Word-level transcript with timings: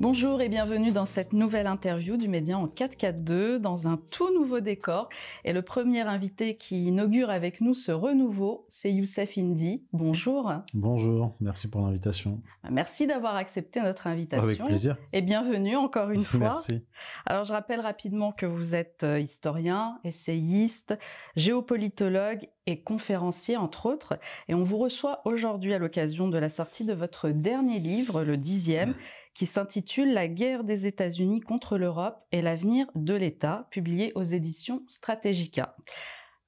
Bonjour 0.00 0.42
et 0.42 0.48
bienvenue 0.48 0.90
dans 0.90 1.04
cette 1.04 1.32
nouvelle 1.32 1.68
interview 1.68 2.16
du 2.16 2.26
Média 2.26 2.58
en 2.58 2.66
442 2.66 3.60
dans 3.60 3.86
un 3.86 3.96
tout 4.10 4.34
nouveau 4.34 4.58
décor. 4.58 5.08
Et 5.44 5.52
le 5.52 5.62
premier 5.62 6.00
invité 6.00 6.56
qui 6.56 6.86
inaugure 6.86 7.30
avec 7.30 7.60
nous 7.60 7.74
ce 7.74 7.92
renouveau, 7.92 8.64
c'est 8.66 8.92
Youssef 8.92 9.38
Indy. 9.38 9.84
Bonjour. 9.92 10.52
Bonjour, 10.74 11.36
merci 11.40 11.70
pour 11.70 11.82
l'invitation. 11.82 12.42
Merci 12.68 13.06
d'avoir 13.06 13.36
accepté 13.36 13.80
notre 13.80 14.08
invitation. 14.08 14.44
Avec 14.44 14.64
plaisir. 14.64 14.96
Et 15.12 15.22
bienvenue 15.22 15.76
encore 15.76 16.10
une 16.10 16.24
fois. 16.24 16.40
Merci. 16.40 16.84
Alors 17.24 17.44
je 17.44 17.52
rappelle 17.52 17.80
rapidement 17.80 18.32
que 18.32 18.46
vous 18.46 18.74
êtes 18.74 19.04
euh, 19.04 19.20
historien, 19.20 20.00
essayiste, 20.02 20.98
géopolitologue 21.36 22.48
et 22.66 22.82
conférencier 22.82 23.56
entre 23.56 23.86
autres. 23.86 24.18
Et 24.48 24.54
on 24.54 24.62
vous 24.62 24.78
reçoit 24.78 25.22
aujourd'hui 25.24 25.74
à 25.74 25.78
l'occasion 25.78 26.28
de 26.28 26.38
la 26.38 26.48
sortie 26.48 26.84
de 26.84 26.94
votre 26.94 27.30
dernier 27.30 27.78
livre, 27.78 28.22
le 28.22 28.36
dixième 28.36 28.94
qui 29.34 29.46
s'intitule 29.46 30.12
La 30.12 30.28
guerre 30.28 30.64
des 30.64 30.86
États-Unis 30.86 31.40
contre 31.40 31.76
l'Europe 31.76 32.24
et 32.32 32.40
l'avenir 32.40 32.86
de 32.94 33.14
l'État, 33.14 33.66
publié 33.70 34.12
aux 34.14 34.22
éditions 34.22 34.82
Strategica. 34.86 35.76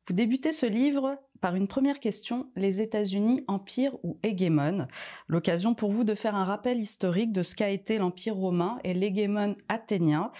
Vous 0.07 0.15
débutez 0.15 0.53
ce 0.53 0.67
livre 0.67 1.19
par 1.41 1.57
une 1.57 1.67
première 1.67 1.99
question, 1.99 2.49
les 2.55 2.81
États-Unis 2.81 3.45
empire 3.49 3.97
ou 4.05 4.19
hégémone 4.23 4.87
L'occasion 5.27 5.75
pour 5.75 5.91
vous 5.91 6.05
de 6.05 6.15
faire 6.15 6.37
un 6.37 6.45
rappel 6.45 6.79
historique 6.79 7.33
de 7.33 7.43
ce 7.43 7.57
qu'a 7.57 7.71
été 7.71 7.99
l'empire 7.99 8.37
romain 8.37 8.79
et 8.85 8.95
l'hégémone 8.95 9.57
athénien. 9.69 10.31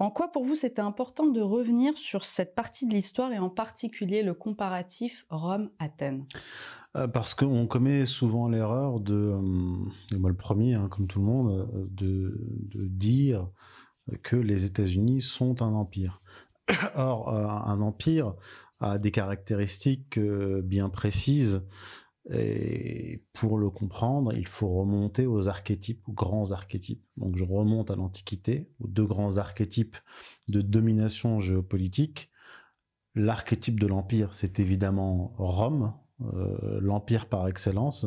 En 0.00 0.08
quoi 0.08 0.32
pour 0.32 0.44
vous 0.44 0.56
c'était 0.56 0.80
important 0.80 1.26
de 1.26 1.42
revenir 1.42 1.96
sur 1.98 2.24
cette 2.24 2.54
partie 2.54 2.86
de 2.86 2.94
l'histoire 2.94 3.32
et 3.32 3.38
en 3.38 3.50
particulier 3.50 4.22
le 4.22 4.32
comparatif 4.32 5.26
Rome-Athènes 5.28 6.24
euh, 6.96 7.06
parce 7.06 7.34
qu'on 7.34 7.66
commet 7.66 8.06
souvent 8.06 8.48
l'erreur 8.48 8.98
de, 8.98 9.14
euh, 9.14 10.18
moi 10.18 10.30
le 10.30 10.36
premier, 10.36 10.74
hein, 10.74 10.88
comme 10.90 11.06
tout 11.06 11.20
le 11.20 11.26
monde, 11.26 11.68
euh, 11.74 11.86
de 11.90 12.88
dire 12.88 13.46
que 14.22 14.36
les 14.36 14.64
États-Unis 14.64 15.20
sont 15.20 15.60
un 15.62 15.74
empire. 15.74 16.18
Or, 16.96 17.28
un 17.28 17.80
empire 17.80 18.34
a 18.80 18.98
des 18.98 19.10
caractéristiques 19.10 20.18
bien 20.18 20.88
précises 20.88 21.62
et 22.28 23.24
pour 23.32 23.56
le 23.56 23.70
comprendre, 23.70 24.34
il 24.34 24.46
faut 24.46 24.68
remonter 24.68 25.26
aux 25.26 25.48
archétypes, 25.48 26.06
aux 26.06 26.12
grands 26.12 26.50
archétypes. 26.50 27.02
Donc 27.16 27.36
je 27.36 27.44
remonte 27.44 27.90
à 27.90 27.96
l'Antiquité, 27.96 28.70
aux 28.78 28.88
deux 28.88 29.06
grands 29.06 29.38
archétypes 29.38 29.96
de 30.48 30.60
domination 30.60 31.40
géopolitique. 31.40 32.30
L'archétype 33.14 33.80
de 33.80 33.86
l'Empire, 33.86 34.34
c'est 34.34 34.60
évidemment 34.60 35.34
Rome, 35.38 35.94
euh, 36.34 36.78
l'empire 36.82 37.26
par 37.26 37.48
excellence, 37.48 38.06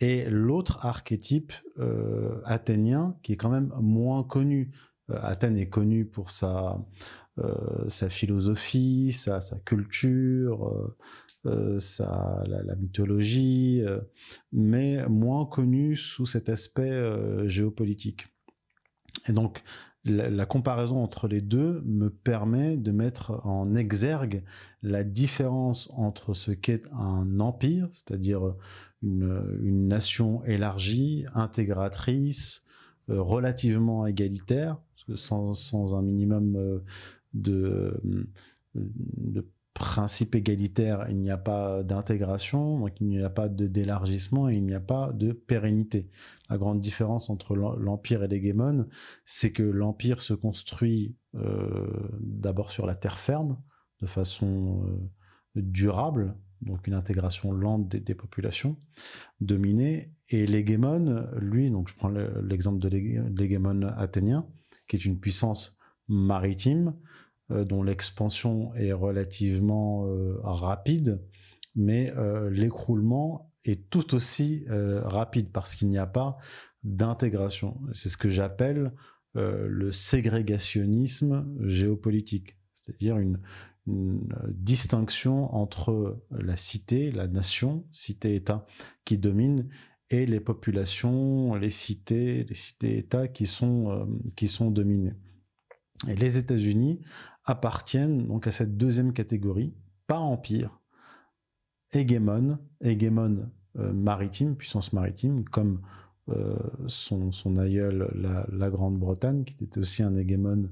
et 0.00 0.28
l'autre 0.28 0.84
archétype 0.84 1.52
euh, 1.78 2.40
athénien 2.44 3.16
qui 3.22 3.34
est 3.34 3.36
quand 3.36 3.50
même 3.50 3.72
moins 3.80 4.24
connu. 4.24 4.72
Euh, 5.10 5.18
Athènes 5.22 5.56
est 5.56 5.68
connue 5.68 6.06
pour 6.06 6.30
sa 6.30 6.84
sa 7.88 8.10
philosophie, 8.10 9.10
sa, 9.10 9.40
sa 9.40 9.58
culture, 9.58 10.94
sa, 11.78 12.42
la, 12.46 12.74
mythologie, 12.76 13.82
mais 14.52 15.06
moins 15.08 15.46
connue 15.46 15.96
sous 15.96 16.26
cet 16.26 16.48
aspect 16.48 16.92
géopolitique. 17.46 18.26
Et 19.28 19.32
donc, 19.32 19.62
la, 20.04 20.46
comparaison 20.46 21.02
entre 21.02 21.28
les 21.28 21.40
deux 21.40 21.82
me 21.86 22.10
permet 22.10 22.76
de 22.76 22.90
mettre 22.90 23.40
en 23.46 23.74
exergue 23.74 24.44
la 24.82 25.02
différence 25.02 25.88
entre 25.94 26.34
ce 26.34 26.52
qu'est 26.52 26.86
un 26.92 27.40
empire, 27.40 27.88
c'est-à-dire 27.90 28.54
une, 29.02 29.88
nation 29.88 30.44
élargie, 30.44 31.24
intégratrice, 31.34 32.64
euh, 33.10 33.20
relativement 33.20 34.06
égalitaire, 34.06 34.78
sans, 35.14 35.54
sans 35.54 35.94
un 35.94 36.02
minimum 36.02 36.56
euh, 36.56 36.78
de, 37.34 38.00
de 38.74 39.46
principe 39.74 40.36
égalitaire, 40.36 41.06
il 41.10 41.18
n'y 41.18 41.30
a 41.30 41.36
pas 41.36 41.82
d'intégration, 41.82 42.78
donc 42.78 43.00
il 43.00 43.08
n'y 43.08 43.22
a 43.22 43.28
pas 43.28 43.48
d'élargissement 43.48 44.48
et 44.48 44.54
il 44.54 44.64
n'y 44.64 44.74
a 44.74 44.80
pas 44.80 45.12
de 45.12 45.32
pérennité. 45.32 46.08
La 46.48 46.58
grande 46.58 46.80
différence 46.80 47.28
entre 47.28 47.56
l'empire 47.56 48.22
et 48.22 48.28
l'hégémone, 48.28 48.88
c'est 49.24 49.52
que 49.52 49.64
l'empire 49.64 50.20
se 50.20 50.32
construit 50.32 51.16
euh, 51.34 52.08
d'abord 52.20 52.70
sur 52.70 52.86
la 52.86 52.94
terre 52.94 53.18
ferme, 53.18 53.60
de 54.00 54.06
façon 54.06 54.86
euh, 54.86 55.60
durable, 55.60 56.36
donc 56.62 56.86
une 56.86 56.94
intégration 56.94 57.52
lente 57.52 57.88
des, 57.88 58.14
populations 58.14 58.78
dominées, 59.40 60.12
et 60.28 60.46
l'hégémone, 60.46 61.28
lui, 61.36 61.70
donc 61.70 61.88
je 61.88 61.94
prends 61.94 62.08
l'exemple 62.08 62.78
de 62.78 62.88
l'hégémone 62.88 63.92
athénien, 63.98 64.46
qui 64.88 64.96
est 64.96 65.04
une 65.04 65.18
puissance 65.18 65.76
maritime, 66.08 66.94
dont 67.62 67.82
l'expansion 67.82 68.74
est 68.74 68.92
relativement 68.92 70.06
euh, 70.06 70.38
rapide, 70.42 71.22
mais 71.76 72.12
euh, 72.16 72.50
l'écroulement 72.50 73.52
est 73.64 73.88
tout 73.88 74.14
aussi 74.14 74.66
rapide 74.68 75.48
parce 75.50 75.74
qu'il 75.74 75.88
n'y 75.88 75.96
a 75.96 76.06
pas 76.06 76.36
d'intégration. 76.82 77.80
C'est 77.94 78.10
ce 78.10 78.18
que 78.18 78.28
j'appelle 78.28 78.92
le 79.32 79.90
ségrégationnisme 79.90 81.46
géopolitique, 81.66 82.58
c'est-à-dire 82.74 83.16
une, 83.16 83.40
distinction 84.48 85.54
entre 85.54 86.22
la 86.30 86.56
cité, 86.56 87.10
la 87.10 87.26
nation, 87.26 87.86
cité-État 87.92 88.64
qui 89.04 89.18
domine, 89.18 89.68
et 90.10 90.24
les 90.24 90.40
populations, 90.40 91.54
les 91.54 91.70
cités, 91.70 92.44
les 92.44 92.54
cités-États 92.54 93.28
qui 93.28 93.48
qui 94.36 94.48
sont 94.48 94.70
dominées. 94.70 95.14
Et 96.08 96.16
les 96.16 96.38
États-Unis 96.38 97.00
appartiennent 97.44 98.26
donc 98.26 98.46
à 98.46 98.52
cette 98.52 98.76
deuxième 98.76 99.12
catégorie, 99.12 99.74
pas 100.06 100.18
empire, 100.18 100.80
hégémone, 101.92 102.58
hégémone 102.80 103.50
euh, 103.78 103.92
maritime, 103.92 104.56
puissance 104.56 104.92
maritime, 104.92 105.44
comme 105.44 105.80
euh, 106.30 106.56
son, 106.86 107.56
aïeul, 107.56 108.10
la, 108.50 108.70
Grande-Bretagne, 108.70 109.44
qui 109.44 109.64
était 109.64 109.78
aussi 109.78 110.02
un 110.02 110.16
hégémone 110.16 110.70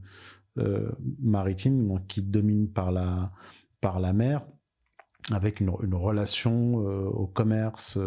euh, 0.59 0.91
maritime, 1.21 1.88
donc 1.88 2.06
qui 2.06 2.22
domine 2.22 2.69
par 2.69 2.93
la, 2.93 3.32
par 3.81 4.00
la 4.00 4.12
mer, 4.12 4.47
avec 5.32 5.61
une, 5.61 5.71
relation 5.71 6.75
au 6.75 7.27
commerce, 7.27 7.99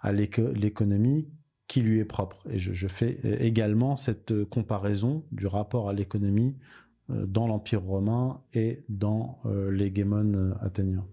à 0.00 0.12
l'économie 0.12 1.28
qui 1.66 1.82
lui 1.82 1.98
est 1.98 2.04
propre. 2.04 2.46
Et 2.48 2.58
je, 2.58 2.86
fais 2.86 3.18
également 3.40 3.96
cette 3.96 4.44
comparaison 4.44 5.24
du 5.32 5.46
rapport 5.46 5.88
à 5.88 5.92
l'économie 5.92 6.56
dans 7.26 7.46
l'Empire 7.46 7.82
romain 7.82 8.40
et 8.54 8.84
dans 8.88 9.38
euh, 9.46 9.70
l'hégémone 9.70 10.52
euh, 10.52 10.66
athénien. 10.66 11.04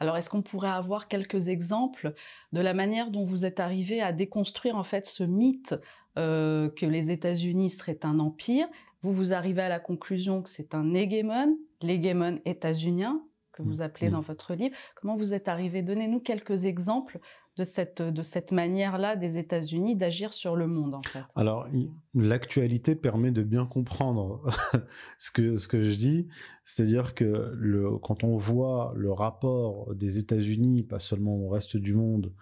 Alors, 0.00 0.16
est-ce 0.16 0.30
qu'on 0.30 0.42
pourrait 0.42 0.68
avoir 0.68 1.08
quelques 1.08 1.48
exemples 1.48 2.14
de 2.52 2.60
la 2.60 2.72
manière 2.72 3.10
dont 3.10 3.24
vous 3.24 3.44
êtes 3.44 3.58
arrivé 3.58 4.00
à 4.00 4.12
déconstruire 4.12 4.76
en 4.76 4.84
fait 4.84 5.06
ce 5.06 5.24
mythe 5.24 5.74
que 6.16 6.86
les 6.86 7.12
États-Unis 7.12 7.70
seraient 7.70 8.00
un 8.04 8.18
empire? 8.18 8.66
Vous 9.02 9.12
vous 9.12 9.32
arrivez 9.32 9.62
à 9.62 9.68
la 9.68 9.78
conclusion 9.80 10.42
que 10.42 10.48
c'est 10.48 10.74
un 10.74 10.94
hégémone, 10.94 11.56
l'hégémone 11.82 12.40
états-unien 12.44 13.22
que 13.52 13.62
vous 13.62 13.76
mmh. 13.76 13.82
appelez 13.82 14.10
dans 14.10 14.20
mmh. 14.20 14.24
votre 14.24 14.54
livre. 14.54 14.76
Comment 14.94 15.16
vous 15.16 15.34
êtes 15.34 15.48
arrivé? 15.48 15.82
Donnez-nous 15.82 16.20
quelques 16.20 16.64
exemples 16.64 17.18
de 17.58 17.64
cette, 17.64 18.00
de 18.00 18.22
cette 18.22 18.52
manière-là 18.52 19.16
des 19.16 19.38
États-Unis 19.38 19.96
d'agir 19.96 20.32
sur 20.32 20.54
le 20.56 20.66
monde, 20.66 20.94
en 20.94 21.02
fait. 21.02 21.24
Alors, 21.34 21.66
l'actualité 22.14 22.94
permet 22.94 23.32
de 23.32 23.42
bien 23.42 23.66
comprendre 23.66 24.42
ce, 25.18 25.30
que, 25.30 25.56
ce 25.56 25.66
que 25.66 25.80
je 25.80 25.96
dis. 25.96 26.28
C'est-à-dire 26.64 27.14
que 27.14 27.96
quand 28.02 28.22
on 28.22 28.36
voit 28.36 28.92
le 28.94 29.12
rapport 29.12 29.94
des 29.94 30.18
États-Unis, 30.18 30.84
pas 30.84 31.00
seulement 31.00 31.36
au 31.36 31.48
reste 31.48 31.76
du 31.76 31.94
monde, 31.94 32.32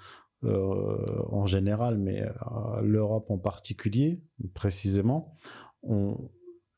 euh, 0.45 1.23
en 1.31 1.47
général, 1.47 1.97
mais 1.97 2.23
euh, 2.23 2.83
l'Europe 2.83 3.31
en 3.31 3.39
particulier, 3.39 4.23
précisément, 4.53 5.35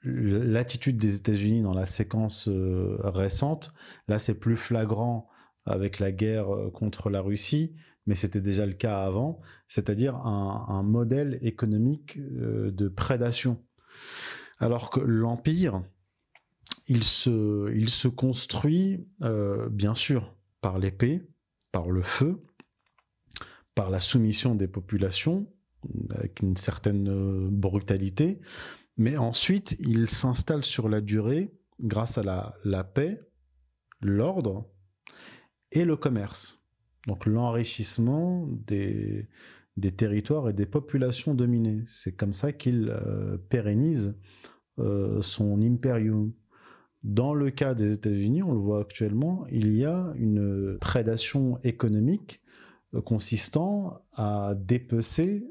l'attitude 0.02 0.96
des 0.96 1.16
États-Unis 1.16 1.62
dans 1.62 1.74
la 1.74 1.86
séquence 1.86 2.48
euh, 2.48 2.98
récente, 3.02 3.72
là 4.06 4.20
c'est 4.20 4.34
plus 4.38 4.56
flagrant 4.56 5.28
avec 5.68 5.98
la 5.98 6.12
guerre 6.12 6.54
euh, 6.54 6.70
contre 6.70 7.10
la 7.10 7.20
Russie, 7.20 7.74
mais 8.08 8.14
c'était 8.14 8.40
déjà 8.40 8.64
le 8.64 8.72
cas 8.72 9.02
avant, 9.02 9.38
c'est-à-dire 9.66 10.16
un, 10.16 10.82
modèle 10.82 11.38
économique 11.43 12.16
euh, 12.16 12.70
de 12.70 12.88
prédation. 12.88 13.62
Alors 14.58 14.88
que 14.88 14.99
l'empire, 14.99 15.82
il 16.88 17.05
se, 17.05 18.08
construit 18.08 19.06
euh, 19.20 19.69
bien 19.69 19.94
sûr 19.94 20.34
par 20.62 20.78
l'épée, 20.78 21.20
par 21.70 21.90
le 21.90 22.00
feu, 22.00 22.43
par 23.75 23.90
la 23.90 24.00
soumission 24.00 24.54
des 24.54 24.69
populations, 24.69 25.46
avec 26.08 26.40
une 26.40 26.56
certaine 26.56 27.50
brutalité, 27.50 28.40
mais 28.96 29.19
ensuite 29.19 29.76
il 29.81 30.08
s'installe 30.08 30.64
sur 30.64 30.88
la 30.88 31.02
durée 31.02 31.52
grâce 31.82 32.16
à 32.16 32.54
la 32.64 32.84
paix, 32.84 33.20
l'ordre 34.00 34.66
et 35.72 35.84
le 35.84 35.96
commerce. 35.99 36.58
Donc 37.08 37.26
l'enrichissement 37.26 38.46
des, 38.66 39.26
territoires 39.96 40.49
et 40.49 40.52
des 40.52 40.66
populations 40.66 41.34
dominées. 41.34 41.82
C'est 41.88 42.12
comme 42.12 42.32
ça 42.32 42.52
qu'il 42.52 42.94
pérennise 43.49 44.16
son 44.76 45.60
imperium. 45.60 46.32
Dans 47.02 47.34
le 47.34 47.50
cas 47.50 47.75
des 47.75 47.93
États-Unis, 47.93 48.43
on 48.43 48.52
le 48.52 48.58
voit 48.58 48.81
actuellement, 48.81 49.46
il 49.50 49.72
y 49.72 49.84
a 49.84 50.12
une 50.16 50.78
prédation 50.81 51.58
économique 51.62 52.43
consistant 53.05 54.02
à 54.12 54.54
dépecer 54.56 55.46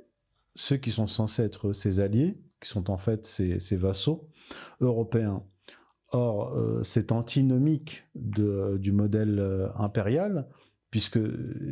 ceux 0.56 0.78
qui 0.78 0.92
sont 0.92 1.08
censés 1.08 1.44
être 1.44 1.72
ses 1.72 2.00
alliés, 2.00 2.38
qui 2.60 2.68
sont 2.68 2.90
en 2.90 2.98
fait 2.98 3.26
ses, 3.26 3.78
vassaux 3.78 4.28
européens. 4.82 5.44
Or, 6.12 6.54
euh, 6.58 6.82
c'est 6.84 7.12
antinomique 7.12 8.06
du 8.16 8.92
modèle 8.92 9.40
euh, 9.40 9.68
impérial, 9.76 10.48
puisque 10.92 11.20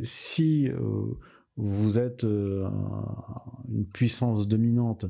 si 0.02 0.68
euh, 0.68 1.18
vous 1.56 1.98
êtes 1.98 2.24
une 2.24 3.86
puissance 3.92 4.46
dominante 4.46 5.06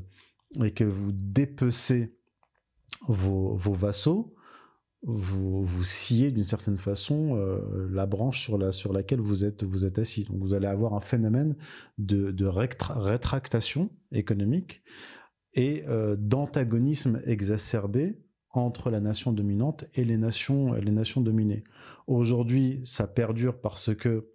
et 0.63 0.71
que 0.71 0.85
vous 0.85 1.11
dépecez 1.11 2.15
vos 3.07 3.57
vassaux, 3.57 4.33
vous, 5.03 5.63
vous 5.63 5.83
sciez 5.83 6.31
d'une 6.31 6.43
certaine 6.43 6.77
façon 6.77 7.37
euh, 7.37 7.87
la 7.91 8.05
branche 8.05 8.41
sur, 8.41 8.57
la, 8.57 8.71
sur 8.71 8.93
laquelle 8.93 9.21
vous 9.21 9.45
êtes, 9.45 9.99
assis. 9.99 10.25
Donc 10.25 10.39
vous 10.39 10.53
allez 10.53 10.67
avoir 10.67 10.93
un 10.93 10.99
phénomène 10.99 11.55
de, 11.97 12.45
rétractation 12.45 13.89
économique 14.11 14.81
et 15.53 15.83
euh, 15.87 16.15
d'antagonisme 16.17 17.21
exacerbé 17.25 18.19
entre 18.65 18.89
la 18.89 18.99
nation 18.99 19.31
dominante 19.31 19.85
et 19.93 20.03
les 20.03 20.17
nations, 20.17 20.73
les 20.73 20.91
nations 20.91 21.21
dominées. 21.21 21.63
Aujourd'hui, 22.07 22.81
ça 22.83 23.07
perdure 23.07 23.59
parce 23.59 23.93
que 23.95 24.29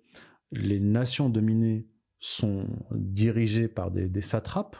les 0.50 0.80
nations 0.80 1.28
dominées 1.28 1.88
sont 2.18 2.66
dirigées 2.92 3.68
par 3.68 3.90
des, 3.90 4.08
des 4.08 4.20
satrapes, 4.20 4.76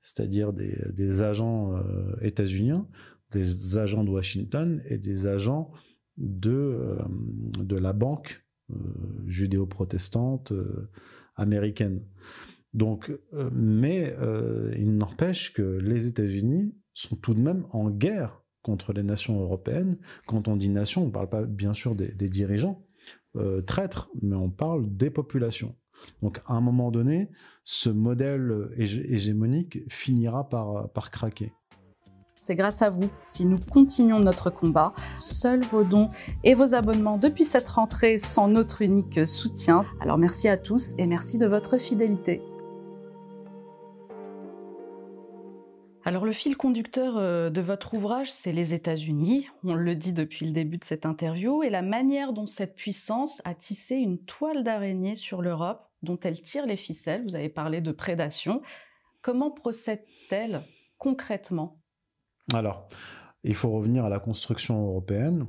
c'est-à-dire 0.00 0.52
des, 0.52 0.78
des 0.92 1.22
agents 1.22 1.74
euh, 1.76 2.14
états-uniens, 2.20 2.86
des 3.30 3.76
agents 3.78 4.04
de 4.04 4.10
Washington 4.10 4.82
et 4.86 4.98
des 4.98 5.26
agents 5.26 5.70
de, 6.18 6.50
euh, 6.50 6.98
de 7.58 7.76
la 7.76 7.92
banque 7.92 8.44
euh, 8.70 8.74
judéo-protestante 9.26 10.52
euh, 10.52 10.90
américaine. 11.36 12.02
Donc, 12.74 13.10
mais 13.50 14.14
il 14.76 14.98
n'empêche 14.98 15.54
que 15.54 15.62
les 15.62 16.06
États-Unis 16.06 16.74
sont 16.92 17.16
tout 17.16 17.32
de 17.32 17.40
même 17.40 17.64
en 17.70 17.88
guerre 17.88 18.44
contre 18.62 18.92
les 18.92 19.02
nations 19.02 19.40
européennes. 19.40 19.98
Quand 20.26 20.48
on 20.48 20.56
dit 20.56 20.70
nation, 20.70 21.02
on 21.02 21.06
ne 21.06 21.10
parle 21.10 21.28
pas 21.28 21.42
bien 21.42 21.74
sûr 21.74 21.94
des, 21.94 22.28
dirigeants 22.28 22.82
traîtres, 23.66 24.10
mais 24.20 24.34
on 24.34 24.50
parle 24.50 24.84
des 24.96 25.10
populations. 25.10 25.76
Donc 26.22 26.40
à 26.46 26.54
un 26.54 26.60
moment 26.60 26.90
donné, 26.90 27.30
ce 27.64 27.88
modèle 27.88 28.70
hégémonique 28.76 29.80
finira 29.88 30.48
par, 30.48 30.90
par 30.90 31.10
craquer. 31.10 31.52
C'est 32.40 32.54
grâce 32.54 32.82
à 32.82 32.90
vous 32.90 33.10
si 33.24 33.44
nous 33.44 33.58
continuons 33.58 34.20
notre 34.20 34.50
combat. 34.50 34.94
Seuls 35.18 35.62
vos 35.64 35.84
dons 35.84 36.10
et 36.44 36.54
vos 36.54 36.74
abonnements 36.74 37.18
depuis 37.18 37.44
cette 37.44 37.68
rentrée 37.68 38.18
sont 38.18 38.48
notre 38.48 38.82
unique 38.82 39.26
soutien. 39.26 39.82
Alors 40.00 40.18
merci 40.18 40.48
à 40.48 40.56
tous 40.56 40.94
et 40.98 41.06
merci 41.06 41.38
de 41.38 41.46
votre 41.46 41.78
fidélité. 41.78 42.40
Alors 46.08 46.24
le 46.24 46.32
fil 46.32 46.56
conducteur 46.56 47.18
euh, 47.18 47.50
de 47.50 47.60
votre 47.60 47.92
ouvrage, 47.92 48.32
c'est 48.32 48.52
les 48.52 48.72
États-Unis, 48.72 49.46
on 49.62 49.74
le 49.74 49.94
dit 49.94 50.14
depuis 50.14 50.46
le 50.46 50.52
début 50.52 50.78
de 50.78 50.84
cette 50.84 51.04
interview, 51.04 51.62
et 51.62 51.68
la 51.68 51.82
manière 51.82 52.32
dont 52.32 52.46
cette 52.46 52.76
puissance 52.76 53.42
a 53.44 53.54
tissé 53.54 53.96
une 53.96 54.16
toile 54.16 54.64
d'araignée 54.64 55.16
sur 55.16 55.42
l'Europe, 55.42 55.86
dont 56.02 56.18
elle 56.22 56.40
tire 56.40 56.64
les 56.64 56.78
ficelles, 56.78 57.24
vous 57.24 57.34
avez 57.34 57.50
parlé 57.50 57.82
de 57.82 57.92
prédation. 57.92 58.62
Comment 59.20 59.50
procède-t-elle 59.50 60.62
concrètement? 60.96 61.78
Alors, 62.54 62.88
il 63.44 63.54
faut 63.54 63.68
revenir 63.68 64.06
à 64.06 64.08
la 64.08 64.18
construction 64.18 64.82
européenne. 64.82 65.46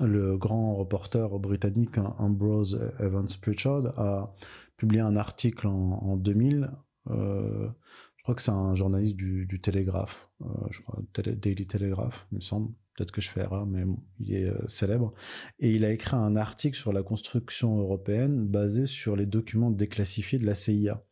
Le 0.00 0.36
grand 0.36 0.76
reporter 0.76 1.40
britannique 1.40 1.98
Ambrose 2.18 2.92
Evans 3.00 3.26
Pritchard 3.42 3.98
a 3.98 4.32
publié 4.76 5.00
un 5.00 5.16
article 5.16 5.66
en, 5.66 6.16
2000. 6.16 6.70
Euh, 7.08 7.68
je 7.68 8.05
crois 8.26 8.34
que 8.34 8.42
c'est 8.42 8.50
un 8.50 8.74
journaliste 8.74 9.14
du, 9.14 9.60
Télégraphe, 9.60 10.28
euh, 10.42 10.46
je 10.72 10.80
crois 10.80 11.00
Daily 11.14 11.64
Telegraph, 11.64 12.26
il 12.32 12.36
me 12.36 12.40
semble. 12.40 12.72
Peut-être 12.96 13.12
que 13.12 13.20
je 13.20 13.30
fais 13.30 13.42
erreur, 13.42 13.66
mais 13.66 13.84
il 14.18 14.34
est 14.34 14.46
euh, 14.46 14.66
célèbre. 14.66 15.14
Et 15.60 15.70
il 15.70 15.84
a 15.84 15.92
écrit 15.92 16.16
un 16.16 16.34
article 16.34 16.76
sur 16.76 16.92
la 16.92 17.04
construction 17.04 17.78
européenne 17.78 18.44
basé 18.48 18.86
sur 18.86 19.14
les 19.14 19.26
documents 19.26 19.70
déclassifiés 19.70 20.40
de 20.40 20.46
la 20.46 20.54
CIA. 20.54 21.04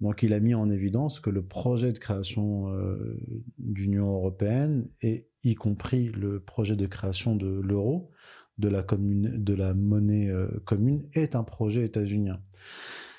Donc 0.00 0.22
il 0.22 0.32
a 0.32 0.40
mis 0.40 0.54
en 0.54 0.70
évidence 0.70 1.20
que 1.20 1.28
le 1.28 1.44
projet 1.44 1.92
de 1.92 1.98
création 1.98 2.72
euh, 2.72 3.20
d'Union 3.58 4.10
européenne, 4.10 4.88
et 5.02 5.28
y 5.44 5.56
compris 5.56 6.08
le 6.08 6.40
projet 6.40 6.74
de 6.74 6.86
création 6.86 7.36
de 7.36 7.48
l'euro, 7.48 8.12
de 8.56 8.68
la, 8.68 9.74
monnaie 9.74 10.32
commune, 10.64 11.06
est 11.12 11.36
un 11.36 11.44
projet 11.44 11.84
états-unien. 11.84 12.40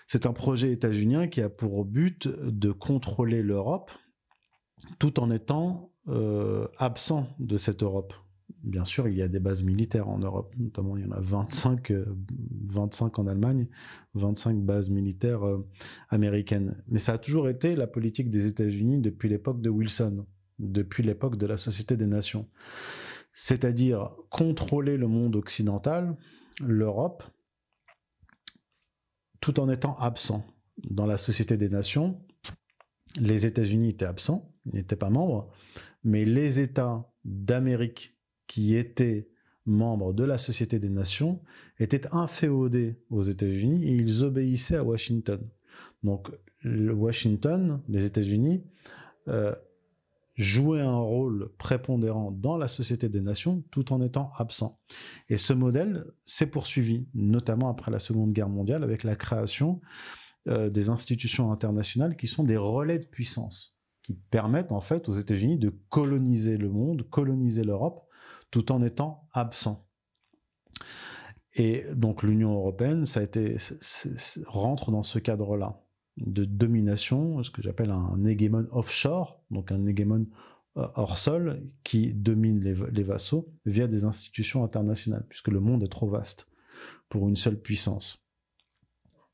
C'est 0.08 0.26
un 0.26 0.34
projet 0.34 0.72
états-unien 0.72 1.28
qui 1.28 1.42
a 1.42 1.50
pour 1.50 1.86
but 1.86 2.28
de 2.28 2.72
contrôler 2.72 3.44
l'Europe 3.44 3.92
tout 5.00 5.20
en 5.20 5.30
étant 5.30 5.92
euh, 6.08 6.68
absent 6.78 7.28
de 7.40 7.58
cette 7.58 7.84
Europe 7.84 8.14
bien 8.64 8.86
sûr, 8.86 9.08
il 9.08 9.16
y 9.16 9.22
a 9.22 9.28
des 9.28 9.40
bases 9.40 9.64
militaires 9.64 10.10
en 10.10 10.20
Europe, 10.20 10.54
notamment 10.58 10.98
il 10.98 11.04
y 11.04 11.08
en 11.08 11.12
a 11.12 11.20
25, 11.20 11.92
25 12.70 13.20
euh, 13.20 13.22
en 13.22 13.28
Allemagne, 13.28 13.68
25 14.16 14.58
bases 14.60 14.90
militaires 14.90 15.46
euh, 15.46 15.68
américaines. 16.10 16.84
Mais 16.88 17.00
ça 17.00 17.14
a 17.14 17.18
toujours 17.18 17.50
été 17.50 17.76
la 17.76 17.88
politique 17.88 18.30
des 18.30 18.46
États-Unis 18.46 19.00
depuis 19.00 19.30
l'époque 19.30 19.62
de 19.62 19.70
Wilson, 19.70 20.26
depuis 20.60 21.04
l'époque 21.04 21.38
de 21.38 21.46
la 21.46 21.58
Société 21.58 21.98
des 21.98 22.08
Nations. 22.08 22.48
C'est-à-dire 23.34 24.16
contrôler 24.30 24.98
le 24.98 25.08
monde 25.08 25.36
occidental, 25.36 26.18
l'Europe, 26.62 27.24
tout 29.40 29.60
en 29.60 29.70
étant 29.70 29.98
absent. 29.98 30.46
Dans 30.90 31.06
la 31.06 31.18
Société 31.18 31.58
des 31.58 31.70
Nations, 31.70 32.22
les 33.20 33.46
États-Unis 33.46 33.90
étaient 33.90 34.06
absents, 34.06 34.54
ils 34.66 34.76
n'étaient 34.76 34.96
pas 34.96 35.10
membres, 35.10 35.50
mais 36.04 36.26
les 36.26 36.60
États 36.60 37.10
d'Amérique 37.26 38.18
qui 38.48 38.76
étaient 38.76 39.30
membres 39.66 40.14
de 40.14 40.24
la 40.24 40.38
Société 40.38 40.80
des 40.80 40.90
Nations 40.90 41.42
étaient 41.80 42.08
inféodés 42.14 43.02
aux 43.10 43.24
États-Unis 43.24 43.86
et 43.86 43.92
ils 43.92 44.24
obéissaient 44.24 44.78
à 44.78 44.84
Washington. 44.84 45.42
Donc 46.04 46.32
Washington, 46.64 47.82
les 47.90 48.06
États-Unis, 48.06 48.64
euh, 49.28 49.54
jouaient 50.38 50.82
un 50.82 50.98
rôle 50.98 51.50
prépondérant 51.58 52.32
dans 52.32 52.58
la 52.58 52.68
Société 52.68 53.10
des 53.10 53.22
Nations 53.22 53.64
tout 53.72 53.92
en 53.92 54.02
étant 54.02 54.32
absent. 54.38 54.76
Et 55.30 55.38
ce 55.38 55.54
modèle 55.54 56.06
s'est 56.26 56.48
poursuivi, 56.48 57.08
notamment 57.16 57.70
après 57.70 57.92
la 57.92 58.00
Seconde 58.00 58.34
Guerre 58.34 58.50
mondiale, 58.50 58.84
avec 58.84 59.04
la 59.04 59.16
création 59.16 59.82
euh, 60.48 60.70
des 60.70 60.90
institutions 60.90 61.52
internationales 61.52 62.16
qui 62.16 62.28
sont 62.28 62.44
des 62.44 62.58
relais 62.58 63.00
de 63.00 63.06
puissance, 63.06 63.76
qui 64.04 64.14
permettent 64.14 64.72
en 64.72 64.82
fait 64.82 65.10
aux 65.10 65.14
États-Unis 65.14 65.58
de 65.58 65.74
coloniser 65.90 66.58
le 66.58 66.70
monde, 66.70 67.10
coloniser 67.10 67.64
l'Europe, 67.64 68.08
tout 68.52 68.72
en 68.72 68.84
étant 68.84 69.28
absent. 69.34 69.88
Et 71.56 71.84
donc 71.96 72.22
l'Union 72.22 72.54
européenne, 72.54 73.08
ça 73.08 73.22
a 73.22 73.24
été, 73.24 73.56
rentre 74.46 74.92
dans 74.92 75.02
ce 75.02 75.18
cadre-là 75.18 75.82
de 76.18 76.46
domination, 76.46 77.42
ce 77.42 77.50
que 77.50 77.64
j'appelle 77.64 77.90
un 77.90 78.24
hégémon 78.26 78.68
offshore, 78.72 79.37
donc 79.52 79.72
un 79.72 79.86
hégémon 79.86 80.28
euh, 80.78 80.88
hors 80.96 81.18
sol 81.18 81.64
qui 81.84 82.14
domine 82.14 82.60
les, 82.60 83.04
vassaux 83.04 83.54
via 83.66 83.88
des 83.88 84.06
institutions 84.06 84.64
internationales, 84.64 85.26
puisque 85.30 85.48
le 85.48 85.60
monde 85.60 85.84
est 85.84 85.92
trop 85.92 86.08
vaste 86.08 86.48
pour 87.10 87.28
une 87.28 87.36
seule 87.36 87.60
puissance. 87.60 88.24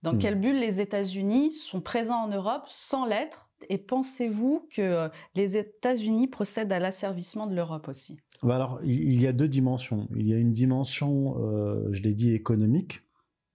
Dans 0.02 0.14
hmm. 0.14 0.20
quelle 0.20 0.40
bulle 0.40 0.60
les 0.60 0.82
États-Unis 0.82 1.54
sont 1.54 1.82
présents 1.82 2.24
en 2.24 2.28
Europe 2.28 2.66
sans 2.68 3.06
l'être? 3.06 3.50
Et 3.70 3.78
pensez-vous 3.78 4.68
que 4.72 4.82
euh, 4.82 5.10
les 5.36 5.58
États-Unis 5.58 6.28
procèdent 6.28 6.72
à 6.72 6.80
l'asservissement 6.80 7.48
de 7.48 7.56
l'Europe 7.56 7.88
aussi? 7.88 8.20
Bah 8.42 8.56
alors, 8.56 8.80
il 8.84 9.22
y 9.22 9.28
a 9.28 9.32
deux 9.32 9.48
dimensions. 9.48 10.08
Il 10.16 10.28
y 10.28 10.34
a 10.34 10.38
une 10.38 10.52
dimension, 10.52 11.36
euh, 11.40 11.88
je 11.92 12.02
l'ai 12.02 12.14
dit, 12.14 12.34
économique, 12.34 13.02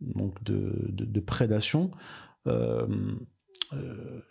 donc 0.01 0.43
de, 0.43 1.21
prédation. 1.21 1.91
Euh, 2.47 2.87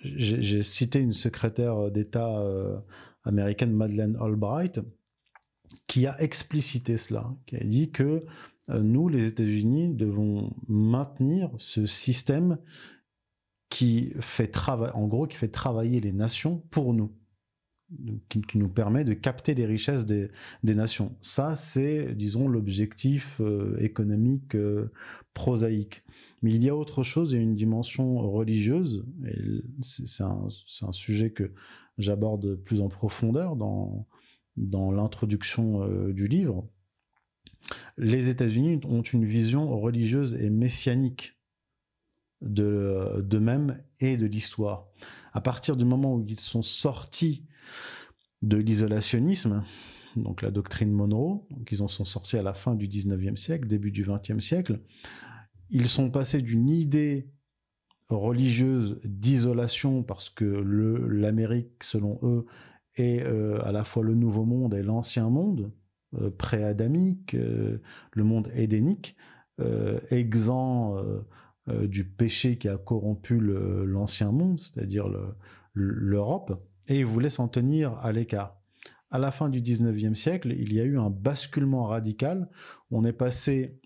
j'ai 0.03 0.63
cité 0.63 0.99
une 0.99 1.13
secrétaire 1.13 1.91
d'État 1.91 2.41
américaine, 3.23 3.73
Madeleine 3.73 4.17
Albright, 4.19 4.79
qui 5.87 6.07
a 6.07 6.19
explicité 6.21 6.97
cela, 6.97 7.35
qui 7.45 7.55
a 7.55 7.63
dit 7.63 7.91
que 7.91 8.25
nous, 8.69 9.09
les 9.09 9.27
États-Unis, 9.27 9.93
devons 9.93 10.53
maintenir 10.67 11.51
ce 11.57 11.85
système 11.85 12.57
qui 13.69 14.13
fait 14.19 14.47
travailler, 14.47 14.93
en 14.93 15.07
gros, 15.07 15.27
qui 15.27 15.37
fait 15.37 15.47
travailler 15.49 15.99
les 15.99 16.13
nations 16.13 16.59
pour 16.69 16.93
nous. 16.93 17.16
Qui, 18.29 18.57
nous 18.57 18.69
permet 18.69 19.03
de 19.03 19.13
capter 19.13 19.53
les 19.55 19.65
richesses 19.65 20.05
des, 20.05 20.29
nations. 20.63 21.15
Ça, 21.21 21.55
c'est, 21.55 22.13
disons, 22.15 22.47
l'objectif 22.47 23.39
euh, 23.41 23.77
économique 23.79 24.55
euh, 24.55 24.91
prosaïque. 25.33 26.03
Mais 26.41 26.53
il 26.53 26.63
y 26.63 26.69
a 26.69 26.75
autre 26.75 27.03
chose, 27.03 27.31
il 27.31 27.35
y 27.35 27.39
a 27.39 27.43
une 27.43 27.55
dimension 27.55 28.17
religieuse, 28.19 29.05
et 29.25 29.63
c'est 29.81 30.23
un, 30.23 30.49
sujet 30.91 31.31
que 31.31 31.51
j'aborde 31.97 32.55
plus 32.55 32.81
en 32.81 32.89
profondeur 32.89 33.55
dans, 33.55 34.07
dans 34.57 34.91
l'introduction 34.91 35.83
euh, 35.83 36.13
du 36.13 36.27
livre. 36.27 36.67
Les 37.97 38.29
États-Unis 38.29 38.79
ont 38.85 39.01
une 39.01 39.25
vision 39.25 39.77
religieuse 39.79 40.35
et 40.35 40.49
messianique 40.49 41.37
de, 42.41 43.21
de 43.23 43.39
même 43.39 43.81
et 43.99 44.15
de 44.15 44.27
l'histoire. 44.27 44.87
À 45.33 45.41
partir 45.41 45.75
du 45.75 45.85
moment 45.85 46.15
où 46.15 46.25
ils 46.27 46.39
sont 46.39 46.61
sortis 46.61 47.43
de 48.41 48.57
l'isolationnisme, 48.57 49.63
donc 50.15 50.41
la 50.41 50.51
doctrine 50.51 50.91
Monroe, 50.91 51.45
qu'ils 51.65 51.81
en 51.81 51.87
sont 51.87 52.05
sortis 52.05 52.37
à 52.37 52.43
la 52.43 52.53
fin 52.53 52.75
du 52.75 52.87
19e 52.87 53.35
siècle, 53.35 53.67
début 53.67 53.91
du 53.91 54.05
20e 54.05 54.39
siècle, 54.39 54.79
ils 55.69 55.87
sont 55.87 56.09
passés 56.09 56.41
d'une 56.41 56.69
idée 56.69 57.29
religieuse 58.09 58.99
d'isolation 59.03 60.03
parce 60.03 60.29
que 60.29 60.45
l'Amérique, 60.45 61.83
selon 61.83 62.19
eux, 62.23 62.45
est 62.95 63.23
euh, 63.23 63.61
à 63.63 63.71
la 63.71 63.83
fois 63.83 64.03
le 64.03 64.15
nouveau 64.15 64.45
monde 64.45 64.73
et 64.73 64.83
l'ancien 64.83 65.29
monde, 65.29 65.71
euh, 66.15 66.31
pré-adamique, 66.31 67.35
euh, 67.35 67.81
le 68.13 68.23
monde 68.23 68.49
édénique, 68.55 69.15
exempt 70.11 71.03
du 71.65 72.07
péché 72.07 72.59
qui 72.59 72.69
a 72.69 72.77
corrompu 72.77 73.39
l'ancien 73.39 74.31
monde, 74.31 74.59
c'est-à-dire 74.59 75.07
l'Europe 75.73 76.63
et 76.87 76.99
il 76.99 77.05
voulait 77.05 77.29
s'en 77.29 77.47
tenir 77.47 77.97
à 77.99 78.11
l'écart. 78.11 78.57
À 79.09 79.19
la 79.19 79.31
fin 79.31 79.49
du 79.49 79.61
19e 79.61 80.15
siècle, 80.15 80.53
il 80.57 80.73
y 80.73 80.81
a 80.81 80.83
eu 80.83 80.99
un 80.99 81.09
basculement 81.09 81.85
radical. 81.85 82.49
On 82.91 83.05
est 83.05 83.13
passé 83.13 83.79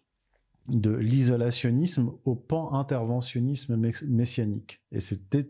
de 0.67 0.91
l'isolationnisme 0.91 2.12
au 2.25 2.36
pan-interventionnisme 2.36 3.77
messianique. 4.08 4.81
Et 4.91 5.00
c'était 5.00 5.48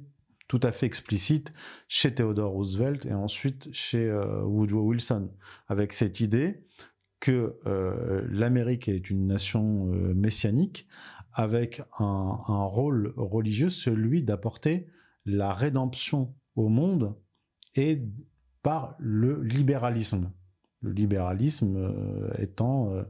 tout 0.48 0.60
à 0.64 0.74
fait 0.74 0.86
explicite 0.86 1.54
chez 1.88 2.14
Theodore 2.14 2.52
Roosevelt 2.52 3.06
et 3.06 3.14
ensuite 3.14 3.70
chez 3.72 4.10
euh, 4.10 4.44
Woodrow 4.44 4.82
Wilson, 4.82 5.30
avec 5.70 5.94
cette 5.94 6.20
idée 6.20 6.66
que 7.22 7.56
euh, 7.68 8.26
l'Amérique 8.30 8.90
est 8.90 9.10
une 9.10 9.28
nation 9.28 9.94
euh, 9.94 10.14
messianique 10.14 10.88
avec 11.32 11.82
un, 12.00 12.40
un, 12.48 12.64
rôle 12.64 13.14
religieux, 13.16 13.70
celui 13.70 14.24
d'apporter 14.24 14.88
la 15.26 15.54
rédemption 15.54 16.36
au 16.58 16.68
monde 16.68 17.16
et 17.76 18.02
par 18.64 18.96
le 19.00 19.42
libéralisme. 19.42 20.32
Le 20.82 20.92
libéralisme 20.92 21.76
euh, 21.78 22.32
étant 22.38 22.92
euh, 22.92 23.04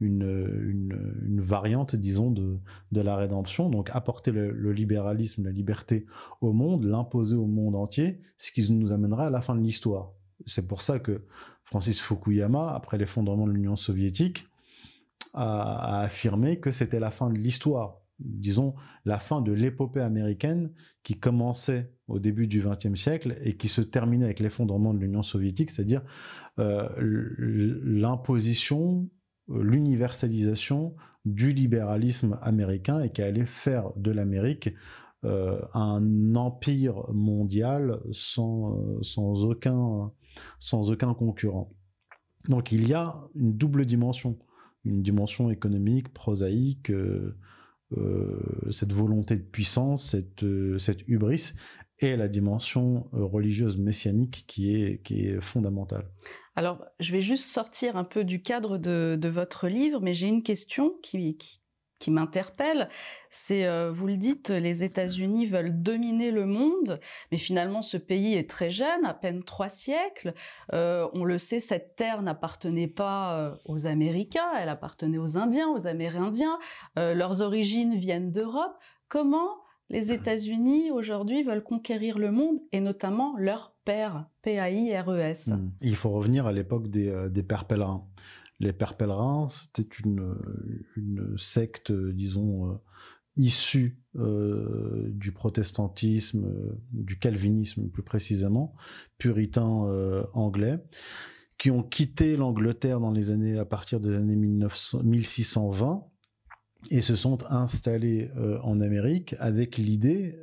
une, 0.00 1.20
une, 1.22 1.40
variante, 1.40 1.94
disons, 1.94 2.30
de, 2.30 2.58
de 2.92 3.00
la 3.00 3.16
rédemption. 3.16 3.68
Donc 3.68 3.90
apporter 3.92 4.32
le, 4.32 4.72
libéralisme, 4.72 5.44
la 5.44 5.50
liberté 5.50 6.06
au 6.40 6.52
monde, 6.52 6.84
l'imposer 6.84 7.36
au 7.36 7.46
monde 7.46 7.76
entier, 7.76 8.20
ce 8.38 8.52
qui 8.52 8.70
nous 8.72 8.92
amènera 8.92 9.26
à 9.26 9.30
la 9.30 9.42
fin 9.42 9.54
de 9.54 9.60
l'histoire. 9.60 10.12
C'est 10.46 10.66
pour 10.66 10.80
ça 10.80 10.98
que 10.98 11.26
Francis 11.64 12.00
Fukuyama, 12.00 12.74
après 12.74 12.96
l'effondrement 12.96 13.46
de 13.46 13.52
l'Union 13.52 13.76
soviétique, 13.76 14.46
a 15.34 16.00
affirmé 16.00 16.58
que 16.58 16.70
c'était 16.70 16.98
la 16.98 17.10
fin 17.10 17.30
de 17.30 17.38
l'histoire 17.38 17.99
disons, 18.20 18.74
la 19.04 19.18
fin 19.18 19.40
de 19.40 19.52
l'épopée 19.52 20.00
américaine 20.00 20.72
qui 21.02 21.18
commençait 21.18 21.92
au 22.08 22.18
début 22.18 22.46
du 22.46 22.62
XXe 22.62 23.00
siècle 23.00 23.38
et 23.42 23.56
qui 23.56 23.68
se 23.68 23.80
terminait 23.80 24.24
avec 24.24 24.40
l'effondrement 24.40 24.92
de 24.92 24.98
l'Union 24.98 25.22
soviétique, 25.22 25.70
c'est-à-dire 25.70 26.02
euh, 26.58 26.88
l'imposition, 26.98 29.08
euh, 29.50 29.62
l'universalisation 29.62 30.94
du 31.24 31.52
libéralisme 31.52 32.38
américain 32.42 33.00
et 33.00 33.10
qui 33.10 33.22
allait 33.22 33.46
faire 33.46 33.90
de 33.96 34.10
l'Amérique 34.10 34.70
euh, 35.24 35.60
un 35.74 36.34
empire 36.34 37.04
mondial 37.12 38.00
sans, 38.10 39.44
aucun, 39.44 40.12
concurrent. 41.14 41.70
Donc 42.48 42.72
il 42.72 42.88
y 42.88 42.94
a 42.94 43.20
une 43.34 43.54
double 43.54 43.84
dimension, 43.84 44.38
une 44.84 45.02
dimension 45.02 45.50
économique, 45.50 46.10
prosaïque, 46.14 46.90
cette 48.70 48.92
volonté 48.92 49.36
de 49.36 49.42
puissance, 49.42 50.10
cette, 50.10 50.44
euh, 50.44 50.78
cette 50.78 51.06
hubris, 51.08 51.52
et 52.00 52.16
la 52.16 52.28
dimension 52.28 53.08
euh, 53.14 53.24
religieuse 53.24 53.76
messianique 53.76 54.44
qui 54.46 54.74
est, 54.74 55.02
qui 55.02 55.26
est 55.26 55.40
fondamentale. 55.40 56.08
Alors, 56.56 56.84
je 56.98 57.12
vais 57.12 57.20
juste 57.20 57.44
sortir 57.44 57.96
un 57.96 58.04
peu 58.04 58.24
du 58.24 58.42
cadre 58.42 58.78
de, 58.78 59.18
de 59.20 59.28
votre 59.28 59.68
livre, 59.68 60.00
mais 60.00 60.14
j'ai 60.14 60.28
une 60.28 60.42
question 60.42 60.94
qui, 61.02 61.36
qui, 61.36 61.60
qui 62.00 62.10
m'interpelle, 62.10 62.88
c'est, 63.28 63.66
euh, 63.66 63.92
vous 63.92 64.08
le 64.08 64.16
dites, 64.16 64.48
les 64.48 64.82
États-Unis 64.82 65.46
veulent 65.46 65.80
dominer 65.82 66.32
le 66.32 66.46
monde, 66.46 66.98
mais 67.30 67.38
finalement 67.38 67.82
ce 67.82 67.98
pays 67.98 68.34
est 68.34 68.48
très 68.48 68.70
jeune, 68.70 69.04
à 69.04 69.14
peine 69.14 69.44
trois 69.44 69.68
siècles. 69.68 70.34
Euh, 70.72 71.06
on 71.12 71.24
le 71.24 71.38
sait, 71.38 71.60
cette 71.60 71.94
terre 71.94 72.22
n'appartenait 72.22 72.88
pas 72.88 73.38
euh, 73.38 73.54
aux 73.66 73.86
Américains, 73.86 74.50
elle 74.58 74.70
appartenait 74.70 75.18
aux 75.18 75.36
Indiens, 75.36 75.68
aux 75.68 75.86
Amérindiens. 75.86 76.58
leurs 76.96 77.42
origines 77.42 77.96
viennent 77.96 78.32
d'Europe. 78.32 78.76
Comment 79.08 79.58
les 79.90 80.12
États-Unis 80.12 80.90
aujourd'hui 80.90 81.42
veulent 81.42 81.62
conquérir 81.62 82.18
le 82.18 82.30
monde 82.30 82.58
et 82.72 82.80
notamment 82.80 83.34
leur 83.36 83.74
père, 83.84 84.26
P-A-I-R-E-S 84.42 85.48
hmm. 85.48 85.70
Il 85.82 85.96
faut 85.96 86.10
revenir 86.10 86.46
à 86.46 86.52
l'époque 86.52 86.88
des, 86.88 87.28
des 87.28 87.42
pères 87.42 87.66
pèlerins 87.66 88.06
les 88.60 88.74
pères 88.74 88.96
pèlerins, 88.96 89.48
c'était 89.48 89.88
une, 90.04 90.36
secte, 91.36 91.90
disons, 91.92 92.70
euh, 92.70 92.74
issue 93.36 94.02
euh, 94.16 95.08
du 95.08 95.32
protestantisme, 95.32 96.44
euh, 96.44 96.78
du 96.92 97.18
calvinisme 97.18 97.88
plus 97.88 98.02
précisément, 98.02 98.74
puritain 99.18 99.64
anglais, 100.34 100.78
qui 101.58 101.70
ont 101.70 101.82
quitté 101.82 102.36
l'Angleterre 102.36 103.00
dans 103.00 103.10
les 103.10 103.30
années 103.30 103.58
à 103.58 103.64
partir 103.64 103.98
des 103.98 104.14
années 104.14 104.36
1620 104.36 106.04
et 106.90 107.02
se 107.02 107.14
sont 107.14 107.38
installés 107.50 108.30
en 108.62 108.80
Amérique 108.80 109.34
avec 109.38 109.76
l'idée, 109.76 110.38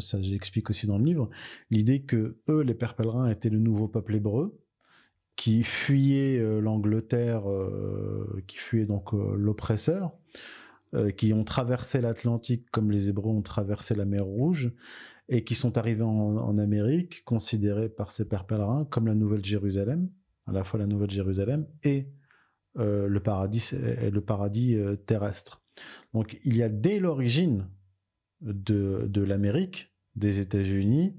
ça 0.00 0.20
j'explique 0.20 0.68
aussi 0.70 0.88
dans 0.88 0.98
le 0.98 1.04
livre, 1.04 1.30
l'idée 1.70 2.02
que 2.02 2.40
eux, 2.48 2.62
les 2.62 2.74
pères 2.74 2.96
pèlerins, 2.96 3.30
étaient 3.30 3.50
le 3.50 3.60
nouveau 3.60 3.86
peuple 3.86 4.16
hébreu, 4.16 4.59
qui 5.36 5.62
fuyaient 5.62 6.38
euh, 6.38 6.60
l'Angleterre, 6.60 7.50
euh, 7.50 8.42
qui 8.46 8.58
fuyaient 8.58 8.84
donc 8.84 9.14
euh, 9.14 9.34
l'oppresseur, 9.36 10.12
qui 11.16 11.32
ont 11.32 11.44
traversé 11.44 12.00
l'Atlantique 12.00 12.68
comme 12.72 12.90
les 12.90 13.10
Hébreux 13.10 13.30
ont 13.30 13.42
traversé 13.42 13.94
la 13.94 14.04
mer 14.04 14.24
Rouge, 14.24 14.72
et 15.28 15.44
qui 15.44 15.54
sont 15.54 15.78
arrivés 15.78 16.02
en, 16.02 16.58
Amérique, 16.58 17.22
considérés 17.24 17.88
par 17.88 18.10
ces 18.10 18.26
pères 18.26 18.44
pèlerins 18.44 18.86
comme 18.86 19.06
la 19.06 19.14
Nouvelle 19.14 19.44
Jérusalem, 19.44 20.10
à 20.48 20.52
la 20.52 20.64
fois 20.64 20.80
la 20.80 20.88
Nouvelle 20.88 21.12
Jérusalem 21.12 21.64
et 21.84 22.08
le 22.74 23.18
paradis, 23.20 23.72
et 24.02 24.10
le 24.10 24.20
paradis 24.20 24.76
terrestre. 25.06 25.60
Donc 26.12 26.36
il 26.44 26.56
y 26.56 26.64
a 26.64 26.68
dès 26.68 26.98
l'origine 26.98 27.68
de, 28.40 29.06
de 29.08 29.22
l'Amérique, 29.22 29.94
des 30.16 30.40
États-Unis, 30.40 31.16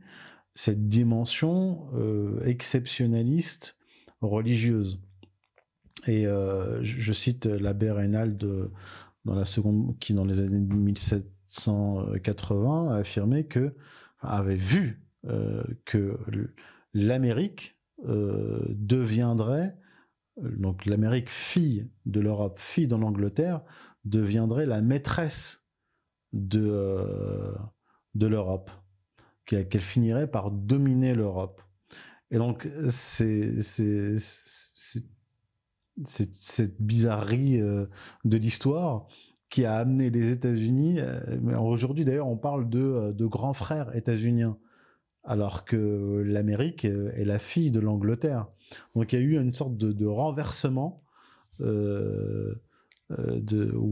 cette 0.53 0.89
dimension 0.89 1.87
exceptionnaliste 2.43 3.77
religieuse. 4.21 4.99
Et 6.07 6.25
euh, 6.25 6.81
je, 6.83 7.13
cite 7.13 7.45
l'abbé 7.45 7.91
Reynald 7.91 8.43
dans 9.25 9.35
la 9.35 9.45
seconde, 9.45 9.99
qui 9.99 10.15
dans 10.15 10.25
les 10.25 10.39
années 10.39 10.59
1780 10.59 12.91
a 12.91 12.95
affirmé 12.95 13.45
que 13.45 13.75
avait 14.19 14.55
vu 14.55 15.03
euh, 15.27 15.63
que 15.85 16.17
l'Amérique 16.93 17.77
euh, 18.07 18.65
deviendrait 18.69 19.77
donc 20.41 20.85
l'Amérique 20.85 21.29
fille 21.29 21.89
de 22.05 22.19
l'Europe, 22.19 22.57
fille 22.57 22.87
dans 22.87 22.97
l'Angleterre, 22.97 23.61
deviendrait 24.05 24.65
la 24.65 24.81
maîtresse 24.81 25.67
de 26.33 27.53
de 28.15 28.27
l'Europe, 28.27 28.71
qu'elle 29.45 29.81
finirait 29.81 30.29
par 30.29 30.51
dominer 30.51 31.13
l'Europe. 31.13 31.61
Et 32.31 32.37
donc, 32.37 32.67
c'est 32.87 33.59
cette 36.05 36.81
bizarrerie 36.81 37.61
euh, 37.61 37.85
de 38.23 38.37
l'histoire 38.37 39.07
qui 39.49 39.65
a 39.65 39.75
amené 39.75 40.09
les 40.09 40.31
États-Unis. 40.31 40.99
Euh, 40.99 41.59
aujourd'hui, 41.59 42.05
d'ailleurs, 42.05 42.29
on 42.29 42.37
parle 42.37 42.69
de, 42.69 42.79
euh, 42.79 43.11
de 43.11 43.25
grands 43.25 43.53
frères 43.53 43.93
états-uniens, 43.95 44.57
alors 45.25 45.65
que 45.65 46.23
l'Amérique 46.25 46.85
est 46.85 47.25
la 47.25 47.37
fille 47.37 47.69
de 47.69 47.81
l'Angleterre. 47.81 48.47
Donc, 48.95 49.11
il 49.11 49.19
y 49.19 49.21
a 49.21 49.25
eu 49.25 49.37
une 49.39 49.53
sorte 49.53 49.77
de, 49.77 50.05
renversement 50.05 51.03
où 51.59 51.65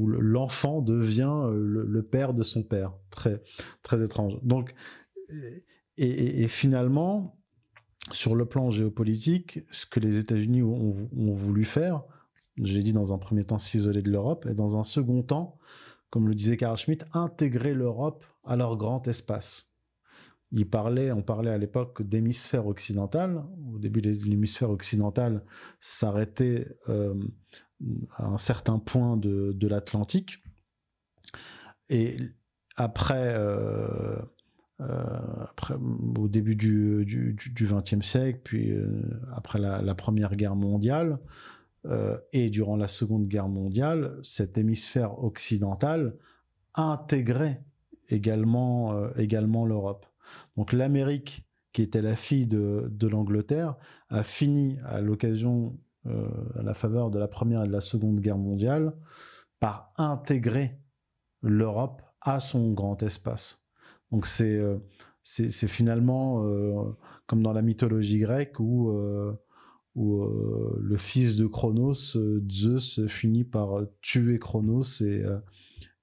l'enfant 0.08 0.82
devient 0.82 1.52
le, 1.54 2.02
père 2.02 2.34
de 2.34 2.42
son 2.42 2.64
père. 2.64 2.94
Très, 3.12 3.44
très 3.84 4.02
étrange. 4.02 4.40
Donc, 4.42 4.74
et 5.98 6.48
finalement, 6.48 7.39
sur 8.12 8.36
le 8.36 8.46
plan 8.46 8.70
géopolitique, 8.70 9.62
ce 9.72 9.86
que 9.86 10.00
les 10.00 10.18
États-Unis 10.18 10.64
ont, 10.64 11.08
voulu 11.34 11.66
faire, 11.66 12.04
je 12.62 12.74
l'ai 12.74 12.84
dit 12.84 12.94
dans 12.94 13.14
un 13.14 13.18
premier 13.18 13.44
temps, 13.44 13.60
s'isoler 13.60 14.02
de 14.02 14.12
l'Europe, 14.12 14.48
et 14.50 14.54
dans 14.54 14.78
un 14.78 14.84
second 14.84 15.24
temps, 15.24 15.58
comme 16.10 16.28
le 16.28 16.36
disait 16.36 16.58
Karl 16.58 16.78
Schmitt, 16.78 17.06
intégrer 17.14 17.74
l'Europe 17.74 18.26
à 18.44 18.56
leur 18.56 18.78
grand 18.78 19.08
espace. 19.08 19.68
Il 20.52 20.68
parlait, 20.68 21.12
on 21.12 21.22
parlait 21.22 21.52
à 21.52 21.58
l'époque 21.58 22.02
d'hémisphère 22.02 22.66
occidental. 22.66 23.44
Au 23.72 23.78
début, 23.78 24.02
l'hémisphère 24.02 24.72
occidental 24.72 25.44
s'arrêtait 25.80 26.68
euh, 26.90 27.14
à 28.16 28.26
un 28.26 28.40
certain 28.40 28.80
point 28.80 29.16
de, 29.16 29.68
l'Atlantique. 29.68 30.40
Et 31.90 32.18
après, 32.76 33.34
euh, 33.36 34.18
après, 34.80 35.76
au 36.18 36.28
début 36.30 36.56
du 36.56 37.36
XXe 37.36 38.06
siècle, 38.06 38.40
puis 38.44 38.74
après 39.36 39.60
la, 39.60 39.96
Première 39.96 40.36
Guerre 40.36 40.56
mondiale, 40.56 41.20
et 42.32 42.50
durant 42.50 42.78
la 42.78 42.88
Seconde 42.88 43.28
Guerre 43.28 43.50
mondiale, 43.50 44.18
cet 44.24 44.58
hémisphère 44.58 45.24
occidental 45.24 46.16
intégrait 46.76 47.64
également, 48.10 49.12
également 49.16 49.66
l'Europe. 49.66 50.06
Donc 50.58 50.74
l'Amérique, 50.74 51.46
qui 51.74 51.82
était 51.82 52.02
la 52.02 52.16
fille 52.16 52.48
de, 52.48 53.08
l'Angleterre, 53.08 53.76
a 54.10 54.24
fini 54.24 54.78
à 54.86 55.02
l'occasion, 55.02 55.78
euh, 56.08 56.28
à 56.56 56.64
la 56.64 56.74
faveur 56.74 57.12
de 57.12 57.20
la 57.20 57.28
Première 57.28 57.64
et 57.64 57.68
de 57.68 57.72
la 57.72 57.82
Seconde 57.82 58.20
Guerre 58.20 58.38
mondiale, 58.38 58.96
par 59.60 59.94
intégrer 59.98 60.80
l'Europe 61.42 62.02
à 62.22 62.40
son 62.40 62.74
grand 62.74 63.02
espace. 63.04 63.64
Donc 64.12 64.26
c'est 64.26 64.58
euh, 64.58 64.78
finalement 65.24 66.44
euh, 66.46 66.84
comme 67.28 67.44
dans 67.44 67.54
la 67.54 67.62
mythologie 67.62 68.20
grecque 68.20 68.60
où 68.60 68.92
où 69.96 70.24
le 70.80 70.98
fils 70.98 71.36
de 71.36 71.46
Chronos, 71.46 72.16
Zeus, 72.50 73.06
finit 73.08 73.44
par 73.44 73.82
tuer 74.02 74.40
Chronos 74.40 75.02
et, 75.02 75.24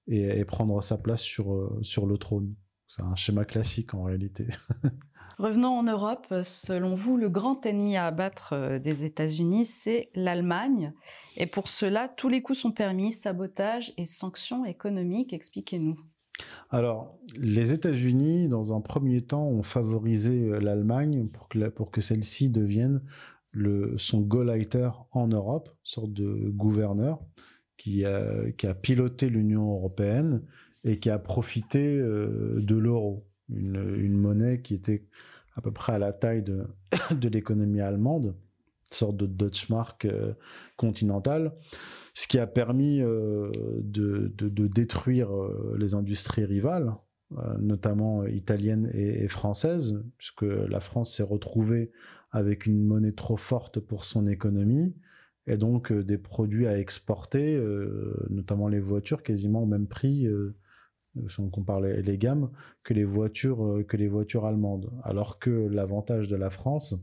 et, 0.09 0.45
prendre 0.45 0.83
sa 0.83 0.99
place 0.99 1.23
sur, 1.23 1.79
sur 1.83 2.05
le 2.05 2.19
trône. 2.19 2.55
C'est 2.89 3.03
un 3.03 3.15
schéma 3.15 3.45
classique 3.45 3.95
en 3.95 4.05
réalité. 4.05 4.47
Revenons 5.39 5.79
en 5.79 5.83
Europe. 5.83 6.33
Selon 6.45 6.95
vous, 6.95 7.17
le 7.19 7.29
grand 7.29 7.67
ennemi 7.67 7.97
à 7.97 8.07
abattre 8.07 8.55
euh, 8.55 8.79
des 8.79 9.05
États-Unis, 9.05 9.67
c'est 9.67 10.09
l'Allemagne. 10.15 10.95
Et 11.37 11.47
pour 11.47 11.69
cela, 11.69 12.09
tous 12.09 12.29
les 12.29 12.41
coups 12.41 12.59
sont 12.61 12.73
permis, 12.73 13.13
sabotage 13.13 13.93
et 13.99 14.07
sanctions 14.07 14.65
économiques. 14.65 15.33
Expliquez-nous. 15.33 15.99
Alors, 16.71 17.19
les 17.39 17.73
États-Unis, 17.73 18.49
dans 18.49 18.77
un 18.77 18.81
premier 18.81 19.21
temps, 19.21 19.47
ont 19.47 19.63
favorisé 19.63 20.49
euh, 20.49 20.59
l'Allemagne 20.59 21.29
pour 21.29 21.91
que, 21.91 22.01
celle-ci 22.01 22.51
devienne 22.51 23.03
son 23.97 24.21
go-lighter 24.21 24.91
en 25.13 25.29
Europe, 25.29 25.71
sorte 25.83 26.13
de 26.13 26.51
gouverneur 26.51 27.21
qui 27.79 28.05
a 28.05 28.75
piloté 28.83 29.31
l'Union 29.31 29.73
européenne 29.73 30.43
et 30.87 30.99
qui 31.01 31.11
a 31.11 31.19
profité 31.19 31.99
euh, 31.99 32.57
de 32.61 32.77
l'euro, 32.77 33.27
une, 33.49 34.17
monnaie 34.17 34.63
qui 34.63 34.75
était 34.75 35.05
à 35.57 35.61
peu 35.61 35.73
près 35.73 35.93
à 35.95 35.99
la 35.99 36.13
taille 36.13 36.43
de, 36.43 36.67
de 37.11 37.29
l'économie 37.29 37.81
allemande, 37.81 38.37
sorte 38.91 39.17
de 39.17 39.27
Deutschmark 39.27 40.05
euh, 40.05 40.35
continentale, 40.77 41.53
ce 42.17 42.27
qui 42.27 42.39
a 42.39 42.47
permis 42.47 43.01
euh, 43.01 43.51
de, 43.83 44.33
détruire 44.69 45.29
les 45.77 45.95
industries 45.95 46.45
rivales, 46.45 46.95
notamment 47.59 48.25
italiennes 48.27 48.89
et, 48.95 49.29
françaises, 49.29 50.03
puisque 50.17 50.43
la 50.43 50.81
France 50.81 51.15
s'est 51.15 51.23
retrouvée 51.23 51.91
avec 52.31 52.67
une 52.67 52.85
monnaie 52.85 53.13
trop 53.13 53.37
forte 53.37 53.81
pour 53.81 54.05
son 54.05 54.27
économie, 54.27 54.95
et 55.47 55.57
donc 55.57 55.93
des 55.93 56.19
produits 56.19 56.67
à 56.67 56.79
exporter, 56.79 57.61
notamment 58.31 58.69
les 58.69 58.81
voitures, 58.81 59.23
quasiment 59.23 59.63
au 59.63 59.67
même 59.67 59.87
prix 59.87 60.27
si 61.29 61.41
on 61.41 61.49
compare 61.49 61.81
les, 61.81 62.19
gammes, 62.19 62.51
que 62.83 62.95
les 62.95 63.05
voitures 63.05 63.65
euh, 63.65 63.85
que 63.85 63.97
les 63.97 64.09
voitures 64.09 64.45
allemandes. 64.45 64.91
Alors 65.03 65.39
que 65.39 65.51
l'avantage 65.51 66.29
de 66.29 66.37
la 66.37 66.51
France, 66.51 66.95
euh, 66.95 67.01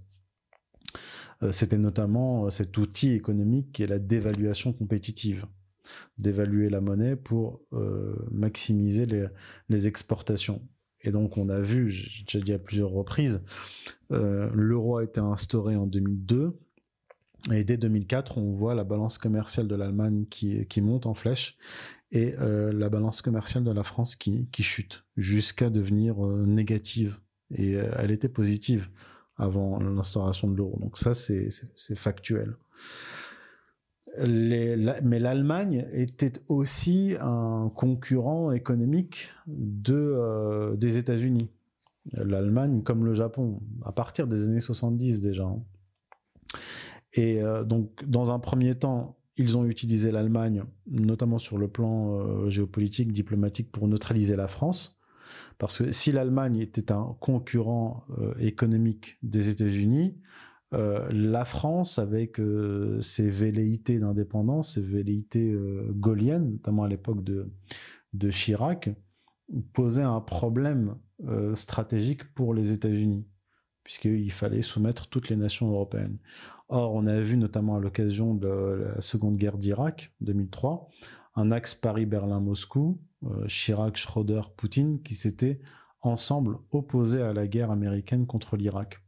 c'était 1.52 1.78
notamment 1.78 2.46
euh, 2.46 2.50
cet 2.50 2.78
outil 2.78 3.12
économique 3.12 3.72
qui 3.72 3.84
est 3.84 3.88
la 3.88 4.00
dévaluation 4.00 4.74
compétitive, 4.74 5.46
d'évaluer 6.18 6.70
la 6.70 6.82
monnaie 6.82 7.16
pour 7.16 7.62
maximiser 8.32 9.06
les, 9.70 9.88
exportations. 9.88 10.62
Et 11.02 11.12
donc 11.12 11.38
on 11.38 11.50
a 11.50 11.60
vu, 11.60 11.92
j'ai 11.92 12.24
déjà 12.24 12.40
dit 12.40 12.54
à 12.54 12.60
plusieurs 12.60 12.92
reprises, 12.92 13.44
l'euro 14.10 14.98
a 14.98 15.04
été 15.04 15.20
instauré 15.20 15.76
en 15.76 15.86
2002. 15.86 16.58
Et 17.52 17.66
dès 17.66 17.78
2004, 17.78 18.38
on 18.38 18.54
voit 18.54 18.74
la 18.74 18.86
balance 18.86 19.18
commerciale 19.18 19.68
de 19.68 19.76
l'Allemagne 19.76 20.26
qui, 20.30 20.82
monte 20.82 21.06
en 21.06 21.14
flèche 21.14 21.58
et 22.12 22.36
euh, 22.40 22.72
la 22.72 22.90
balance 22.90 23.22
commerciale 23.22 23.66
de 23.66 23.72
la 23.72 23.84
France 23.84 24.16
qui, 24.16 24.48
chute 24.60 25.04
jusqu'à 25.18 25.70
devenir 25.70 26.26
euh, 26.26 26.46
négative. 26.46 27.20
Et 27.52 27.76
euh, 27.76 27.92
elle 27.98 28.12
était 28.12 28.30
positive 28.30 28.88
avant 29.38 29.80
l'instauration 29.80 30.48
de 30.48 30.56
l'euro. 30.56 30.78
Donc 30.80 30.98
ça, 30.98 31.14
c'est 31.14 31.50
factuel. 31.96 32.56
mais 34.18 35.20
l'Allemagne 35.20 35.88
était 35.92 36.34
aussi 36.48 37.16
un 37.20 37.72
concurrent 37.76 38.52
économique 38.52 39.32
de, 39.48 40.76
des 40.76 40.98
États-Unis. 40.98 41.50
L'Allemagne, 42.12 42.84
comme 42.84 43.06
le 43.06 43.14
Japon, 43.14 43.62
à 43.86 43.92
partir 43.92 44.28
des 44.28 44.46
années 44.46 44.60
70 44.60 45.22
déjà. 45.22 45.50
Et 47.14 47.42
donc, 47.66 48.04
dans 48.06 48.32
un 48.32 48.40
premier 48.40 48.76
temps, 48.76 49.18
ils 49.38 49.58
ont 49.58 49.66
utilisé 49.66 50.12
l'Allemagne, 50.12 50.64
notamment 50.88 51.40
sur 51.40 51.58
le 51.58 51.68
plan 51.68 52.20
euh, 52.20 52.50
géopolitique, 52.50 53.12
diplomatique, 53.12 53.72
pour 53.72 53.88
neutraliser 53.88 54.36
la 54.36 54.48
France. 54.48 55.00
Parce 55.58 55.80
que 55.80 55.92
si 55.92 56.12
l'Allemagne 56.12 56.58
était 56.58 56.92
un 56.92 57.16
concurrent 57.20 58.06
euh, 58.18 58.34
économique 58.40 59.18
des 59.24 59.50
États-Unis, 59.50 60.18
euh, 60.74 61.08
la 61.12 61.46
France, 61.46 62.00
avec 62.00 62.42
ses 63.02 63.30
velléités 63.30 64.00
d'indépendance, 64.00 64.74
ses 64.76 64.82
velléités 64.82 65.56
gaulliennes, 65.92 66.54
notamment 66.54 66.84
à 66.84 66.88
l'époque 66.88 67.24
de 67.24 68.30
Chirac, 68.30 68.90
posait 69.74 70.02
un 70.02 70.22
problème 70.22 70.96
stratégique 71.54 72.34
pour 72.34 72.56
les 72.56 72.72
États-Unis, 72.72 73.28
puisqu'il 73.84 74.32
fallait 74.32 74.64
soumettre 74.64 75.08
toutes 75.10 75.30
les 75.30 75.36
nations 75.36 75.70
européennes. 75.70 76.18
Or, 76.70 76.96
on 76.96 77.06
a 77.06 77.20
vu 77.20 77.38
notamment 77.38 77.76
à 77.76 77.80
l'occasion 77.80 78.34
de 78.34 78.48
la 78.48 79.02
Seconde 79.02 79.38
Guerre 79.38 79.60
d'Irak, 79.60 80.12
2003, 80.22 80.90
un 81.36 81.52
axe 81.52 81.76
Paris-Berlin-Moscou, 81.76 83.02
euh, 83.26 83.48
Chirac, 83.48 83.98
Schroeder, 83.98 84.42
Poutine, 84.56 85.02
qui 85.02 85.16
s'étaient 85.16 85.60
ensemble 86.02 86.58
opposés 86.72 87.22
à 87.22 87.34
la 87.34 87.48
guerre 87.48 87.72
américaine 87.72 88.28
contre 88.28 88.58
l'Irak. 88.58 89.00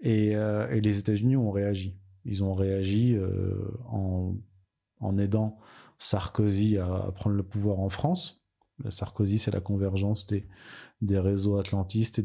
Et, 0.00 0.36
euh, 0.36 0.68
les 0.80 0.98
États-Unis 0.98 1.36
ont 1.36 1.50
réagi. 1.50 1.98
Ils 2.24 2.42
ont 2.44 2.54
réagi 2.54 3.14
euh, 3.14 3.70
en, 3.88 5.18
aidant 5.18 5.58
Sarkozy 5.98 6.78
à, 6.78 7.10
prendre 7.14 7.36
le 7.36 7.42
pouvoir 7.42 7.80
en 7.80 7.88
France. 7.88 8.45
Sarkozy, 8.88 9.38
c'est 9.38 9.50
la 9.50 9.60
convergence 9.60 10.26
des, 10.26 11.18
réseaux 11.18 11.58
atlantistes 11.58 12.18
et 12.18 12.22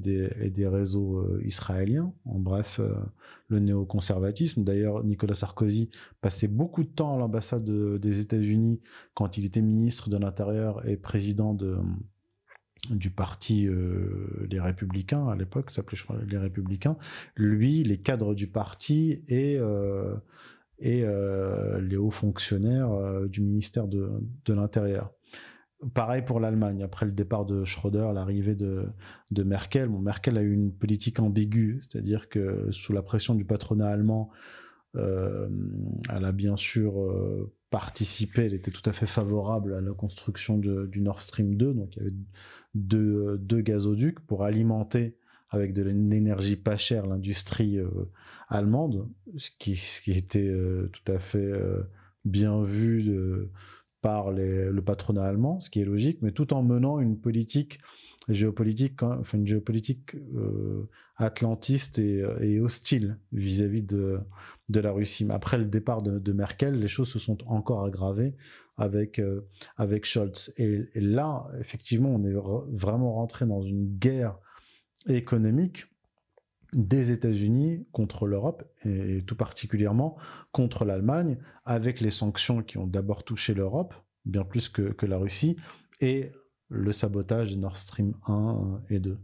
des, 0.49 0.67
réseaux 0.67 1.19
euh, 1.19 1.41
israéliens. 1.45 2.13
En 2.25 2.39
bref, 2.39 2.79
euh, 2.79 2.93
le 3.47 3.59
néoconservatisme. 3.59 4.63
D'ailleurs, 4.63 5.03
Nicolas 5.03 5.33
Sarkozy 5.33 5.89
passait 6.19 6.47
beaucoup 6.47 6.83
de 6.83 6.89
temps 6.89 7.15
à 7.15 7.17
l'ambassade 7.17 7.63
des 7.65 8.19
États-Unis 8.19 8.81
quand 9.13 9.37
il 9.37 9.45
était 9.45 9.61
ministre 9.61 10.09
de 10.09 10.17
l'Intérieur 10.17 10.87
et 10.87 10.97
président 10.97 11.53
de, 11.53 11.77
du 12.89 13.11
parti 13.11 13.67
euh, 13.67 14.47
Les 14.49 14.59
Républicains 14.59 15.27
à 15.27 15.35
l'époque, 15.35 15.69
s'appelait 15.69 15.97
je 15.97 16.05
Les 16.25 16.37
Républicains. 16.37 16.97
Lui, 17.35 17.83
les 17.83 17.97
cadres 17.97 18.35
du 18.35 18.47
parti 18.47 19.23
et 19.27 19.59
et 20.83 21.05
les 21.79 21.97
hauts 21.97 22.09
fonctionnaires 22.09 22.89
du 23.29 23.41
ministère 23.41 23.87
de 23.87 24.53
l'Intérieur. 24.53 25.13
Pareil 25.95 26.21
pour 26.21 26.39
l'Allemagne. 26.39 26.83
Après 26.83 27.07
le 27.07 27.11
départ 27.11 27.45
de 27.45 27.65
Schröder, 27.65 28.11
l'arrivée 28.13 28.53
de, 28.53 28.93
Merkel, 29.43 29.89
bon, 29.89 29.99
Merkel 29.99 30.37
a 30.37 30.41
eu 30.41 30.53
une 30.53 30.71
politique 30.71 31.19
ambiguë, 31.19 31.81
c'est-à-dire 31.81 32.29
que 32.29 32.67
sous 32.69 32.93
la 32.93 33.01
pression 33.01 33.33
du 33.33 33.45
patronat 33.45 33.87
allemand, 33.87 34.29
euh, 34.95 35.49
elle 36.13 36.25
a 36.25 36.31
bien 36.31 36.55
sûr 36.55 37.01
euh, 37.01 37.51
participé, 37.71 38.45
elle 38.45 38.53
était 38.53 38.69
tout 38.69 38.87
à 38.87 38.93
fait 38.93 39.07
favorable 39.07 39.73
à 39.73 39.81
la 39.81 39.91
construction 39.93 40.59
du 40.59 41.01
Nord 41.01 41.19
Stream 41.19 41.55
2, 41.55 41.73
donc 41.73 41.95
il 41.95 42.03
y 42.03 42.05
avait 42.05 42.15
deux, 42.75 43.61
gazoducs 43.61 44.19
pour 44.19 44.43
alimenter 44.43 45.17
avec 45.49 45.73
de 45.73 45.81
l'énergie 45.81 46.57
pas 46.57 46.77
chère 46.77 47.07
l'industrie 47.07 47.79
euh, 47.79 47.89
allemande, 48.49 49.09
ce 49.37 49.49
qui, 49.57 49.75
ce 49.77 50.01
qui 50.01 50.11
était 50.11 50.53
tout 50.91 51.11
à 51.11 51.17
fait 51.17 51.53
bien 52.23 52.61
vu 52.63 53.01
de 53.01 53.49
par 54.01 54.31
le 54.31 54.79
patronat 54.79 55.23
allemand, 55.23 55.59
ce 55.59 55.69
qui 55.69 55.81
est 55.81 55.85
logique, 55.85 56.19
mais 56.21 56.31
tout 56.31 56.53
en 56.53 56.63
menant 56.63 56.99
une 56.99 57.19
politique 57.19 57.79
géopolitique, 58.29 59.01
hein, 59.03 59.17
enfin 59.19 59.37
une 59.37 59.47
géopolitique 59.47 60.15
euh, 60.15 60.87
atlantiste 61.17 61.99
et, 61.99 62.59
hostile 62.59 63.19
vis-à-vis 63.31 63.83
de, 63.83 64.19
de 64.69 64.79
la 64.79 64.91
Russie. 64.91 65.25
Mais 65.25 65.33
après 65.33 65.57
le 65.57 65.65
départ 65.65 66.01
de, 66.01 66.31
Merkel, 66.31 66.79
les 66.79 66.87
choses 66.87 67.09
se 67.09 67.19
sont 67.19 67.37
encore 67.47 67.83
aggravées 67.83 68.35
avec 68.77 69.19
euh, 69.19 69.47
avec 69.77 70.05
Scholz. 70.05 70.53
Et, 70.57 70.89
là, 70.95 71.47
effectivement, 71.59 72.09
on 72.09 72.23
est 72.25 72.33
vraiment 72.71 73.13
rentré 73.13 73.45
dans 73.45 73.61
une 73.61 73.97
guerre 73.97 74.37
économique 75.07 75.85
des 76.73 77.11
États-Unis 77.11 77.85
contre 77.91 78.27
l'Europe 78.27 78.63
et 78.85 79.23
tout 79.25 79.35
particulièrement 79.35 80.17
contre 80.51 80.85
l'Allemagne, 80.85 81.37
avec 81.65 81.99
les 81.99 82.09
sanctions 82.09 82.63
qui 82.63 82.77
ont 82.77 82.87
d'abord 82.87 83.23
touché 83.23 83.53
l'Europe, 83.53 83.93
bien 84.25 84.43
plus 84.43 84.69
que, 84.69 84.93
que 84.93 85.05
la 85.05 85.17
Russie, 85.17 85.57
et 85.99 86.31
le 86.69 86.91
sabotage 86.91 87.53
de 87.53 87.59
Nord 87.59 87.77
Stream 87.77 88.13
1 88.27 88.83
et 88.89 88.99
2. 88.99 89.19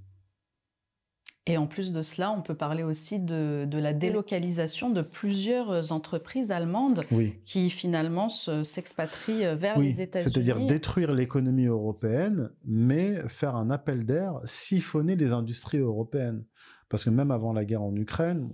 Et 1.47 1.57
en 1.57 1.65
plus 1.65 1.93
de 1.93 2.01
cela, 2.01 2.31
on 2.31 2.41
peut 2.41 2.55
parler 2.55 2.83
aussi 2.83 3.19
de, 3.19 3.67
la 3.71 3.93
délocalisation 3.93 4.89
de 4.89 5.01
plusieurs 5.01 5.93
entreprises 5.93 6.51
allemandes 6.51 7.05
qui 7.45 7.69
finalement 7.69 8.27
s'expatrient 8.27 9.55
vers 9.55 9.79
les 9.79 10.01
États-Unis. 10.01 10.31
C'est-à-dire 10.33 10.65
détruire 10.65 11.13
l'économie 11.13 11.67
européenne, 11.67 12.49
mais 12.65 13.23
faire 13.29 13.55
un 13.55 13.69
appel 13.69 14.05
d'air, 14.05 14.41
siphonner 14.43 15.15
les 15.15 15.31
industries 15.31 15.77
européennes. 15.77 16.43
Parce 16.89 17.03
que 17.03 17.09
même 17.09 17.31
avant 17.31 17.53
la 17.53 17.65
guerre 17.65 17.83
en 17.83 17.95
Ukraine, 17.95 18.49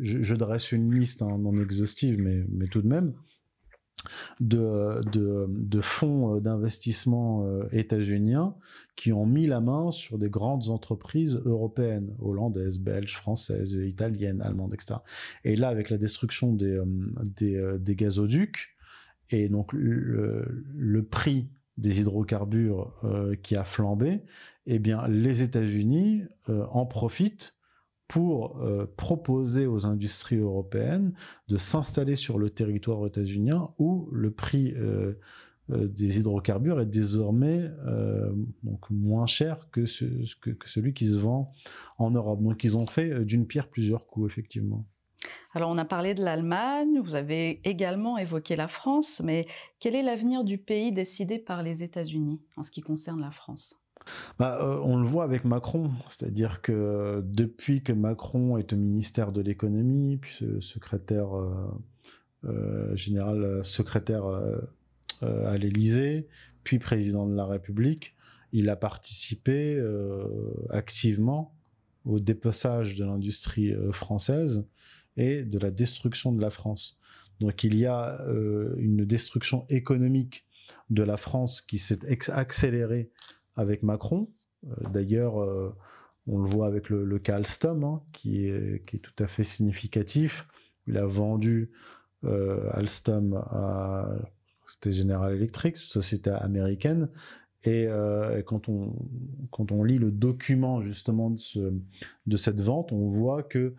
je, 0.00 0.34
dresse 0.34 0.72
une 0.72 0.94
liste 0.94 1.22
hein, 1.22 1.38
non 1.38 1.54
exhaustive, 1.56 2.18
mais, 2.18 2.66
tout 2.68 2.80
de 2.80 2.88
même, 2.88 3.14
de, 4.40 5.80
fonds 5.82 6.38
d'investissement 6.40 7.46
euh, 7.46 7.68
états-uniens 7.72 8.54
qui 8.96 9.12
ont 9.12 9.26
mis 9.26 9.46
la 9.46 9.60
main 9.60 9.90
sur 9.90 10.18
des 10.18 10.30
grandes 10.30 10.68
entreprises 10.68 11.40
européennes, 11.44 12.14
hollandaises, 12.20 12.78
belges, 12.78 13.14
françaises, 13.14 13.74
italiennes, 13.74 14.40
allemandes, 14.40 14.74
etc. 14.74 15.00
Et 15.44 15.56
là, 15.56 15.68
avec 15.68 15.90
la 15.90 15.98
destruction 15.98 16.52
des, 16.52 16.66
euh, 16.66 16.84
euh, 17.42 17.78
gazoducs, 17.80 18.76
et 19.30 19.48
donc 19.48 19.72
le, 19.72 21.02
prix 21.10 21.48
des 21.76 22.00
hydrocarbures 22.00 22.92
qui 23.42 23.56
a 23.56 23.64
flambé, 23.64 24.22
eh 24.66 24.78
bien, 24.78 25.08
les 25.08 25.42
États-Unis 25.42 26.22
en 26.46 26.86
profitent 26.86 27.53
pour 28.14 28.62
euh, 28.62 28.86
proposer 28.96 29.66
aux 29.66 29.86
industries 29.86 30.36
européennes 30.36 31.14
de 31.48 31.56
s'installer 31.56 32.14
sur 32.14 32.38
le 32.38 32.48
territoire 32.48 33.04
états-unien 33.08 33.70
où 33.80 34.08
le 34.12 34.30
prix 34.30 34.72
euh, 34.76 35.14
euh, 35.70 35.88
des 35.88 36.20
hydrocarbures 36.20 36.80
est 36.80 36.86
désormais 36.86 37.68
donc 38.62 38.88
moins 38.88 39.26
cher 39.26 39.68
que, 39.72 39.80
que, 39.80 40.68
celui 40.68 40.92
qui 40.92 41.08
se 41.08 41.18
vend 41.18 41.50
en 41.98 42.12
Europe. 42.12 42.40
Donc 42.40 42.62
ils 42.62 42.76
ont 42.76 42.86
fait 42.86 43.24
d'une 43.24 43.48
pierre 43.48 43.66
plusieurs 43.66 44.06
coups, 44.06 44.30
effectivement. 44.30 44.86
Alors 45.52 45.70
on 45.70 45.76
a 45.76 45.84
parlé 45.84 46.14
de 46.14 46.22
l'Allemagne, 46.22 47.00
vous 47.00 47.16
avez 47.16 47.68
également 47.68 48.16
évoqué 48.16 48.54
la 48.54 48.68
France, 48.68 49.22
mais 49.24 49.48
quel 49.80 49.96
est 49.96 50.04
l'avenir 50.04 50.44
du 50.44 50.56
pays 50.56 50.92
décidé 50.92 51.40
par 51.40 51.64
les 51.64 51.82
États-Unis 51.82 52.40
en 52.56 52.62
ce 52.62 52.70
qui 52.70 52.80
concerne 52.80 53.20
la 53.20 53.32
France? 53.32 53.83
Bah, 54.38 54.58
euh, 54.60 54.80
on 54.82 54.96
le 54.96 55.06
voit 55.06 55.24
avec 55.24 55.44
Macron, 55.44 55.90
c'est-à-dire 56.08 56.60
que 56.60 57.22
depuis 57.24 57.82
que 57.82 57.92
Macron 57.92 58.58
est 58.58 58.72
au 58.72 58.76
ministère 58.76 59.32
de 59.32 59.40
l'économie, 59.40 60.18
puis 60.18 60.46
secrétaire 60.60 61.36
euh, 61.38 61.54
euh, 62.44 62.96
général, 62.96 63.64
secrétaire 63.64 64.24
à 65.22 65.56
l'Élysée, 65.56 66.28
puis 66.64 66.78
président 66.78 67.26
de 67.26 67.36
la 67.36 67.46
République, 67.46 68.14
il 68.52 68.68
a 68.68 68.76
participé 68.76 69.82
activement 70.70 71.54
au 72.04 72.20
dépeçage 72.20 72.94
de 72.94 73.04
l'industrie 73.04 73.74
française 73.92 74.64
et 75.16 75.42
de 75.42 75.58
la 75.58 75.70
destruction 75.70 76.32
de 76.32 76.40
la 76.40 76.50
France. 76.50 76.98
Donc 77.40 77.64
il 77.64 77.76
y 77.76 77.86
a 77.86 78.22
une 78.76 79.04
destruction 79.04 79.64
économique 79.70 80.46
de 80.90 81.02
la 81.02 81.16
France 81.16 81.62
qui 81.62 81.78
s'est 81.78 82.00
accélérée 82.30 83.10
avec 83.56 83.82
Macron. 83.82 84.28
Euh, 84.66 84.88
d'ailleurs, 84.90 85.40
euh, 85.40 85.74
on 86.26 86.38
le 86.38 86.48
voit 86.48 86.66
avec 86.66 86.88
le, 86.90 87.18
cas 87.18 87.36
Alstom, 87.36 87.84
hein, 87.84 88.02
qui, 88.12 88.46
est, 88.46 89.02
tout 89.02 89.22
à 89.22 89.26
fait 89.26 89.44
significatif. 89.44 90.46
Il 90.86 90.96
a 90.96 91.06
vendu 91.06 91.70
euh, 92.24 92.68
Alstom 92.72 93.34
à 93.34 94.08
General 94.86 95.34
Electric, 95.34 95.76
société 95.76 96.30
américaine. 96.30 97.10
Et, 97.66 97.88
quand, 98.44 98.68
on, 98.68 98.94
quand 99.50 99.72
on 99.72 99.84
lit 99.84 99.96
le 99.96 100.10
document 100.10 100.82
justement 100.82 101.30
de, 101.30 101.38
ce, 101.38 101.72
de 102.26 102.36
cette 102.36 102.60
vente, 102.60 102.92
on 102.92 103.08
voit 103.08 103.42
que 103.42 103.74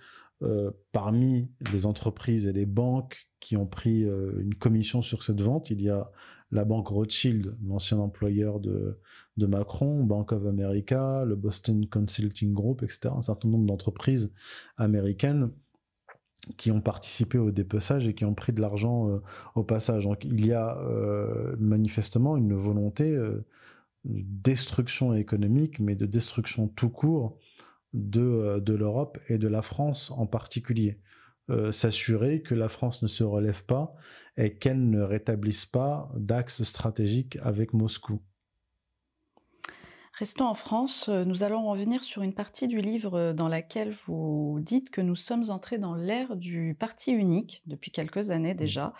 parmi 0.91 1.51
les 1.71 1.85
entreprises 1.85 2.47
et 2.47 2.53
les 2.53 2.65
banques 2.65 3.27
qui 3.39 3.57
ont 3.57 3.67
pris 3.67 4.01
une 4.01 4.55
commission 4.55 5.03
sur 5.03 5.21
cette 5.21 5.39
vente, 5.39 5.69
il 5.69 5.83
y 5.83 5.89
a 5.89 6.09
la 6.51 6.65
banque 6.65 6.87
Rothschild, 6.87 7.55
l'ancien 7.63 7.99
employeur 7.99 8.59
de, 8.59 8.97
de 9.37 9.45
Macron, 9.45 10.03
Bank 10.03 10.31
of 10.31 10.45
America, 10.45 11.25
le 11.25 11.35
Boston 11.35 11.85
Consulting 11.87 12.53
Group, 12.53 12.83
etc. 12.83 13.09
Un 13.15 13.21
certain 13.21 13.49
nombre 13.49 13.65
d'entreprises 13.65 14.33
américaines 14.77 15.51
qui 16.57 16.71
ont 16.71 16.81
participé 16.81 17.37
au 17.37 17.51
dépeçage 17.51 18.07
et 18.07 18.13
qui 18.13 18.25
ont 18.25 18.33
pris 18.33 18.53
de 18.53 18.61
l'argent 18.61 19.09
euh, 19.09 19.21
au 19.55 19.63
passage. 19.63 20.03
Donc 20.03 20.23
il 20.23 20.45
y 20.45 20.53
a 20.53 20.77
euh, 20.77 21.55
manifestement 21.59 22.37
une 22.37 22.53
volonté 22.53 23.15
euh, 23.15 23.45
de 24.05 24.21
destruction 24.23 25.13
économique, 25.13 25.79
mais 25.79 25.95
de 25.95 26.05
destruction 26.05 26.67
tout 26.67 26.89
court 26.89 27.39
de, 27.93 28.59
de 28.59 28.73
l'Europe 28.73 29.17
et 29.29 29.37
de 29.37 29.47
la 29.47 29.61
France 29.61 30.11
en 30.11 30.27
particulier. 30.27 30.99
S'assurer 31.69 32.41
que 32.41 32.55
la 32.55 32.69
France 32.69 33.03
ne 33.03 33.07
se 33.07 33.23
relève 33.23 33.65
pas 33.65 33.91
et 34.35 34.57
qu'elle 34.57 34.89
ne 34.89 35.01
rétablisse 35.01 35.67
pas 35.67 36.11
d'axe 36.17 36.63
stratégique 36.63 37.37
avec 37.43 37.71
Moscou. 37.71 38.19
Restons 40.17 40.45
en 40.45 40.53
France, 40.53 41.09
euh, 41.09 41.25
nous 41.25 41.43
allons 41.43 41.67
revenir 41.67 42.01
sur 42.05 42.21
une 42.21 42.33
partie 42.33 42.69
du 42.69 42.79
livre 42.79 43.15
euh, 43.15 43.33
dans 43.33 43.49
laquelle 43.49 43.93
vous 44.07 44.59
dites 44.61 44.89
que 44.89 45.01
nous 45.01 45.17
sommes 45.17 45.49
entrés 45.49 45.77
dans 45.77 45.93
l'ère 45.93 46.37
du 46.37 46.73
parti 46.79 47.11
unique 47.11 47.63
depuis 47.67 47.91
quelques 47.91 48.31
années 48.31 48.53
déjà, 48.53 48.93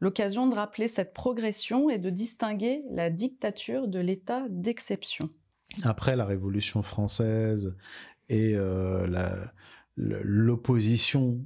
l'occasion 0.00 0.46
de 0.46 0.54
rappeler 0.54 0.86
cette 0.86 1.14
progression 1.14 1.88
et 1.88 1.96
de 1.96 2.10
distinguer 2.10 2.82
la 2.90 3.08
dictature 3.08 3.88
de 3.88 3.98
l'état 3.98 4.44
d'exception. 4.50 5.30
Après 5.84 6.16
la 6.16 6.26
Révolution 6.26 6.82
française 6.82 7.74
et 8.28 8.54
euh, 8.54 9.06
l'opposition 9.96 11.40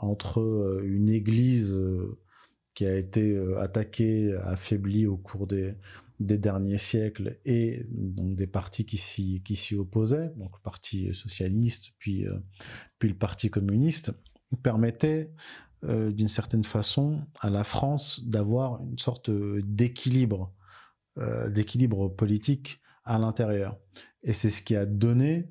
entre 0.00 0.80
une 0.84 1.08
église 1.08 1.78
qui 2.74 2.86
a 2.86 2.94
été 2.94 3.36
attaquée, 3.58 4.32
affaiblie 4.44 5.06
au 5.06 5.16
cours 5.16 5.46
des, 5.46 5.74
des 6.20 6.36
derniers 6.36 6.78
siècles 6.78 7.38
et 7.46 7.86
donc 7.90 8.36
des 8.36 8.46
partis 8.46 8.84
qui 8.84 8.98
s'y 8.98 9.42
qui 9.42 9.56
s'y 9.56 9.74
opposaient, 9.74 10.30
donc 10.36 10.52
le 10.54 10.62
parti 10.62 11.12
socialiste 11.14 11.92
puis 11.98 12.26
euh, 12.26 12.38
puis 12.98 13.08
le 13.08 13.16
parti 13.16 13.50
communiste, 13.50 14.12
permettait 14.62 15.32
euh, 15.84 16.12
d'une 16.12 16.28
certaine 16.28 16.64
façon 16.64 17.26
à 17.40 17.48
la 17.48 17.64
France 17.64 18.22
d'avoir 18.26 18.82
une 18.82 18.98
sorte 18.98 19.30
d'équilibre 19.30 20.54
euh, 21.18 21.48
d'équilibre 21.48 22.08
politique 22.08 22.80
à 23.04 23.18
l'intérieur. 23.18 23.78
Et 24.22 24.34
c'est 24.34 24.50
ce 24.50 24.62
qui 24.62 24.76
a 24.76 24.86
donné 24.86 25.48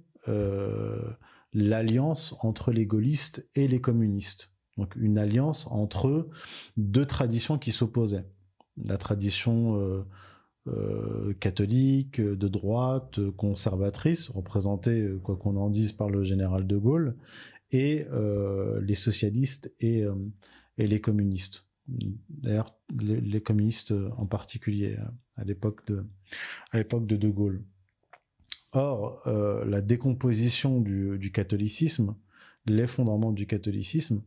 l'alliance 1.53 2.35
entre 2.41 2.71
les 2.71 2.85
gaullistes 2.85 3.49
et 3.55 3.67
les 3.67 3.81
communistes. 3.81 4.53
Donc 4.77 4.95
une 4.95 5.17
alliance 5.17 5.65
entre 5.71 6.29
deux 6.77 7.07
traditions 7.07 7.57
qui 7.57 7.71
s'opposaient. 7.71 8.29
La 8.77 8.99
tradition 8.99 10.05
euh, 10.67 11.33
catholique, 11.39 12.19
de 12.19 12.47
droite, 12.47 13.19
conservatrice, 13.37 14.29
représentée, 14.29 15.01
euh, 15.01 15.17
quoi 15.17 15.37
qu'on 15.37 15.55
en 15.55 15.69
dise, 15.69 15.93
par 15.93 16.09
le 16.09 16.23
général 16.23 16.67
de 16.67 16.77
Gaulle, 16.77 17.15
et 17.71 18.05
euh, 18.11 18.81
les 18.81 18.95
socialistes 18.95 19.73
et, 19.79 20.03
et, 20.77 20.87
les 20.87 21.01
communistes. 21.01 21.65
D'ailleurs, 21.87 22.75
les, 22.99 23.41
communistes 23.41 23.93
en 24.17 24.25
particulier, 24.25 24.97
à 25.37 25.43
l'époque 25.43 25.87
de, 25.87 26.05
de 26.73 27.15
De 27.15 27.29
Gaulle. 27.29 27.63
Or, 28.73 29.23
la 29.25 29.81
décomposition 29.81 30.81
du, 30.81 31.31
catholicisme, 31.31 32.15
l'effondrement 32.67 33.31
du 33.31 33.47
catholicisme, 33.47 34.21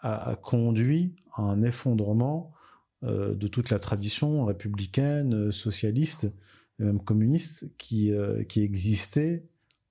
a, 0.00 0.36
conduit 0.42 1.16
à 1.34 1.42
un 1.42 1.62
effondrement 1.62 2.52
euh, 2.52 2.57
de 3.02 3.46
toute 3.48 3.70
la 3.70 3.78
tradition 3.78 4.44
républicaine, 4.44 5.34
euh, 5.34 5.50
socialiste 5.50 6.32
et 6.80 6.84
même 6.84 7.00
communiste 7.00 7.70
qui, 7.78 8.12
euh, 8.12 8.44
qui 8.44 8.62
existait 8.62 9.44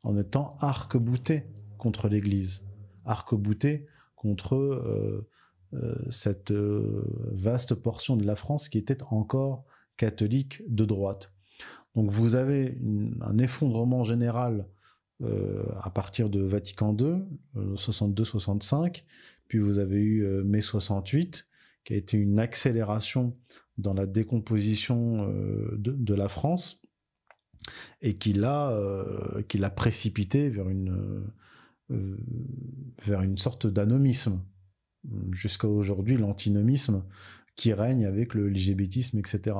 en 0.03 0.17
étant 0.17 0.55
arc-bouté 0.59 1.43
contre 1.77 2.07
l'Église, 2.07 2.65
arc-bouté 3.05 3.87
contre 4.15 5.25
cette 6.09 6.51
vaste 6.51 7.75
portion 7.75 8.15
de 8.15 8.25
la 8.25 8.35
France 8.35 8.69
qui 8.69 8.77
était 8.77 9.03
encore 9.09 9.65
catholique 9.97 10.63
de 10.67 10.85
droite. 10.85 11.33
Donc 11.95 12.11
vous 12.11 12.35
avez 12.35 12.77
un 13.21 13.37
effondrement 13.37 14.03
général 14.03 14.65
euh, 15.23 15.63
à 15.81 15.89
partir 15.89 16.29
de 16.29 16.41
Vatican 16.41 16.95
II, 16.95 17.23
62-65, 17.55 18.75
euh, 18.85 19.01
puis 19.47 19.57
vous 19.57 19.79
avez 19.79 19.97
eu 19.97 20.23
euh, 20.23 20.43
mai 20.43 20.61
68, 20.61 21.47
qui 21.87 21.93
a 21.93 21.95
été 21.95 22.17
une 22.17 22.37
accélération 22.37 23.37
dans 23.77 23.93
la 23.93 24.05
décomposition 24.05 25.31
de, 25.77 26.13
la 26.13 26.27
France 26.27 26.81
et 28.01 28.15
qui 28.15 28.33
l'a 28.33 28.75
qui 29.47 29.57
l'a 29.57 29.69
précipité 29.69 30.49
vers 30.49 30.67
une 30.67 31.23
vers 31.89 33.21
une 33.21 33.37
sorte 33.37 33.67
d'anomisme 33.67 34.43
jusqu'à 35.31 35.67
aujourd'hui 35.67 36.17
l'antinomisme 36.17 37.03
qui 37.55 37.71
règne 37.71 38.05
avec 38.05 38.33
le 38.33 38.49
lgbtisme 38.49 39.19
etc 39.19 39.55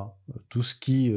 tout 0.50 0.64
ce 0.64 0.76
qui 0.76 1.14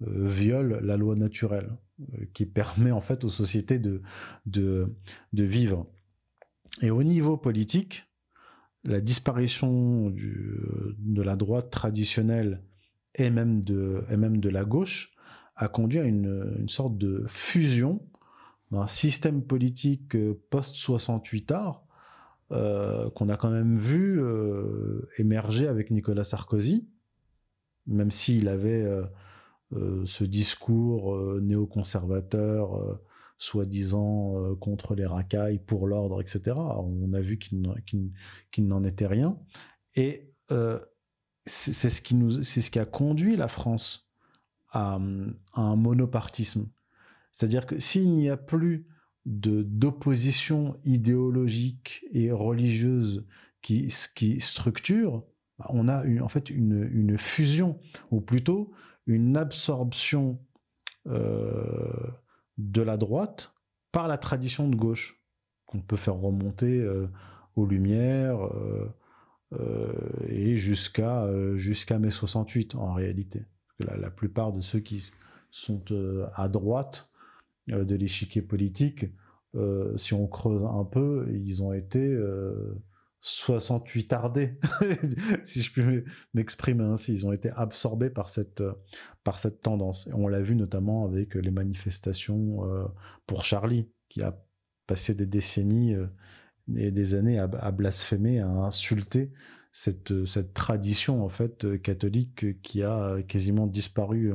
viole 0.00 0.80
la 0.82 0.96
loi 0.96 1.14
naturelle 1.14 1.76
euh, 2.14 2.24
qui 2.32 2.46
permet 2.46 2.92
en 2.92 3.00
fait 3.00 3.24
aux 3.24 3.28
sociétés 3.28 3.78
de, 3.78 4.02
de, 4.46 4.88
vivre. 5.32 5.86
Et 6.82 6.90
au 6.90 7.02
niveau 7.02 7.36
politique, 7.36 8.09
la 8.84 9.00
disparition 9.00 10.10
du, 10.10 10.58
de 10.98 11.22
la 11.22 11.36
droite 11.36 11.70
traditionnelle 11.70 12.62
et 13.14 13.30
même 13.30 13.60
de, 13.60 14.48
la 14.48 14.64
gauche 14.64 15.12
a 15.56 15.68
conduit 15.68 16.00
à 16.00 16.04
une, 16.04 16.68
sorte 16.68 16.96
de 16.96 17.24
fusion 17.26 18.02
d'un 18.70 18.86
système 18.86 19.42
politique 19.42 20.14
euh, 20.14 20.40
post-68 20.50 21.52
art 21.52 21.84
euh, 22.52 23.10
qu'on 23.10 23.28
a 23.28 23.36
quand 23.36 23.50
même 23.50 23.78
vu 23.78 24.20
émerger 25.18 25.66
avec 25.68 25.90
Nicolas 25.90 26.24
Sarkozy, 26.24 26.88
même 27.86 28.10
s'il 28.10 28.48
avait 28.48 28.86
euh, 29.72 30.04
ce 30.04 30.24
discours 30.24 31.14
euh, 31.14 31.40
néoconservateur, 33.40 34.36
euh, 34.36 34.54
soi-disant 34.54 34.54
contre 34.56 34.94
les 34.94 35.06
racailles, 35.06 35.58
pour 35.58 35.86
l'ordre, 35.86 36.20
etc. 36.20 36.56
on 36.56 37.12
a 37.12 37.20
vu 37.20 37.38
qu'il 37.38 37.62
n'en 38.66 38.84
était 38.84 39.06
rien. 39.06 39.38
Et 39.94 40.32
c'est 41.46 41.90
ce, 41.90 42.00
qui 42.70 42.78
a 42.78 42.84
conduit 42.84 43.36
la 43.36 43.48
France 43.48 44.10
à, 44.70 44.98
un 45.54 45.76
monopartisme. 45.76 46.68
C'est-à-dire 47.32 47.66
que 47.66 47.78
s'il 47.80 48.14
n'y 48.14 48.28
a 48.28 48.36
plus 48.36 48.86
d'opposition 49.26 50.78
idéologique 50.84 52.04
et 52.12 52.30
religieuse 52.30 53.26
qui, 53.62 53.90
structure, 54.40 55.24
bah, 55.58 55.66
on 55.70 55.88
a 55.88 56.04
en 56.22 56.28
fait 56.28 56.50
une, 56.50 56.88
une, 56.92 57.18
fusion, 57.18 57.78
ou 58.10 58.20
plutôt 58.20 58.72
une 59.06 59.36
absorption 59.36 60.38
euh, 61.06 62.10
de 62.68 62.82
la 62.82 62.96
droite 62.96 63.54
par 63.92 64.08
la 64.08 64.18
tradition 64.18 64.68
de 64.68 64.76
gauche, 64.76 65.20
qu'on 65.66 65.80
peut 65.80 65.96
faire 65.96 66.16
remonter 66.16 66.80
euh, 66.80 67.08
aux 67.56 67.66
Lumières 67.66 68.40
euh, 68.42 69.92
et 70.28 70.56
jusqu'à 70.56 71.26
mai 71.98 72.10
68 72.10 72.76
en 72.76 72.92
réalité. 72.92 73.46
la, 73.78 74.10
plupart 74.10 74.52
de 74.52 74.60
ceux 74.60 74.80
qui 74.80 75.10
sont 75.50 75.82
à 76.36 76.48
droite 76.48 77.10
de 77.66 77.94
l'échiquier 77.96 78.42
politique, 78.42 79.06
si 79.96 80.14
on 80.14 80.28
creuse 80.28 80.64
un 80.64 80.84
peu, 80.84 81.26
ils 81.32 81.64
ont 81.64 81.72
été 81.72 82.16
68 83.20 84.08
tardés, 84.08 84.58
si 85.44 85.60
je 85.60 85.72
puis 85.72 86.04
m'exprimer 86.32 86.84
ainsi. 86.84 87.12
Ils 87.12 87.26
ont 87.26 87.32
été 87.32 87.50
absorbés 87.50 88.10
par 88.10 88.28
cette, 88.28 88.62
par 89.24 89.38
cette 89.38 89.60
tendance. 89.60 90.06
Et 90.06 90.14
on 90.14 90.26
l'a 90.26 90.40
vu 90.40 90.56
notamment 90.56 91.04
avec 91.04 91.34
les 91.34 91.50
manifestations 91.50 92.64
euh, 92.64 92.84
pour 93.26 93.44
Charlie, 93.44 93.90
qui 94.08 94.22
a 94.22 94.42
passé 94.86 95.14
des 95.14 95.26
décennies 95.26 95.94
euh, 95.94 96.06
et 96.76 96.90
des 96.90 97.14
années 97.14 97.38
à, 97.38 97.46
blasphémer, 97.46 98.40
à 98.40 98.48
insulter 98.48 99.32
cette, 99.72 100.24
cette 100.24 100.54
tradition 100.54 101.24
en 101.24 101.28
fait 101.28 101.80
catholique 101.82 102.60
qui 102.62 102.82
a 102.82 103.22
quasiment 103.22 103.66
disparu, 103.66 104.34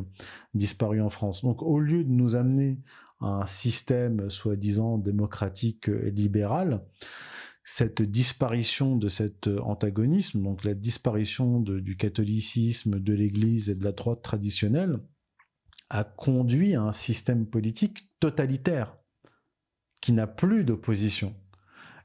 disparu 0.53 1.01
en 1.01 1.09
France. 1.09 1.43
Donc 1.43 1.61
au 1.63 1.79
lieu 1.79 2.03
de 2.03 2.09
nous 2.09 2.35
amener 2.35 2.79
à 3.21 3.41
un 3.41 3.45
système 3.45 4.29
soi-disant 4.29 4.97
démocratique 4.97 5.87
et 5.87 6.11
libéral, 6.11 6.83
cette 7.67 8.03
disparition 8.03 8.95
de 8.95 9.07
cet 9.07 9.47
euh, 9.47 9.59
antagonisme, 9.61 10.41
donc 10.43 10.63
la 10.63 10.75
disparition 10.75 11.59
du 11.59 11.97
catholicisme, 11.97 12.99
de 12.99 13.13
l'Église 13.13 13.71
et 13.71 13.75
de 13.75 13.83
la 13.83 13.91
droite 13.91 14.21
traditionnelle, 14.21 14.99
a 15.89 16.03
conduit 16.03 16.75
à 16.75 16.83
un 16.83 16.93
système 16.93 17.47
politique 17.47 18.07
totalitaire 18.19 18.95
qui 19.99 20.13
n'a 20.13 20.27
plus 20.27 20.63
d'opposition. 20.63 21.35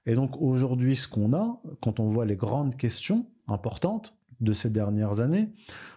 Et 0.06 0.14
donc 0.14 0.40
aujourd'hui, 0.40 0.96
ce 0.96 1.06
qu'on 1.06 1.34
a, 1.34 1.60
quand 1.82 2.00
on 2.00 2.10
voit 2.10 2.24
les 2.24 2.36
grandes 2.36 2.76
questions 2.76 3.30
importantes 3.46 4.16
de 4.40 4.54
ces 4.54 4.70
dernières 4.70 5.20
années, 5.20 5.52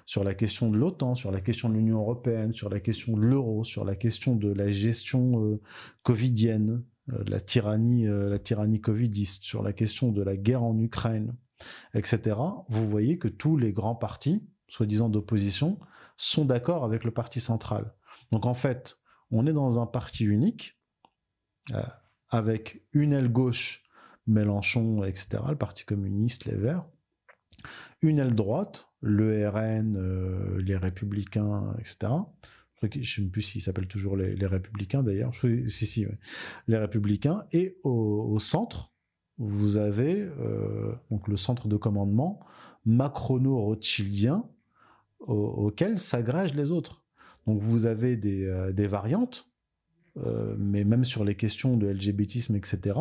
sur 0.05 0.25
la 0.25 0.33
question 0.33 0.69
de 0.69 0.77
l'OTAN, 0.77 1.15
sur 1.15 1.31
la 1.31 1.39
question 1.39 1.69
de 1.69 1.75
l'Union 1.75 1.99
européenne, 1.99 2.53
sur 2.53 2.67
la 2.67 2.81
question 2.81 3.15
de 3.15 3.21
l'euro, 3.21 3.63
sur 3.63 3.85
la 3.85 3.95
question 3.95 4.35
de 4.35 4.51
la 4.51 4.69
gestion 4.71 5.41
euh, 5.41 5.61
covidienne, 6.01 6.83
la 7.07 7.39
tyrannie, 7.39 8.07
euh, 8.07 8.29
la 8.29 8.39
tyrannie 8.39 8.81
covidiste, 8.81 9.43
sur 9.43 9.63
la 9.63 9.73
question 9.73 10.11
de 10.11 10.21
la 10.21 10.37
guerre 10.37 10.63
en 10.63 10.77
Ukraine, 10.77 11.35
etc., 11.93 12.37
vous 12.69 12.89
voyez 12.89 13.17
que 13.17 13.27
tous 13.27 13.57
les 13.57 13.73
grands 13.73 13.95
partis, 13.95 14.47
soi-disant 14.67 15.09
d'opposition, 15.09 15.79
sont 16.17 16.45
d'accord 16.45 16.83
avec 16.83 17.03
le 17.03 17.11
parti 17.11 17.39
central. 17.39 17.93
Donc 18.31 18.45
en 18.45 18.53
fait, 18.53 18.97
on 19.31 19.47
est 19.47 19.53
dans 19.53 19.79
un 19.79 19.85
parti 19.85 20.25
unique, 20.25 20.79
euh, 21.73 21.81
avec 22.29 22.83
une 22.93 23.13
aile 23.13 23.31
gauche, 23.31 23.83
Mélenchon, 24.25 25.03
etc., 25.03 25.43
le 25.49 25.57
Parti 25.57 25.83
communiste, 25.83 26.45
les 26.45 26.55
Verts, 26.55 26.85
une 28.01 28.19
aile 28.19 28.33
droite, 28.33 28.87
le 29.01 29.47
RN, 29.49 30.57
les 30.59 30.77
Républicains, 30.77 31.75
etc., 31.77 32.13
je 32.91 32.99
ne 32.99 33.25
sais 33.25 33.31
plus 33.31 33.41
s'ils 33.41 33.61
s'appellent 33.61 33.87
toujours 33.87 34.17
les, 34.17 34.45
Républicains 34.45 35.03
d'ailleurs. 35.03 35.33
Si, 35.35 35.85
si, 35.85 36.05
les 36.67 36.77
Républicains. 36.77 37.45
Et 37.51 37.77
au, 37.83 38.37
centre, 38.39 38.93
vous 39.37 39.77
avez 39.77 40.21
euh, 40.21 40.93
donc 41.09 41.27
le 41.27 41.37
centre 41.37 41.67
de 41.67 41.77
commandement 41.77 42.39
macrono-rothschildien 42.85 44.45
auquel 45.19 45.99
s'agrègent 45.99 46.55
les 46.55 46.71
autres. 46.71 47.05
Donc 47.47 47.61
vous 47.61 47.85
avez 47.85 48.17
des, 48.17 48.45
euh, 48.45 48.87
variantes, 48.87 49.49
euh, 50.17 50.55
mais 50.57 50.83
même 50.83 51.05
sur 51.05 51.23
les 51.23 51.35
questions 51.35 51.77
de 51.77 51.87
LGBTisme, 51.87 52.55
etc., 52.55 52.99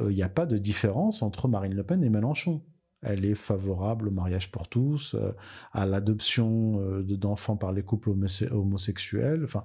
il 0.00 0.16
n'y 0.16 0.24
a 0.24 0.28
pas 0.28 0.44
de 0.44 0.58
différence 0.58 1.22
entre 1.22 1.46
Marine 1.46 1.74
Le 1.74 1.84
Pen 1.84 2.02
et 2.02 2.10
Mélenchon 2.10 2.64
elle 3.04 3.24
est 3.24 3.34
favorable 3.34 4.08
au 4.08 4.10
mariage 4.10 4.50
pour 4.50 4.68
tous, 4.68 5.14
euh, 5.14 5.32
à 5.72 5.86
l'adoption 5.86 6.80
euh, 6.80 7.02
d'enfants 7.02 7.56
par 7.56 7.72
les 7.72 7.82
couples 7.82 8.12
homosexuels. 8.50 9.44
Enfin, 9.44 9.64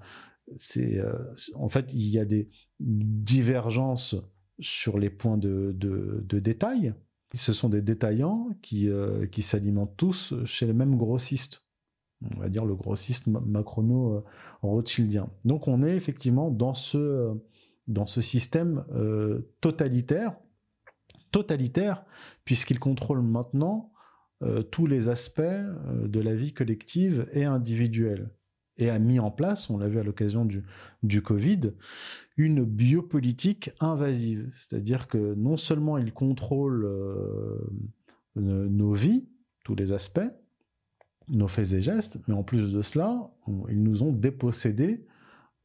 c'est 0.58 1.00
euh, 1.00 1.14
en 1.56 1.70
fait 1.70 1.94
il 1.94 2.10
y 2.10 2.20
a 2.20 2.26
des 2.26 2.50
divergences 2.80 4.16
sur 4.60 5.00
les 5.00 5.10
points 5.10 5.38
de, 5.38 5.74
de, 5.74 6.40
détail. 6.40 6.94
Ce 7.34 7.54
sont 7.54 7.70
des 7.70 7.82
détaillants 7.82 8.50
qui, 8.62 8.90
qui 9.32 9.42
s'alimentent 9.42 9.96
tous 9.96 10.34
chez 10.46 10.66
les 10.66 10.74
mêmes 10.74 10.98
grossistes. 10.98 11.66
On 12.36 12.40
va 12.40 12.50
dire 12.50 12.66
le 12.66 12.76
grossiste 12.76 13.28
macrono-rothschildien. 13.28 15.30
Donc 15.46 15.70
on 15.70 15.82
est 15.84 15.96
effectivement 15.96 16.52
dans 16.52 16.74
ce, 16.74 17.32
dans 17.88 18.08
ce 18.08 18.20
système 18.20 18.84
totalitaire 19.62 20.36
totalitaire, 21.32 22.06
puisqu'il 22.46 22.80
contrôle 22.80 23.22
maintenant 23.22 23.92
euh, 24.42 24.64
tous 24.64 24.88
les 24.88 25.10
aspects 25.10 25.40
euh, 25.42 26.08
de 26.08 26.20
la 26.20 26.34
vie 26.34 26.54
collective 26.54 27.28
et 27.34 27.44
individuelle. 27.44 28.30
Et 28.78 28.90
a 28.90 28.98
mis 28.98 29.20
en 29.20 29.32
place, 29.32 29.70
on 29.70 29.78
l'a 29.78 29.90
vu 29.90 30.00
à 30.00 30.04
l'occasion 30.04 30.46
du, 30.46 30.64
du 31.04 31.22
Covid, 31.22 31.74
une 32.38 32.64
biopolitique 32.64 33.72
invasive. 33.82 34.50
C'est-à-dire 34.54 35.10
que 35.10 35.34
non 35.36 35.58
seulement 35.58 35.98
il 35.98 36.14
contrôle 36.14 36.86
euh, 36.86 37.58
nos 38.36 38.94
vies, 38.94 39.28
tous 39.66 39.76
les 39.76 39.92
aspects, 39.92 40.32
nos 41.28 41.50
faits 41.50 41.74
et 41.74 41.82
gestes, 41.82 42.20
mais 42.30 42.34
en 42.34 42.44
plus 42.44 42.72
de 42.72 42.82
cela, 42.82 43.30
ils 43.68 43.84
nous 43.84 44.04
ont 44.04 44.14
dépossédés 44.14 45.06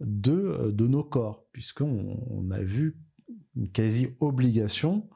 de, 0.01 0.73
de 0.73 0.87
nos 0.89 1.05
corps, 1.05 1.47
puisqu'on 1.53 2.21
on 2.29 2.51
a 2.51 2.61
vu 2.61 2.97
une 3.55 3.71
quasi-obligation 3.71 5.09
euh, 5.09 5.14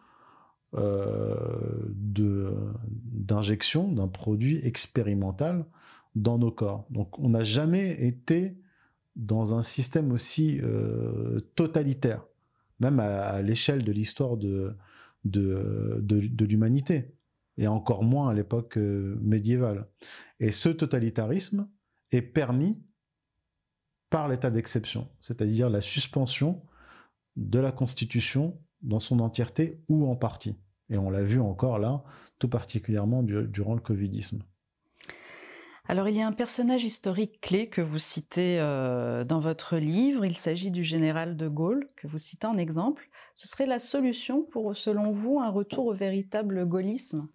d'injection 3.25 3.91
d'un 3.91 4.09
produit 4.09 4.61
expérimental 4.65 5.65
dans 6.15 6.39
nos 6.39 6.51
corps. 6.51 6.87
Donc 6.91 7.19
on 7.19 7.31
n'a 7.31 7.43
jamais 7.43 8.05
été 8.05 8.59
dans 9.17 9.55
un 9.55 9.63
système 9.63 10.13
aussi 10.13 10.61
euh, 10.63 11.41
totalitaire, 11.55 12.27
même 12.81 13.01
à, 13.01 13.41
l'échelle 13.43 13.83
de 13.83 13.93
l'histoire 13.93 14.37
de, 14.37 14.77
de, 15.25 15.99
de, 16.01 16.45
l'humanité. 16.45 17.15
et 17.57 17.67
encore 17.67 18.05
moins 18.05 18.29
à 18.31 18.35
l'époque 18.35 18.77
médiévale. 18.77 19.87
Et 20.39 20.53
ce 20.53 20.69
totalitarisme 20.69 21.69
est 22.13 22.23
permis 22.23 22.79
par 24.11 24.29
l'état 24.29 24.51
d'exception, 24.51 25.09
c'est-à-dire 25.21 25.69
la 25.69 25.81
suspension 25.81 26.63
de 27.37 27.59
la 27.59 27.73
Constitution 27.73 28.59
dans 28.83 29.01
son 29.01 29.21
entièreté 29.21 29.81
ou 29.89 30.07
en 30.09 30.17
partie. 30.17 30.57
Et 30.91 30.97
on 30.97 31.11
l'a 31.11 31.23
vu 31.23 31.41
encore 31.41 31.79
là, 31.79 32.03
tout 32.39 32.49
particulièrement 32.49 33.23
durant 33.23 33.75
le 33.75 33.81
Covidisme. 33.81 34.43
Alors 35.91 36.07
il 36.09 36.17
y 36.17 36.21
a 36.21 36.27
un 36.27 36.33
personnage 36.33 36.85
historique 36.85 37.41
clé 37.41 37.69
que 37.69 37.81
vous 37.81 37.99
citez 37.99 38.61
euh, 38.61 39.25
dans 39.25 39.39
votre 39.41 39.77
livre, 39.79 40.27
il 40.27 40.37
s'agit 40.37 40.71
du 40.71 40.85
général 40.85 41.35
de 41.37 41.49
Gaulle, 41.49 41.87
que 41.97 42.07
vous 42.07 42.19
citez 42.19 42.47
en 42.47 42.59
exemple. 42.59 43.09
Ce 43.35 43.49
serait 43.49 43.67
la 43.67 43.79
solution 43.79 44.43
pour, 44.43 44.77
selon 44.77 45.13
vous, 45.13 45.41
un 45.41 45.49
retour 45.49 45.87
au 45.87 45.95
véritable 45.95 46.67
gaullisme? 46.67 47.29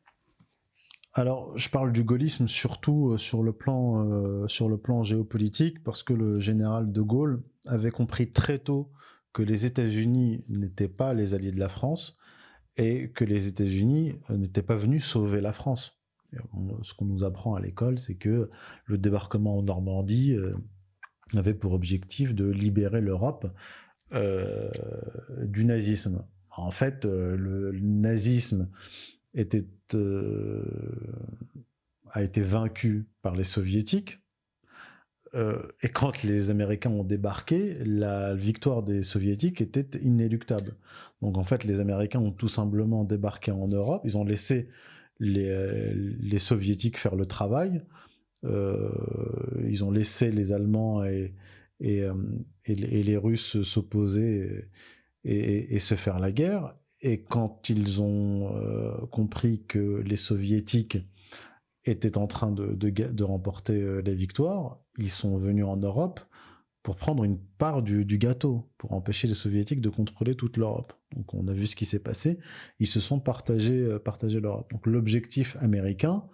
Alors, 1.16 1.58
je 1.58 1.70
parle 1.70 1.92
du 1.92 2.04
gaullisme 2.04 2.48
surtout 2.48 3.12
euh, 3.12 3.18
sur 3.18 3.42
le 3.42 3.54
plan 3.54 4.06
euh, 4.06 4.48
sur 4.48 4.70
le 4.70 4.78
plan 4.78 5.04
géopolitique 5.04 5.84
parce 5.84 6.04
que 6.04 6.14
le 6.14 6.40
général 6.40 6.92
de 6.92 7.02
Gaulle 7.02 7.44
avait 7.68 7.92
compris 7.92 8.32
très 8.32 8.60
tôt 8.60 8.92
que 9.34 9.44
les 9.44 9.66
États-Unis 9.66 10.44
n'étaient 10.48 10.88
pas 10.88 11.14
les 11.14 11.34
alliés 11.34 11.52
de 11.52 11.60
la 11.60 11.70
France 11.70 12.18
et 12.78 13.10
que 13.10 13.26
les 13.26 13.48
États-Unis 13.48 14.16
euh, 14.30 14.38
n'étaient 14.38 14.64
pas 14.64 14.76
venus 14.76 15.04
sauver 15.06 15.42
la 15.42 15.54
France. 15.54 16.00
Ce 16.82 16.96
qu'on 16.96 17.06
nous 17.06 17.24
apprend 17.24 17.54
à 17.54 17.62
l'école, 17.62 18.00
c'est 18.00 18.16
que 18.16 18.50
le 18.86 18.98
débarquement 18.98 19.60
en 19.60 19.62
Normandie 19.62 20.36
avait 21.36 21.54
pour 21.54 21.74
objectif 21.74 22.34
de 22.34 22.50
libérer 22.50 23.02
l'Europe 23.02 23.54
du 24.12 25.64
nazisme. 25.64 26.26
En 26.50 26.72
fait, 26.72 27.06
le 27.06 27.72
nazisme 27.80 28.68
euh, 29.96 30.64
a 32.12 32.22
été 32.22 32.42
vaincu 32.42 33.08
par 33.24 33.36
les 33.36 33.44
soviétiques. 33.44 34.23
Euh, 35.36 35.62
et 35.82 35.90
quand 35.90 36.24
les 36.24 36.50
Américains 36.50 36.92
ont 36.92 37.04
débarqué, 37.04 37.78
la 37.86 38.36
victoire 38.36 38.84
des 38.84 39.02
soviétiques 39.04 39.62
était 39.62 40.00
inéluctable. 40.00 40.76
Donc 41.22 41.38
en 41.38 41.44
fait, 41.44 41.64
les 41.64 41.80
Américains 41.80 42.20
ont 42.20 42.32
tout 42.32 42.48
simplement 42.48 43.04
débarqué 43.04 43.52
en 43.52 43.68
Europe. 43.68 44.04
Ils 44.06 44.18
ont 44.18 44.24
laissé 44.24 44.70
les, 45.20 45.50
euh, 45.50 46.38
soviétiques 46.38 46.98
faire 46.98 47.16
le 47.16 47.26
travail. 47.26 47.82
ils 48.44 49.84
ont 49.84 49.92
laissé 49.92 50.32
les 50.32 50.52
Allemands 50.52 51.04
et, 51.06 51.34
les 51.80 53.18
Russes 53.18 53.64
s'opposer 53.64 54.68
et, 55.24 55.80
se 55.80 55.96
faire 55.96 56.20
la 56.20 56.32
guerre. 56.32 56.76
Et 57.02 57.22
quand 57.22 57.70
ils 57.70 58.02
ont 58.02 58.56
euh, 58.56 58.92
compris 59.12 59.64
que 59.68 60.02
les 60.06 60.16
soviétiques 60.16 61.00
étaient 61.86 62.18
en 62.18 62.28
train 62.28 62.52
de, 62.52 63.24
remporter 63.24 63.74
euh, 63.74 64.02
les 64.02 64.16
victoires, 64.16 64.80
ils 64.98 65.10
sont 65.10 65.38
venus 65.38 65.66
en 65.66 65.78
Europe 65.78 66.20
pour 66.82 66.98
prendre 66.98 67.24
une 67.24 67.40
part 67.40 67.82
du, 67.82 68.18
gâteau, 68.18 68.70
pour 68.78 68.92
empêcher 68.92 69.28
les 69.28 69.34
soviétiques 69.34 69.80
de 69.80 69.90
contrôler 69.90 70.36
toute 70.36 70.58
l'Europe. 70.58 70.94
Donc 71.16 71.34
on 71.34 71.48
a 71.48 71.54
vu 71.54 71.66
ce 71.66 71.78
qui 71.78 71.86
s'est 71.86 72.00
passé, 72.00 72.40
ils 72.80 72.88
se 72.88 73.00
sont 73.00 73.20
partagés, 73.20 73.80
euh, 73.80 74.00
l'Europe. 74.42 74.70
Donc 74.72 74.86
l'objectif 74.86 75.56
américain 75.62 76.26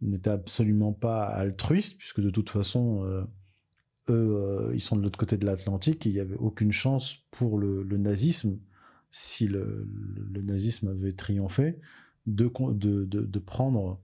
n'était 0.00 0.30
absolument 0.30 0.92
pas 0.92 1.24
altruiste, 1.24 1.98
puisque 1.98 2.20
de 2.20 2.30
toute 2.30 2.50
façon, 2.50 3.26
eux, 4.08 4.70
ils 4.72 4.80
sont 4.80 4.94
de 4.94 5.02
l'autre 5.02 5.18
côté 5.18 5.36
de 5.36 5.44
l'Atlantique, 5.44 6.06
il 6.06 6.12
n'y 6.12 6.20
avait 6.20 6.36
aucune 6.36 6.70
chance 6.70 7.26
pour 7.32 7.58
le 7.58 7.96
nazisme 7.96 8.60
si 9.10 9.46
le, 9.46 9.88
nazisme 10.42 10.88
avait 10.88 11.12
triomphé, 11.12 11.78
de, 12.26 12.46
prendre 13.38 13.90
euh, 13.90 13.96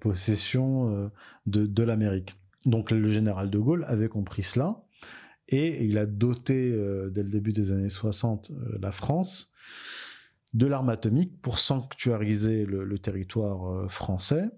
possession 0.00 0.94
euh, 0.94 1.08
de, 1.46 1.82
l'Amérique. 1.82 2.36
Donc 2.64 2.90
le 2.90 3.08
général 3.08 3.50
de 3.50 3.58
Gaulle 3.58 3.84
avait 3.88 4.08
compris 4.08 4.42
cela 4.42 4.84
et 5.48 5.84
il 5.84 5.98
a 5.98 6.06
doté 6.06 6.70
euh, 6.72 7.10
dès 7.10 7.22
le 7.22 7.28
début 7.28 7.52
des 7.52 7.72
années 7.72 7.90
60 7.90 8.52
la 8.80 8.92
France 8.92 9.52
de 10.54 10.66
l'arme 10.66 10.90
atomique 10.90 11.40
pour 11.40 11.58
sanctuariser 11.58 12.66
le, 12.66 12.98
territoire 12.98 13.90
français. 13.90 14.50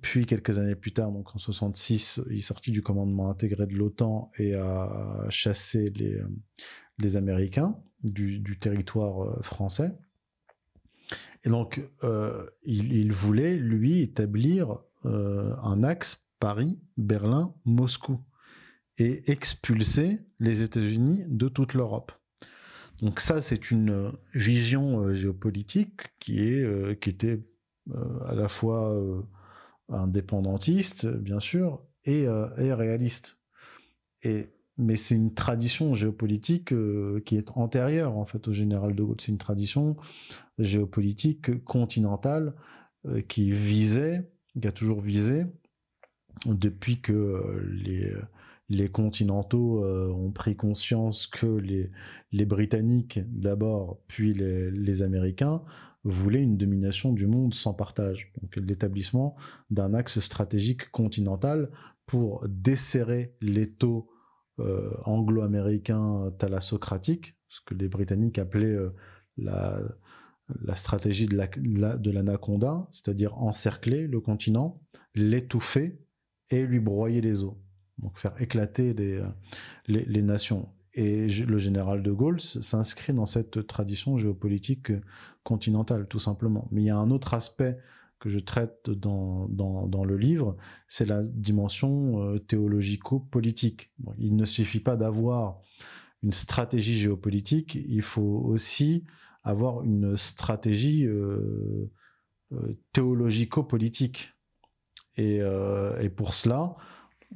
Puis 0.00 0.24
quelques 0.24 0.60
années 0.60 0.76
plus 0.76 0.92
tard, 0.92 1.10
donc 1.10 1.34
en 1.34 1.38
66, 1.38 2.20
il 2.30 2.38
est 2.38 2.40
sorti 2.40 2.70
du 2.70 2.82
commandement 2.82 3.28
intégré 3.28 3.66
de 3.66 3.74
l'OTAN 3.74 4.30
et 4.38 4.54
a 4.54 5.26
chassé 5.28 5.92
les, 5.96 7.16
Américains 7.16 7.76
du, 8.02 8.58
territoire 8.58 9.22
euh, 9.22 9.42
français. 9.42 9.92
Et 11.44 11.48
donc, 11.48 11.80
euh, 12.04 12.46
il, 12.62 13.12
voulait, 13.12 13.56
lui, 13.56 14.02
établir 14.02 14.78
euh, 15.06 15.54
un 15.62 15.82
axe 15.82 16.26
Paris-Berlin-Moscou 16.38 18.20
et 18.98 19.30
expulser 19.30 20.18
les 20.38 20.62
États-Unis 20.62 21.24
de 21.26 21.48
toute 21.48 21.74
l'Europe. 21.74 22.12
Donc 23.00 23.20
ça, 23.20 23.40
c'est 23.40 23.70
une 23.70 24.12
vision 24.34 25.14
géopolitique 25.14 26.08
qui 26.18 26.40
est 26.40 27.00
qui 27.00 27.08
était 27.08 27.42
à 28.26 28.34
la 28.34 28.48
fois 28.50 28.94
indépendantiste, 29.88 31.06
bien 31.06 31.40
sûr, 31.40 31.82
et, 32.04 32.24
et 32.58 32.74
réaliste. 32.74 33.38
Et 34.22 34.50
mais 34.80 34.96
c'est 34.96 35.14
une 35.14 35.34
tradition 35.34 35.94
géopolitique 35.94 36.72
euh, 36.72 37.20
qui 37.24 37.36
est 37.36 37.50
antérieure 37.54 38.16
en 38.16 38.24
fait 38.24 38.48
au 38.48 38.52
général 38.52 38.94
de 38.94 39.02
Gaulle. 39.02 39.16
C'est 39.20 39.30
une 39.30 39.38
tradition 39.38 39.96
géopolitique 40.58 41.62
continentale 41.64 42.54
euh, 43.06 43.20
qui 43.20 43.52
visait, 43.52 44.30
qui 44.60 44.66
a 44.66 44.72
toujours 44.72 45.00
visé, 45.00 45.44
depuis 46.46 47.00
que 47.00 47.12
euh, 47.12 47.68
les, 47.72 48.12
les 48.68 48.88
continentaux 48.88 49.84
ont 49.84 50.30
pris 50.30 50.56
conscience 50.56 51.26
que 51.26 51.46
les, 51.46 51.90
les 52.32 52.46
Britanniques 52.46 53.20
d'abord, 53.26 54.00
puis 54.06 54.32
les, 54.32 54.70
les 54.70 55.02
Américains 55.02 55.62
voulaient 56.04 56.42
une 56.42 56.56
domination 56.56 57.12
du 57.12 57.26
monde 57.26 57.52
sans 57.52 57.74
partage. 57.74 58.32
Donc 58.40 58.56
l'établissement 58.56 59.34
d'un 59.70 59.92
axe 59.92 60.20
stratégique 60.20 60.88
continental 60.90 61.70
pour 62.06 62.44
desserrer 62.48 63.34
les 63.40 63.70
taux 63.70 64.08
euh, 64.60 64.90
anglo-américain 65.04 66.32
thalassocratique, 66.38 67.36
ce 67.48 67.60
que 67.64 67.74
les 67.74 67.88
Britanniques 67.88 68.38
appelaient 68.38 68.66
euh, 68.66 68.90
la, 69.36 70.74
stratégie 70.74 71.26
de 71.26 72.10
l'anaconda, 72.10 72.66
la, 72.66 72.88
c'est-à-dire 72.92 73.36
encercler 73.38 74.06
le 74.06 74.20
continent, 74.20 74.80
l'étouffer 75.14 75.98
et 76.50 76.64
lui 76.64 76.80
broyer 76.80 77.20
les 77.20 77.44
os, 77.44 77.54
donc 77.98 78.18
faire 78.18 78.40
éclater 78.40 78.94
les, 78.94 79.14
euh, 79.14 79.26
les 79.86 80.22
nations. 80.22 80.68
Et 80.94 81.28
le 81.28 81.58
général 81.58 82.02
de 82.02 82.10
Gaulle 82.10 82.40
s'inscrit 82.40 83.12
dans 83.12 83.26
cette 83.26 83.66
tradition 83.66 84.16
géopolitique 84.16 84.92
continentale, 85.44 86.08
tout 86.08 86.18
simplement. 86.18 86.68
Mais 86.72 86.82
il 86.82 86.86
y 86.86 86.90
a 86.90 86.96
un 86.96 87.10
autre 87.10 87.34
aspect 87.34 87.78
que 88.20 88.28
je 88.28 88.38
traite 88.38 88.90
dans, 88.90 89.48
dans, 89.48 90.04
le 90.04 90.16
livre, 90.16 90.56
c'est 90.86 91.06
la 91.06 91.22
dimension 91.24 92.22
euh, 92.22 92.38
théologico-politique. 92.38 93.92
il 94.18 94.36
ne 94.36 94.44
suffit 94.44 94.80
pas 94.80 94.96
d'avoir 94.96 95.62
une 96.22 96.32
stratégie 96.32 96.96
géopolitique, 96.96 97.74
il 97.74 98.02
faut 98.02 98.42
aussi 98.44 99.04
avoir 99.42 99.82
une 99.82 100.16
stratégie 100.16 101.06
euh, 101.06 101.90
euh, 102.52 102.78
théologico-politique. 102.92 104.34
Et, 105.16 105.40
pour 106.16 106.32
cela, 106.32 106.76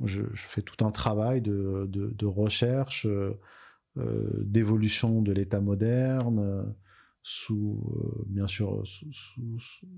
je, 0.03 0.23
fais 0.35 0.63
tout 0.63 0.87
un 0.87 0.91
travail 0.91 1.43
de, 1.43 2.25
recherche, 2.25 3.07
d'évolution 3.95 5.21
de 5.21 5.33
l'État 5.33 5.61
moderne, 5.61 6.75
sous, 7.23 8.25
bien 8.27 8.47
sûr, 8.47 8.83
sous 8.87 9.91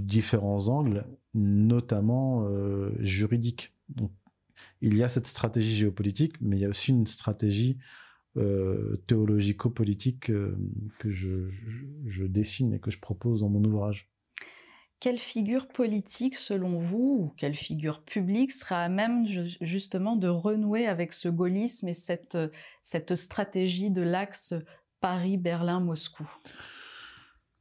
différents 0.00 0.68
angles, 0.68 1.06
notamment 1.34 2.46
euh, 2.46 2.90
juridiques. 2.98 3.72
Il 4.80 4.96
y 4.96 5.02
a 5.02 5.08
cette 5.08 5.26
stratégie 5.26 5.74
géopolitique, 5.76 6.34
mais 6.40 6.56
il 6.56 6.60
y 6.60 6.64
a 6.64 6.68
aussi 6.68 6.90
une 6.90 7.06
stratégie 7.06 7.78
euh, 8.36 8.96
théologico-politique 9.06 10.30
euh, 10.30 10.56
que 10.98 11.10
je, 11.10 12.24
dessine 12.26 12.74
et 12.74 12.80
que 12.80 12.90
je 12.90 12.98
propose 12.98 13.40
dans 13.40 13.48
mon 13.48 13.64
ouvrage. 13.64 14.10
Quelle 15.00 15.18
figure 15.18 15.68
politique, 15.68 16.36
selon 16.36 16.78
vous, 16.78 17.18
ou 17.20 17.34
quelle 17.36 17.54
figure 17.54 18.02
publique 18.02 18.52
sera 18.52 18.82
à 18.82 18.88
même 18.88 19.26
justement 19.60 20.16
de 20.16 20.28
renouer 20.28 20.86
avec 20.86 21.12
ce 21.12 21.28
gaullisme 21.28 21.88
et 21.88 21.94
cette 21.94 23.16
stratégie 23.16 23.90
de 23.90 24.02
l'axe 24.02 24.54
Paris-Berlin-Moscou? 25.00 26.26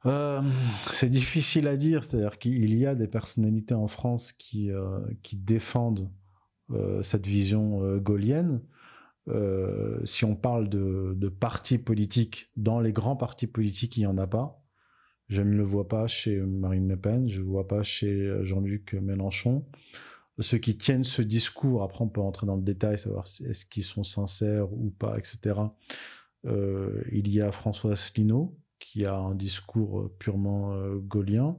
Euh, 0.06 0.42
c'est 0.92 1.10
difficile 1.10 1.68
à 1.68 1.78
dire, 1.78 2.04
c'est-à-dire 2.04 2.38
qu'il 2.38 2.74
y 2.76 2.86
a 2.86 2.96
des 2.96 3.08
personnalités 3.08 3.74
en 3.74 3.88
France 3.88 4.34
qui, 4.34 4.72
euh, 4.72 5.00
défendent 5.34 6.10
euh, 6.72 7.02
cette 7.02 7.26
vision 7.26 7.98
gaulienne. 7.98 8.62
si 10.04 10.26
on 10.26 10.36
parle 10.36 10.68
de, 10.70 11.14
de, 11.16 11.30
partis 11.30 11.78
politiques, 11.78 12.52
dans 12.58 12.80
les 12.82 12.92
grands 12.92 13.16
partis 13.16 13.48
politiques, 13.48 13.98
il 13.98 14.02
n'y 14.02 14.08
en 14.08 14.18
a 14.18 14.28
pas. 14.28 14.62
Je 15.30 15.42
ne 15.42 15.56
le 15.56 15.64
vois 15.64 15.88
pas 15.88 16.08
chez 16.08 16.38
Marine 16.42 16.90
Le 16.90 16.98
Pen, 16.98 17.30
je 17.30 17.40
ne 17.40 17.46
le 17.46 17.50
vois 17.50 17.68
pas 17.68 17.84
chez 17.84 18.44
Jean-Luc 18.44 18.94
Mélenchon. 18.94 19.66
Ceux 20.40 20.58
qui 20.58 20.78
tiennent 20.78 21.06
ce 21.06 21.22
discours, 21.22 21.84
après 21.84 22.04
on 22.04 22.10
peut 22.10 22.20
rentrer 22.20 22.46
dans 22.46 22.58
le 22.58 22.62
détail, 22.64 22.98
savoir 22.98 23.24
est-ce 23.24 23.66
qu'ils 23.66 23.84
sont 23.84 24.04
sincères 24.04 24.74
ou 24.74 24.90
pas, 24.90 25.18
etc. 25.18 25.56
Il 26.46 27.30
y 27.30 27.40
a 27.40 27.52
François 27.54 27.94
Asselineau, 27.94 28.58
qui 28.84 29.06
a 29.06 29.16
un 29.16 29.34
discours 29.34 30.12
purement 30.20 30.74
euh, 30.74 30.98
gaulien, 30.98 31.58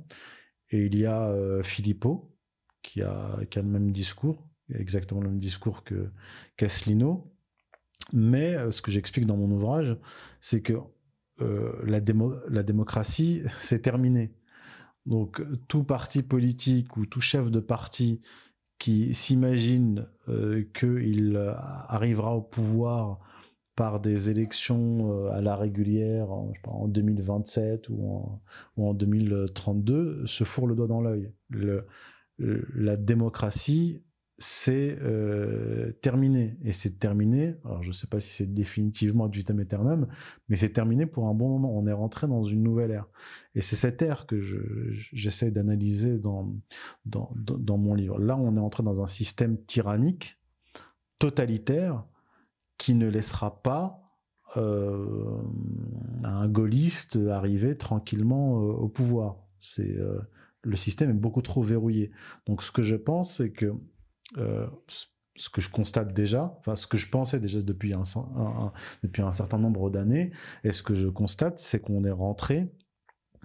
et 0.70 0.84
il 0.84 0.98
y 0.98 1.06
a 1.06 1.28
euh, 1.28 1.62
Philippot, 1.62 2.30
qui 2.82 3.00
a, 3.00 3.38
qui 3.50 3.58
a 3.58 3.62
le 3.62 3.68
même 3.68 3.92
discours, 3.92 4.46
exactement 4.74 5.22
le 5.22 5.30
même 5.30 5.38
discours 5.38 5.84
que 5.84 6.10
qu'Asselineau. 6.58 7.32
Mais 8.12 8.70
ce 8.70 8.82
que 8.82 8.90
j'explique 8.90 9.24
dans 9.24 9.38
mon 9.38 9.50
ouvrage, 9.50 9.96
c'est 10.38 10.60
que 10.60 10.74
la, 11.38 12.00
démocratie, 12.00 13.42
c'est 13.58 13.80
terminé. 13.80 14.34
Donc 15.06 15.42
tout 15.68 15.84
parti 15.84 16.22
politique 16.22 16.98
ou 16.98 17.06
tout 17.06 17.22
chef 17.22 17.50
de 17.50 17.60
parti 17.60 18.20
qui 18.78 19.14
s'imagine 19.14 20.06
euh, 20.28 20.64
qu'il 20.74 21.36
arrivera 21.88 22.36
au 22.36 22.42
pouvoir 22.42 23.18
par 23.76 24.00
des 24.00 24.30
élections 24.30 25.12
euh, 25.12 25.30
à 25.30 25.40
la 25.40 25.56
régulière 25.56 26.30
en, 26.30 26.52
en 26.64 26.88
2027 26.88 27.88
ou 27.88 28.08
en, 28.08 28.42
ou 28.76 28.88
en, 28.88 28.94
2032 28.94 30.26
se 30.26 30.44
fourre 30.44 30.66
le 30.66 30.74
doigt 30.74 30.86
dans 30.86 31.00
l'œil. 31.00 31.32
La 32.38 32.96
démocratie, 32.96 34.02
c'est 34.38 34.98
euh, 35.00 35.92
terminé. 36.02 36.56
Et 36.64 36.72
c'est 36.72 36.98
terminé, 36.98 37.56
alors 37.64 37.82
je 37.82 37.88
ne 37.88 37.92
sais 37.92 38.06
pas 38.06 38.20
si 38.20 38.32
c'est 38.32 38.52
définitivement 38.52 39.26
ad 39.26 39.34
vitam 39.34 39.60
aeternam, 39.60 40.08
mais 40.48 40.56
c'est 40.56 40.70
terminé 40.70 41.06
pour 41.06 41.28
un 41.28 41.34
bon 41.34 41.48
moment. 41.48 41.76
On 41.76 41.86
est 41.86 41.92
rentré 41.92 42.26
dans 42.26 42.42
une 42.44 42.62
nouvelle 42.62 42.90
ère. 42.90 43.08
Et 43.54 43.60
c'est 43.60 43.76
cette 43.76 44.02
ère 44.02 44.26
que 44.26 44.40
j'essaie 44.90 45.50
d'analyser 45.50 46.18
dans, 46.18 46.52
dans, 47.06 47.78
mon 47.78 47.94
livre. 47.94 48.18
Là, 48.18 48.36
on 48.36 48.56
est 48.56 48.60
entré 48.60 48.82
dans 48.82 49.02
un 49.02 49.06
système 49.06 49.56
tyrannique, 49.64 50.40
totalitaire, 51.18 52.04
qui 52.78 52.94
ne 52.94 53.08
laissera 53.08 53.62
pas 53.62 54.00
euh, 54.56 55.42
un 56.22 56.48
gaulliste 56.48 57.18
arriver 57.30 57.76
tranquillement 57.76 58.58
euh, 58.60 58.72
au 58.72 58.88
pouvoir. 58.88 59.36
C'est 59.60 59.96
le 60.64 60.76
système 60.76 61.10
est 61.10 61.14
beaucoup 61.14 61.42
trop 61.42 61.62
verrouillé. 61.62 62.10
Donc, 62.46 62.62
ce 62.62 62.72
que 62.72 62.82
je 62.82 62.96
pense, 62.96 63.36
c'est 63.36 63.52
que 63.52 63.74
euh, 64.38 64.66
ce 65.36 65.48
que 65.48 65.60
je 65.60 65.68
constate 65.68 66.14
déjà, 66.14 66.56
enfin 66.60 66.76
ce 66.76 66.86
que 66.86 66.96
je 66.96 67.08
pensais 67.08 67.40
déjà 67.40 67.60
depuis 67.60 67.92
un, 67.92 68.04
depuis 69.02 69.22
un 69.22 69.32
certain 69.32 69.58
nombre 69.58 69.90
d'années, 69.90 70.32
et 70.62 70.72
ce 70.72 70.82
que 70.82 70.94
je 70.94 71.08
constate, 71.08 71.58
c'est 71.58 71.80
qu'on 71.80 72.04
est 72.04 72.10
rentré 72.10 72.72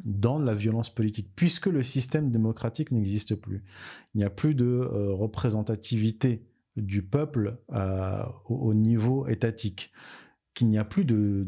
dans 0.06 0.40
la 0.40 0.54
violence 0.54 0.94
politique, 0.94 1.32
puisque 1.36 1.66
le 1.66 1.84
système 1.84 2.32
démocratique 2.32 2.92
n'existe 2.92 3.36
plus. 3.36 3.66
Il 4.14 4.20
n'y 4.20 4.24
a 4.24 4.30
plus 4.30 4.56
de 4.56 4.66
euh, 4.66 5.14
représentativité 5.14 6.46
du 6.80 7.04
peuple 7.04 7.60
euh, 7.74 8.24
au, 8.46 8.74
niveau 8.74 9.28
étatique, 9.28 9.92
qu'il 10.54 10.68
n'y 10.68 10.78
a 10.78 10.86
plus 10.86 11.06
de, 11.06 11.46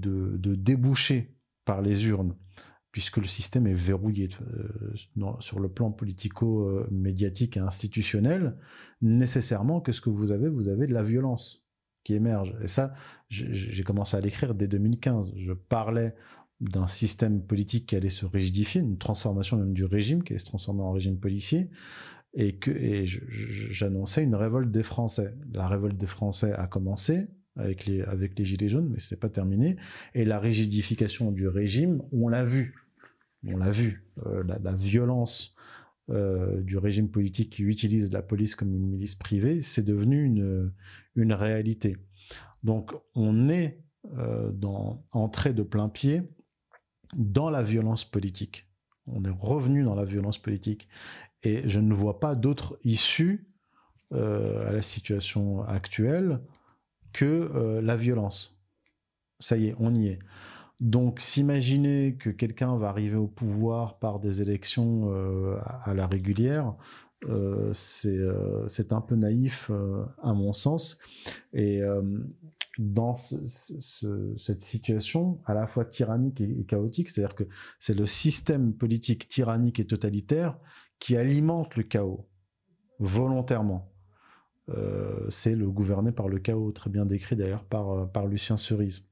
débouchés 0.56 1.36
par 1.66 1.82
les 1.82 2.08
urnes 2.08 2.36
puisque 2.92 3.18
le 3.18 3.28
système 3.28 3.68
est 3.68 3.74
verrouillé 3.74 4.30
euh, 4.42 5.38
sur 5.40 5.62
le 5.62 5.70
plan 5.70 5.92
politico-médiatique 5.92 7.56
et 7.56 7.62
institutionnel, 7.62 8.58
nécessairement, 9.02 9.80
qu'est-ce 9.80 10.02
que 10.02 10.10
vous 10.10 10.34
avez 10.34 10.50
Vous 10.50 10.68
avez 10.68 10.88
de 10.88 10.94
la 10.94 11.02
violence 11.02 11.66
qui 12.04 12.16
émerge. 12.16 12.54
Et 12.62 12.68
ça, 12.68 12.94
j'ai 13.30 13.84
commencé 13.84 14.18
à 14.18 14.20
l'écrire 14.20 14.56
dès 14.56 14.68
2015. 14.68 15.34
Je 15.38 15.54
parlais 15.54 16.16
d'un 16.60 16.88
système 16.88 17.42
politique 17.42 17.88
qui 17.88 17.96
allait 17.96 18.10
se 18.10 18.26
rigidifier, 18.26 18.82
une 18.82 18.98
transformation 18.98 19.58
même 19.58 19.74
du 19.74 19.86
régime 19.86 20.24
qui 20.24 20.34
allait 20.34 20.40
se 20.40 20.46
transformer 20.46 20.82
en 20.82 20.92
régime 20.92 21.18
policier, 21.18 21.70
et 22.34 22.58
que 22.58 22.72
j'annonçais 23.06 24.24
une 24.24 24.36
révolte 24.36 24.72
des 24.72 24.84
Français. 24.84 25.36
La 25.54 25.68
révolte 25.68 25.98
des 25.98 26.08
Français 26.08 26.54
a 26.54 26.68
commencé, 26.68 27.28
avec 27.58 27.86
les, 27.86 28.46
gilets 28.46 28.70
jaunes, 28.70 28.90
mais 28.90 29.00
c'est 29.00 29.20
pas 29.20 29.30
terminé. 29.30 29.76
Et 30.14 30.26
la 30.26 30.40
rigidification 30.40 31.32
du 31.32 31.48
régime, 31.48 32.02
on 32.12 32.28
l'a 32.28 32.46
vu. 32.46 32.76
On 33.46 33.58
l'a 33.58 33.72
vu. 33.72 34.08
Euh, 34.26 34.44
la, 34.44 34.74
violence 34.74 35.56
euh, 36.10 36.62
du 36.62 36.78
régime 36.78 37.10
politique 37.10 37.52
qui 37.52 37.64
utilise 37.64 38.12
la 38.12 38.22
police 38.22 38.56
comme 38.56 38.74
une 38.74 38.88
milice 38.88 39.16
privée, 39.16 39.62
c'est 39.62 39.84
devenu 39.84 40.24
une, 41.16 41.34
réalité. 41.34 41.98
Donc 42.64 42.94
on 43.16 43.50
est 43.50 43.84
euh, 44.18 44.52
entré 45.12 45.54
de 45.54 45.64
plein 45.64 45.90
pied 45.90 46.24
dans 47.16 47.50
la 47.50 47.64
violence 47.64 48.06
politique. 48.10 48.68
On 49.08 49.24
est 49.26 49.34
revenu 49.38 49.84
dans 49.84 49.96
la 49.96 50.06
violence 50.06 50.38
politique. 50.38 50.88
Et 51.44 51.68
je 51.68 51.80
ne 51.80 51.94
vois 51.94 52.20
pas 52.20 52.36
d'autre 52.36 52.78
issue 52.84 53.48
à 54.14 54.74
la 54.74 54.82
situation 54.82 55.64
actuelle 55.64 56.42
que 57.14 57.26
euh, 57.26 57.82
la 57.82 57.96
violence. 57.96 58.58
Ça 59.40 59.58
y 59.58 59.68
est, 59.68 59.76
on 59.80 59.94
y 59.94 60.08
est. 60.08 60.20
Donc 60.80 61.20
s'imaginer 61.20 62.16
que 62.16 62.30
quelqu'un 62.30 62.76
va 62.78 62.90
arriver 62.90 63.16
au 63.16 63.28
pouvoir 63.28 64.00
par 64.00 64.20
des 64.20 64.42
élections 64.42 65.12
euh, 65.14 65.58
à 65.84 65.94
la 65.94 66.08
régulière, 66.08 66.76
euh, 67.26 67.72
c'est 67.74 68.94
un 68.94 69.02
peu 69.02 69.16
naïf 69.16 69.70
à 70.24 70.34
mon 70.34 70.54
sens. 70.54 70.98
Et 71.54 71.82
dans 72.80 73.16
cette 73.16 74.62
situation 74.62 75.40
à 75.46 75.54
la 75.54 75.68
fois 75.68 75.86
tyrannique 75.86 76.42
et 76.42 76.66
chaotique, 76.66 77.10
c'est-à-dire 77.10 77.36
que 77.36 77.48
c'est 77.80 77.94
le 77.94 78.08
système 78.08 78.74
politique 78.74 79.28
tyrannique 79.28 79.80
et 79.80 79.86
totalitaire 79.86 80.58
qui 81.02 81.18
alimente 81.18 81.76
le 81.76 81.84
chaos 81.84 82.30
volontairement. 83.00 83.92
Euh, 84.70 85.26
c'est 85.30 85.56
le 85.56 85.70
gouverner 85.70 86.14
par 86.14 86.30
le 86.30 86.38
chaos, 86.38 86.72
très 86.72 86.90
bien 86.90 87.06
décrit 87.06 87.36
d'ailleurs 87.36 87.66
par, 87.66 87.90
euh, 87.90 88.06
par 88.06 88.28
Lucien 88.28 88.56
Cerise. 88.56 89.04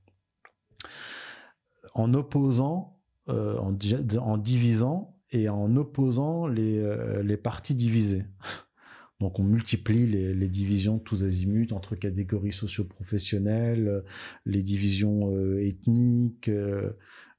En 1.95 2.13
opposant, 2.13 3.01
euh, 3.27 3.57
en, 3.57 4.37
divisant 4.37 5.17
et 5.31 5.49
en 5.49 5.75
opposant 5.75 6.47
les, 6.47 7.21
les 7.23 7.37
partis 7.37 7.75
divisés. 7.75 8.25
Donc 9.19 9.39
on 9.39 9.43
multiplie 9.43 10.05
les, 10.05 10.47
divisions 10.47 10.99
tous 10.99 11.23
azimuts 11.25 11.73
entre 11.73 11.95
catégories 11.95 12.53
socio-professionnelles, 12.53 14.03
les 14.45 14.61
divisions 14.61 15.35
ethniques, 15.57 16.49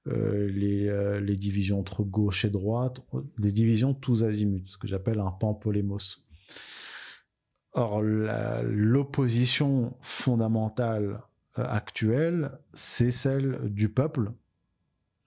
les, 0.07 1.21
les, 1.21 1.37
divisions 1.37 1.79
entre 1.79 2.03
gauche 2.03 2.45
et 2.45 2.51
droite, 2.51 3.01
des 3.39 3.53
divisions 3.53 3.95
tous 3.95 4.25
azimuts, 4.25 4.67
ce 4.67 4.79
que 4.79 4.89
j'appelle 4.89 5.21
un 5.21 5.31
pan-polémos. 5.31 6.25
Or, 7.73 8.03
l'opposition 8.03 9.97
fondamentale 10.01 11.23
euh, 11.59 11.65
actuelle, 11.69 12.59
c'est 12.75 13.13
celle 13.13 13.61
du 13.65 13.89
peuple, 13.89 14.33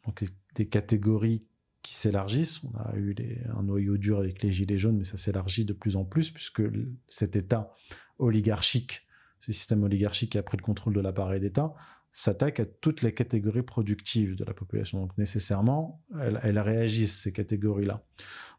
donc 0.05 0.23
des 0.55 0.67
catégories 0.67 1.45
qui 1.81 1.95
s'élargissent. 1.95 2.61
On 2.63 2.77
a 2.77 2.95
eu 2.95 3.15
un 3.55 3.63
noyau 3.63 3.97
dur 3.97 4.19
avec 4.19 4.43
les 4.43 4.51
Gilets 4.51 4.77
jaunes, 4.77 4.97
mais 4.97 5.03
ça 5.05 5.17
s'élargit 5.17 5.63
de 5.63 5.73
plus 5.73 5.95
en 5.95 6.03
plus, 6.03 6.31
puisque 6.31 6.63
cet 7.07 7.35
État 7.37 7.73
oligarchique, 8.19 9.07
ce 9.39 9.53
système 9.53 9.83
oligarchique 9.83 10.33
qui 10.33 10.37
a 10.37 10.43
pris 10.43 10.57
le 10.57 10.63
contrôle 10.63 10.93
de 10.93 11.01
l'appareil 11.01 11.39
d'État, 11.39 11.73
s'attaque 12.13 12.59
à 12.59 12.65
toutes 12.65 13.01
les 13.01 13.11
catégories 13.11 13.63
productives 13.63 14.35
de 14.35 14.45
la 14.45 14.53
population. 14.53 15.01
Donc 15.01 15.17
nécessairement, 15.17 15.99
elles, 16.21 16.59
réagissent, 16.59 17.23
ces 17.23 17.33
catégories-là. 17.33 18.05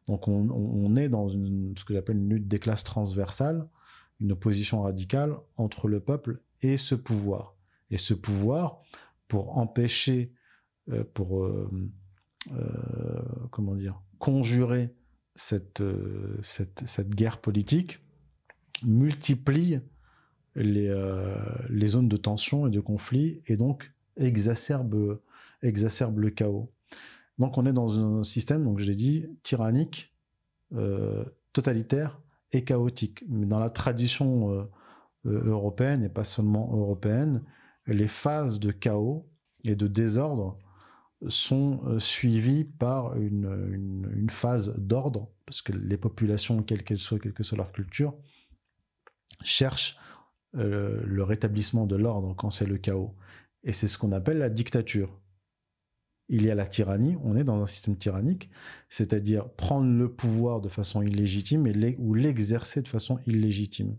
Donc 0.09 0.27
on, 0.27 0.97
est 0.97 1.09
dans 1.09 1.29
ce 1.29 1.85
que 1.85 1.95
j'appelle 1.95 2.17
une 2.17 2.29
lutte 2.29 2.49
des 2.49 2.59
classes 2.59 2.83
transversales, 2.83 3.67
une 4.21 4.33
opposition 4.33 4.83
radicale 4.83 5.37
entre 5.57 5.87
le 5.87 6.01
peuple 6.01 6.43
et 6.63 6.77
ce 6.77 6.97
pouvoir. 6.97 7.55
Et 7.91 7.97
ce 7.97 8.13
pouvoir, 8.13 8.83
pour 9.29 9.57
empêcher, 9.57 10.33
euh, 10.91 11.05
pour 11.15 11.45
euh, 11.45 11.71
euh, 12.51 13.23
comment 13.53 13.77
dire, 13.77 14.03
conjurer 14.19 14.93
cette, 15.37 15.83
cette, 16.43 16.83
cette, 16.87 17.11
guerre 17.15 17.41
politique, 17.41 18.01
multiplie 18.83 19.79
les, 20.57 20.95
les 21.69 21.87
zones 21.89 22.09
de 22.09 22.17
tension 22.17 22.67
et 22.67 22.71
de 22.71 22.81
conflit 22.81 23.43
et 23.47 23.57
donc 23.57 23.93
exacerbe, 24.17 25.21
exacerbe 25.63 26.19
le 26.19 26.31
chaos. 26.31 26.71
Donc 27.39 27.59
on 27.59 27.67
est 27.67 27.73
dans 27.73 27.99
un 27.99 28.23
système, 28.23 28.65
donc 28.65 28.79
je 28.79 28.85
l'ai 28.85 28.95
dit, 28.95 29.27
tyrannique, 29.43 30.15
totalitaire 31.53 32.21
et 32.53 32.65
chaotique. 32.65 33.25
Mais 33.29 33.47
dans 33.47 33.59
la 33.59 33.71
tradition 33.71 34.51
euh, 34.51 34.65
euh, 35.27 35.45
européenne, 35.47 36.05
et 36.05 36.09
pas 36.09 36.25
seulement 36.25 36.71
européenne, 36.73 37.43
les 37.87 38.09
phases 38.09 38.61
de 38.61 38.71
chaos 38.71 39.27
et 39.65 39.75
de 39.75 39.87
désordre 39.87 40.59
sont 41.29 41.81
euh, 41.87 41.99
suivies 41.99 42.65
par 42.65 43.17
une, 43.17 44.11
une, 44.15 44.31
phase 44.31 44.75
d'ordre, 44.77 45.31
parce 45.47 45.63
que 45.63 45.73
les 45.73 45.97
populations, 45.97 46.63
quelles 46.63 46.83
qu'elles 46.83 46.99
soient, 46.99 47.19
quelle 47.19 47.33
que 47.33 47.43
soit 47.43 47.57
leur 47.57 47.73
culture, 47.73 48.15
cherchent 49.43 49.97
le 50.55 51.23
rétablissement 51.23 51.87
de 51.87 51.97
l'ordre 51.97 52.35
quand 52.37 52.51
c'est 52.51 52.67
le 52.67 52.79
chaos. 52.79 53.15
Et 53.65 53.73
c'est 53.73 53.89
ce 53.89 53.99
qu'on 53.99 54.13
appelle 54.13 54.39
la 54.39 54.51
dictature. 54.51 55.21
il 56.29 56.45
y 56.45 56.51
a 56.51 56.55
la 56.55 56.67
tyrannie, 56.67 57.17
on 57.23 57.37
est 57.37 57.45
dans 57.45 57.63
un 57.63 57.67
système 57.67 57.97
tyrannique, 57.97 58.51
c'est-à-dire 58.89 59.49
prendre 59.51 59.91
le 59.91 60.11
pouvoir 60.11 60.61
de 60.61 60.69
façon 60.69 61.03
illégitime 61.03 61.67
et 61.67 61.97
ou 61.99 62.15
l'exercer 62.15 62.81
de 62.83 62.89
façon 62.89 63.19
illégitime. 63.27 63.99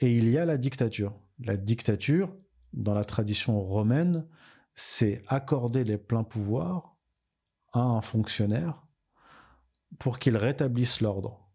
Et 0.00 0.16
il 0.16 0.30
y 0.30 0.38
a 0.38 0.46
la 0.46 0.56
dictature. 0.56 1.14
La 1.38 1.56
dictature, 1.56 2.34
dans 2.72 2.94
la 2.94 3.04
tradition 3.04 3.60
romaine, 3.60 4.26
c'est 4.74 5.22
accorder 5.26 5.84
les 5.84 5.98
pleins 5.98 6.24
pouvoirs 6.24 6.96
à 7.72 7.82
un 7.82 8.00
fonctionnaire 8.00 8.82
pour 9.98 10.18
qu'il 10.18 10.36
rétablisse 10.36 11.00
l'ordre. 11.00 11.50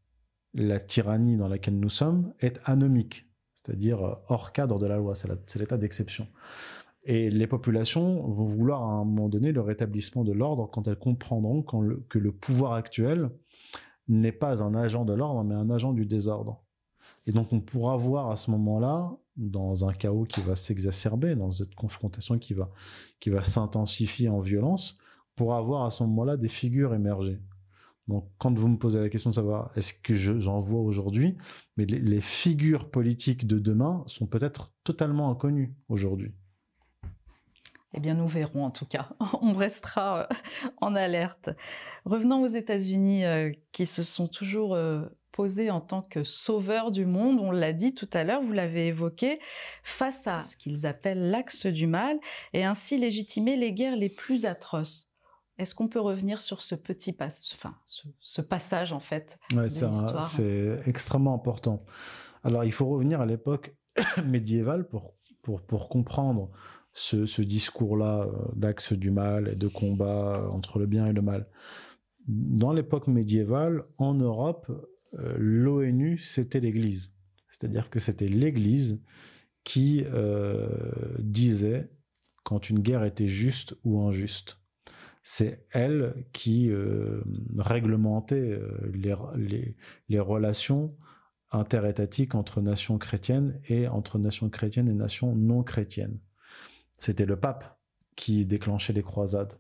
La 0.53 0.79
tyrannie 0.79 1.37
dans 1.37 1.47
laquelle 1.47 1.79
nous 1.79 1.89
sommes 1.89 2.33
est 2.39 2.59
anomique, 2.65 3.27
c'est-à-dire 3.66 4.20
hors 4.28 4.51
cadre 4.51 4.78
de 4.80 4.86
la 4.86 4.97
loi, 4.97 5.13
c'est 5.16 5.59
l'état 5.59 5.78
d'exception. 5.78 6.28
Et 7.03 7.30
les 7.30 7.47
populations 7.47 8.28
vont 8.28 8.45
vouloir 8.45 8.84
à 8.84 8.93
un 8.93 9.05
moment 9.05 9.30
donné 9.30 9.51
le 9.51 9.61
rétablissement 9.61 10.24
de 10.24 10.32
l'ordre 10.32 10.70
quand 10.72 10.88
elles 10.88 10.97
comprendront 10.97 11.61
que 11.61 12.20
le 12.20 12.32
pouvoir 12.32 12.74
actuel 12.74 13.30
n'est 14.07 14.32
pas 14.32 14.63
un 14.63 14.74
agent 14.76 15.05
de 15.05 15.13
l'ordre, 15.13 15.43
mais 15.43 15.55
un 15.55 15.70
agent 15.70 15.93
du 15.93 16.05
désordre. 16.05 16.63
Et 17.28 17.32
donc 17.32 17.53
on 17.53 17.59
pourra 17.59 17.97
voir 17.97 18.30
à 18.30 18.36
ce 18.36 18.51
moment-là, 18.51 19.11
dans 19.36 19.88
un 19.88 19.93
chaos 19.93 20.24
qui 20.26 20.41
va 20.41 20.55
s'exacerber, 20.55 21.36
dans 21.36 21.51
cette 21.51 21.76
confrontation 21.76 22.38
qui 22.38 22.53
va, 22.53 22.70
qui 23.20 23.30
va 23.30 23.43
s'intensifier 23.43 24.30
en 24.30 24.39
violence, 24.39 24.97
on 25.32 25.36
pourra 25.36 25.61
voir 25.61 25.86
à 25.86 25.91
ce 25.91 26.03
moment-là 26.03 26.38
des 26.38 26.49
figures 26.49 26.93
émerger. 26.93 27.39
Donc, 28.08 28.30
quand 28.38 28.58
vous 28.58 28.68
me 28.68 28.78
posez 28.78 28.99
la 28.99 29.10
question 29.10 29.32
de 29.32 29.36
savoir 29.36 29.72
est-ce 29.76 29.93
que 29.93 30.14
j'en 30.14 30.60
vois 30.60 30.82
aujourd'hui, 30.82 31.38
mais 31.76 31.86
les, 31.86 32.22
figures 32.22 32.89
politiques 32.91 33.47
de 33.47 33.58
demain 33.58 34.03
sont 34.06 34.28
peut-être 34.28 34.72
totalement 34.84 35.32
inconnues 35.32 35.76
aujourd'hui. 35.89 36.34
Eh 37.95 37.99
bien, 37.99 38.14
nous 38.14 38.28
verrons 38.28 38.66
en 38.66 38.72
tout 38.72 38.86
cas. 38.86 39.10
On 39.41 39.53
restera 39.53 40.22
euh, 40.22 40.36
en 40.82 40.95
alerte. 40.95 41.49
Revenons 42.03 42.43
aux 42.43 42.47
États-Unis 42.47 43.26
euh, 43.26 43.51
qui 43.72 43.86
se 43.88 44.03
sont 44.03 44.28
toujours 44.28 44.76
euh, 44.76 45.06
posés 45.32 45.72
en 45.72 45.82
tant 45.82 46.03
que 46.03 46.24
sauveurs 46.24 46.91
du 46.91 47.06
monde. 47.06 47.39
On 47.39 47.51
l'a 47.51 47.74
dit 47.74 47.95
tout 47.95 48.10
à 48.14 48.24
l'heure, 48.24 48.41
vous 48.41 48.53
l'avez 48.53 48.88
évoqué, 48.88 49.39
face 49.82 50.28
à 50.28 50.43
ce 50.43 50.56
qu'ils 50.58 50.86
appellent 50.86 51.32
l'axe 51.32 51.66
du 51.66 51.88
mal 51.88 52.20
et 52.53 52.64
ainsi 52.64 52.99
légitimer 52.99 53.58
les 53.58 53.74
guerres 53.74 53.95
les 53.95 54.10
plus 54.10 54.45
atroces. 54.45 55.14
Est-ce 55.58 55.74
qu'on 55.74 55.88
peut 55.88 56.01
revenir 56.01 56.41
sur 56.41 56.62
ce 56.62 56.76
petit 56.76 57.14
passage, 57.14 57.53
enfin, 57.56 57.76
ce, 58.20 58.41
passage 58.41 58.91
en 58.91 58.99
fait 58.99 59.39
ouais, 59.56 59.70
C'est 59.70 60.80
extrêmement 60.86 61.34
important. 61.34 61.86
Alors, 62.43 62.66
il 62.66 62.74
faut 62.74 62.88
revenir 62.88 63.22
à 63.22 63.26
l'époque 63.26 63.76
médiévale 64.26 64.88
pour, 64.88 65.16
pour, 65.41 65.62
pour 65.62 65.88
comprendre 65.88 66.49
ce, 66.91 67.26
ce 67.26 67.41
discours-là 67.41 68.24
euh, 68.24 68.32
d'axe 68.56 68.93
du 68.93 69.12
mal 69.12 69.47
et 69.47 69.56
de 69.56 69.68
combat 69.68 70.49
entre 70.51 70.80
le 70.80 70.86
bien 70.88 71.08
et 71.08 71.14
le 71.14 71.22
mal. 71.22 71.47
Dans 72.28 72.74
l'époque 72.74 73.08
médiévale, 73.08 73.84
en 73.97 74.14
Europe, 74.14 74.72
euh, 75.20 75.36
l'ONU, 75.38 76.18
c'était 76.18 76.60
l'Église. 76.60 77.14
C'est-à-dire 77.49 77.89
que 77.89 77.99
c'était 77.99 78.28
l'Église 78.28 79.01
qui 79.64 80.03
euh, 80.06 80.68
disait 81.20 81.89
quand 82.43 82.70
une 82.70 82.80
guerre 82.80 83.03
était 83.03 83.28
juste 83.28 83.76
ou 83.84 84.01
injuste 84.01 84.60
c'est 85.28 85.65
elle 85.71 86.23
qui 86.34 86.69
euh, 86.69 87.23
réglementait 87.57 88.36
euh, 88.36 89.26
les, 90.07 90.19
relations 90.19 90.95
interétatiques 91.49 92.36
entre 92.36 92.61
nations 92.61 92.99
chrétiennes 92.99 93.59
et 93.67 93.88
entre 93.88 94.19
nations 94.19 94.51
chrétiennes 94.51 94.88
et 94.88 94.93
nations 94.93 95.36
non 95.36 95.63
chrétiennes. 95.63 96.19
C'était 96.99 97.26
le 97.26 97.39
pape 97.39 97.80
qui 98.15 98.45
déclenchait 98.45 98.93
les 98.93 99.01
croisades. 99.01 99.53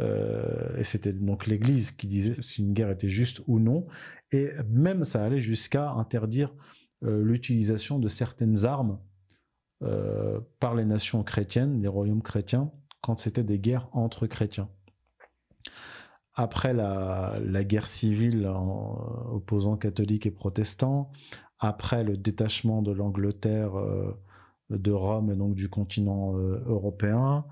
Euh, 0.00 0.78
et 0.78 0.84
c'était 0.84 1.12
donc 1.12 1.46
l'Église 1.46 1.90
qui 1.90 2.06
disait 2.06 2.40
si 2.42 2.62
une 2.62 2.72
guerre 2.72 2.90
était 2.90 3.10
juste 3.10 3.42
ou 3.46 3.60
non. 3.60 3.86
Et 4.32 4.50
même 4.70 5.04
ça 5.04 5.22
allait 5.22 5.40
jusqu'à 5.40 5.90
interdire 5.90 6.54
l'utilisation 7.02 7.98
de 7.98 8.08
certaines 8.08 8.64
armes 8.64 8.98
par 10.58 10.74
les 10.74 10.86
nations 10.86 11.22
chrétiennes, 11.22 11.82
les 11.82 11.88
royaumes 11.88 12.22
chrétiens, 12.22 12.72
quand 13.02 13.20
c'était 13.20 13.44
des 13.44 13.58
guerres 13.58 13.90
entre 13.92 14.26
chrétiens 14.26 14.70
après 16.36 16.74
la, 16.74 17.64
guerre 17.64 17.88
civile 17.88 18.46
opposant 19.32 19.76
catholiques 19.76 20.26
et 20.26 20.30
protestants, 20.30 21.10
après 21.58 22.04
le 22.04 22.18
détachement 22.18 22.82
de 22.82 22.92
l'Angleterre 22.92 23.78
euh, 23.78 24.14
de 24.68 24.92
Rome 24.92 25.32
et 25.32 25.36
donc 25.36 25.54
du 25.54 25.70
continent 25.70 26.36
euh, 26.36 26.62
européen, 26.66 27.46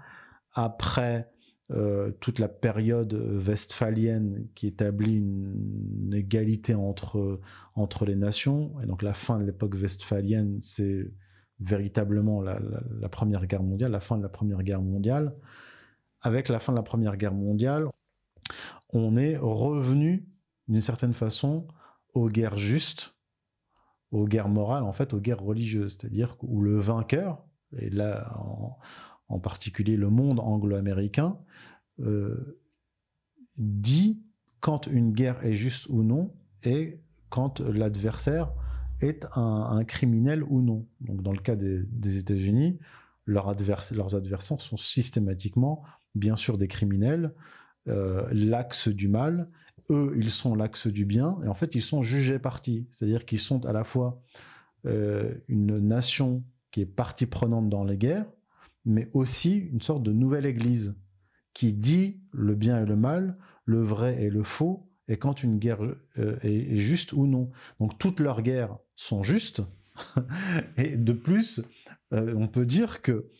après 0.52 1.30
euh, 1.70 2.10
toute 2.20 2.38
la 2.38 2.48
période 2.48 3.14
westphalienne 3.14 4.46
qui 4.54 4.66
établit 4.66 5.16
une, 5.16 6.12
égalité 6.12 6.74
entre, 6.74 7.40
entre 7.74 8.04
les 8.04 8.16
nations, 8.16 8.78
et 8.82 8.86
donc 8.86 9.02
la 9.02 9.14
fin 9.14 9.38
de 9.38 9.44
l'époque 9.44 9.74
westphalienne, 9.74 10.58
c'est 10.60 11.10
véritablement 11.58 12.42
la 12.42 13.08
Première 13.08 13.46
Guerre 13.46 13.62
mondiale, 13.62 13.92
la 13.92 14.00
fin 14.00 14.18
de 14.18 14.22
la 14.22 14.28
Première 14.28 14.62
Guerre 14.62 14.82
mondiale. 14.82 15.34
Avec 16.20 16.48
la 16.48 16.60
fin 16.60 16.72
de 16.72 16.76
la 16.76 16.82
Première 16.82 17.16
Guerre 17.16 17.34
mondiale, 17.34 17.88
on 18.92 19.16
est 19.16 19.36
revenu 19.36 20.28
d'une 20.68 20.80
certaine 20.80 21.14
façon 21.14 21.66
aux 22.14 22.28
guerres 22.28 22.58
justes, 22.58 23.14
aux 24.10 24.26
guerres 24.26 24.48
morales, 24.48 24.84
en 24.84 24.92
fait, 24.92 25.12
aux 25.12 25.20
guerres 25.20 25.42
religieuses, 25.42 25.98
c'est-à-dire 25.98 26.36
où 26.42 26.60
le 26.60 26.78
vainqueur, 26.78 27.44
et 27.78 27.90
là 27.90 28.32
en, 29.28 29.38
particulier 29.40 29.96
le 29.96 30.10
monde 30.10 30.38
anglo-américain, 30.38 31.38
euh, 31.98 32.60
dit 33.58 34.22
quand 34.60 34.86
une 34.86 35.12
guerre 35.12 35.44
est 35.44 35.56
juste 35.56 35.88
ou 35.88 36.04
non 36.04 36.32
et 36.62 37.00
quand 37.30 37.60
l'adversaire 37.60 38.52
est 39.00 39.26
un, 39.34 39.84
criminel 39.84 40.44
ou 40.44 40.62
non. 40.62 40.86
Donc 41.00 41.22
dans 41.22 41.32
le 41.32 41.40
cas 41.40 41.56
des, 41.56 42.16
États-Unis, 42.16 42.78
leurs 43.26 43.48
adversaires 43.48 44.60
sont 44.60 44.76
systématiquement, 44.76 45.82
bien 46.14 46.36
sûr, 46.36 46.58
des 46.58 46.68
criminels, 46.68 47.34
euh, 47.88 48.26
l'axe 48.32 48.88
du 48.88 49.08
mal, 49.08 49.48
eux, 49.90 50.14
ils 50.16 50.30
sont 50.30 50.54
l'axe 50.54 50.86
du 50.86 51.04
bien, 51.04 51.36
et 51.44 51.48
en 51.48 51.54
fait, 51.54 51.74
ils 51.74 51.82
sont 51.82 52.02
jugés 52.02 52.38
partis. 52.38 52.86
C'est-à-dire 52.90 53.26
qu'ils 53.26 53.38
sont 53.38 53.66
à 53.66 53.72
la 53.72 53.84
fois 53.84 54.22
euh, 54.86 55.34
une 55.48 55.78
nation 55.78 56.44
qui 56.70 56.80
est 56.80 56.86
partie 56.86 57.26
prenante 57.26 57.68
dans 57.68 57.84
les 57.84 57.98
guerres, 57.98 58.26
mais 58.86 59.10
aussi 59.12 59.56
une 59.56 59.82
sorte 59.82 60.02
de 60.02 60.12
nouvelle 60.12 60.46
église 60.46 60.94
qui 61.52 61.72
dit 61.72 62.20
le 62.32 62.54
bien 62.54 62.82
et 62.82 62.86
le 62.86 62.96
mal, 62.96 63.38
le 63.64 63.82
vrai 63.82 64.22
et 64.22 64.30
le 64.30 64.42
faux, 64.42 64.88
et 65.06 65.18
quand 65.18 65.42
une 65.42 65.58
guerre 65.58 65.82
euh, 66.18 66.38
est, 66.42 66.76
juste 66.76 67.12
ou 67.12 67.26
non. 67.26 67.50
Donc 67.80 67.98
toutes 67.98 68.20
leurs 68.20 68.42
guerres 68.42 68.78
sont 68.96 69.22
justes, 69.22 69.62
et 70.76 70.96
de 70.96 71.12
plus, 71.12 71.62
on 72.10 72.48
peut 72.48 72.66
dire 72.66 73.00
que 73.02 73.30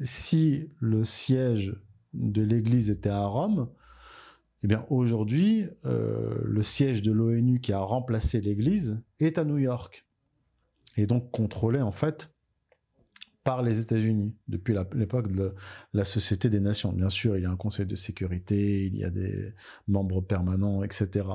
si 0.00 0.70
le 0.80 1.04
siège 1.04 1.74
de 2.14 2.42
l'Église 2.42 2.90
était 2.90 3.10
à 3.10 3.26
Rome, 3.26 3.68
eh 4.62 4.66
bien 4.66 4.86
aujourd'hui, 4.88 5.66
euh, 5.84 6.34
le 6.42 6.62
siège 6.62 7.02
de 7.02 7.12
l'ONU 7.12 7.60
qui 7.60 7.72
a 7.72 7.80
remplacé 7.80 8.40
l'Église 8.40 9.02
est 9.20 9.36
à 9.36 9.44
New 9.44 9.58
York, 9.58 10.06
et 10.96 11.06
donc 11.06 11.30
contrôlé 11.30 11.82
en 11.82 11.92
fait 11.92 12.34
par 13.44 13.62
les 13.62 13.78
États-Unis 13.78 14.34
depuis 14.48 14.74
l'époque 14.94 15.30
de 15.30 15.54
la 15.92 16.06
Société 16.06 16.48
des 16.48 16.60
Nations. 16.60 16.94
Bien 16.94 17.10
sûr, 17.10 17.36
il 17.36 17.42
y 17.42 17.46
a 17.46 17.50
un 17.50 17.56
Conseil 17.56 17.84
de 17.84 17.94
sécurité, 17.94 18.86
il 18.86 18.96
y 18.96 19.04
a 19.04 19.10
des 19.10 19.52
membres 19.86 20.22
permanents, 20.22 20.82
etc. 20.82 21.26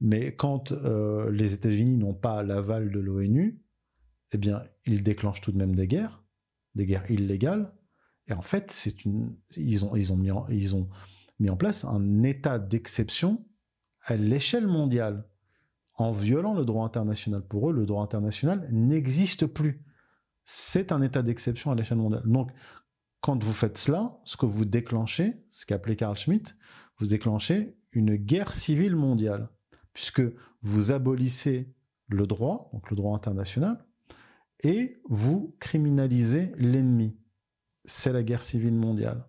Mais 0.00 0.34
quand 0.34 0.72
euh, 0.72 1.30
les 1.30 1.52
États-Unis 1.52 1.98
n'ont 1.98 2.14
pas 2.14 2.42
l'aval 2.42 2.90
de 2.90 2.98
l'ONU, 2.98 3.60
eh 4.32 4.38
bien, 4.38 4.62
ils 4.86 5.02
déclenchent 5.02 5.42
tout 5.42 5.52
de 5.52 5.58
même 5.58 5.74
des 5.74 5.86
guerres, 5.86 6.24
des 6.76 6.86
guerres 6.86 7.10
illégales, 7.10 7.74
et 8.30 8.32
en 8.32 8.42
fait, 8.42 8.88
ils 9.56 9.84
ont, 9.84 10.16
mis 10.16 10.30
en, 11.50 11.56
place 11.56 11.84
un 11.84 12.22
état 12.22 12.60
d'exception 12.60 13.44
à 14.04 14.16
l'échelle 14.16 14.68
mondiale 14.68 15.26
en 15.96 16.12
violant 16.12 16.54
le 16.54 16.64
droit 16.64 16.86
international. 16.86 17.42
Pour 17.42 17.70
eux, 17.70 17.72
le 17.72 17.86
droit 17.86 18.04
international 18.04 18.68
n'existe 18.70 19.46
plus. 19.46 19.84
C'est 20.44 20.92
un 20.92 21.02
état 21.02 21.22
d'exception 21.22 21.72
à 21.72 21.74
l'échelle 21.74 21.98
mondiale. 21.98 22.22
Donc, 22.24 22.52
quand 23.20 23.42
vous 23.42 23.52
faites 23.52 23.76
cela, 23.76 24.16
ce 24.24 24.36
que 24.36 24.46
vous 24.46 24.64
déclenchez, 24.64 25.44
ce 25.50 25.66
qu'a 25.66 25.74
appelé 25.74 25.96
Carl 25.96 26.16
Schmitt, 26.16 26.56
vous 26.98 27.06
déclenchez 27.06 27.76
une 27.92 28.14
guerre 28.14 28.52
civile 28.52 28.94
mondiale, 28.94 29.50
puisque 29.92 30.22
vous 30.62 30.92
abolissez 30.92 31.74
le 32.06 32.26
droit, 32.28 32.70
donc 32.72 32.90
le 32.90 32.96
droit 32.96 33.16
international, 33.16 33.84
et 34.62 35.00
vous 35.08 35.56
criminalisez 35.58 36.52
l'ennemi 36.58 37.19
c'est 37.84 38.12
la 38.12 38.22
guerre 38.22 38.42
civile 38.42 38.74
mondiale. 38.74 39.24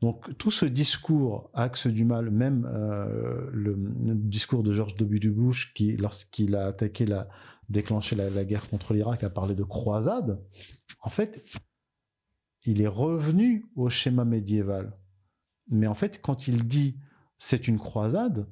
Donc 0.00 0.36
tout 0.38 0.50
ce 0.50 0.64
discours 0.64 1.50
axe 1.52 1.86
du 1.86 2.04
mal, 2.04 2.30
même 2.30 2.66
euh, 2.72 3.50
le, 3.52 3.74
discours 4.14 4.62
de 4.62 4.72
George 4.72 4.94
W. 4.94 5.28
Bush 5.28 5.74
qui, 5.74 5.96
lorsqu'il 5.96 6.56
a 6.56 6.66
attaqué 6.66 7.06
déclenché 7.68 8.16
la, 8.16 8.44
guerre 8.44 8.68
contre 8.68 8.94
l'Irak, 8.94 9.22
a 9.24 9.30
parlé 9.30 9.54
de 9.54 9.62
croisade. 9.62 10.42
En 11.02 11.10
fait, 11.10 11.44
il 12.64 12.80
est 12.80 12.88
revenu 12.88 13.66
au 13.76 13.90
schéma 13.90 14.24
médiéval. 14.24 14.96
Mais 15.68 15.86
en 15.86 15.94
fait, 15.94 16.20
quand 16.22 16.48
il 16.48 16.66
dit 16.66 16.96
c'est 17.36 17.68
une 17.68 17.78
croisade, 17.78 18.46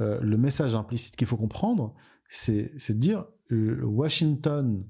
euh, 0.00 0.20
le 0.20 0.36
message 0.36 0.74
implicite 0.74 1.16
qu'il 1.16 1.26
faut 1.26 1.36
comprendre, 1.36 1.94
c'est 2.28 2.72
de 2.88 2.92
dire 2.92 3.26
Washington 3.50 4.84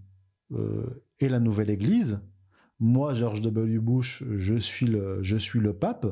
euh, 0.52 1.04
est 1.20 1.28
la 1.28 1.38
nouvelle 1.38 1.70
Église, 1.70 2.20
moi, 2.80 3.14
George 3.14 3.40
W. 3.40 3.78
Bush, 3.78 4.22
je 4.36 4.56
suis 4.56 4.86
le, 4.86 5.72
pape, 5.72 6.06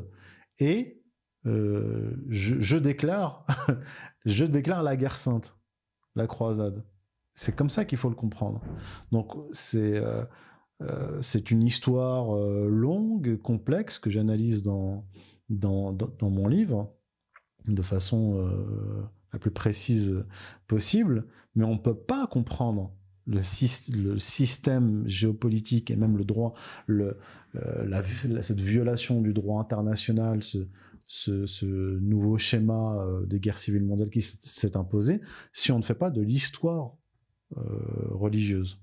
et 0.59 1.01
euh, 1.45 2.11
je, 2.27 2.77
déclare, 2.77 3.45
je 4.25 4.45
déclare 4.45 4.83
la 4.83 4.97
guerre 4.97 5.17
sainte, 5.17 5.57
la 6.15 6.27
croisade. 6.27 6.83
C'est 7.33 7.55
comme 7.55 7.69
ça 7.69 7.85
qu'il 7.85 7.97
faut 7.97 8.09
le 8.09 8.15
comprendre. 8.15 8.61
Donc 9.11 9.33
c'est 9.51 10.01
c'est 11.21 11.49
une 11.49 11.63
histoire 11.63 12.35
longue, 12.35 13.37
complexe 13.41 13.97
que 13.97 14.11
j'analyse 14.11 14.61
dans, 14.61 15.05
mon 16.21 16.47
livre 16.47 16.97
de 17.73 17.81
façon 17.81 18.37
euh, 18.37 19.03
la 19.33 19.39
plus 19.39 19.51
précise 19.51 20.23
possible, 20.67 21.27
mais 21.55 21.65
on 21.65 21.73
ne 21.73 21.79
peut 21.79 21.97
pas 21.97 22.27
comprendre 22.27 22.95
le, 23.27 24.19
système 24.19 25.03
géopolitique 25.07 25.91
et 25.91 25.95
même 25.95 26.17
le 26.17 26.23
droit, 26.23 26.53
euh, 26.89 27.13
cette 28.41 28.59
violation 28.59 29.21
du 29.21 29.33
droit 29.33 29.61
international, 29.61 30.41
ce, 30.43 31.65
nouveau 31.99 32.37
schéma 32.37 32.97
euh, 32.97 33.25
des 33.25 33.39
guerres 33.39 33.57
civiles 33.57 33.85
mondiales 33.85 34.09
qui 34.09 34.21
s'est 34.21 34.77
imposé, 34.77 35.21
si 35.53 35.71
on 35.71 35.77
ne 35.77 35.83
fait 35.83 35.95
pas 35.95 36.09
de 36.09 36.21
l'histoire 36.21 36.93
religieuse. 38.09 38.81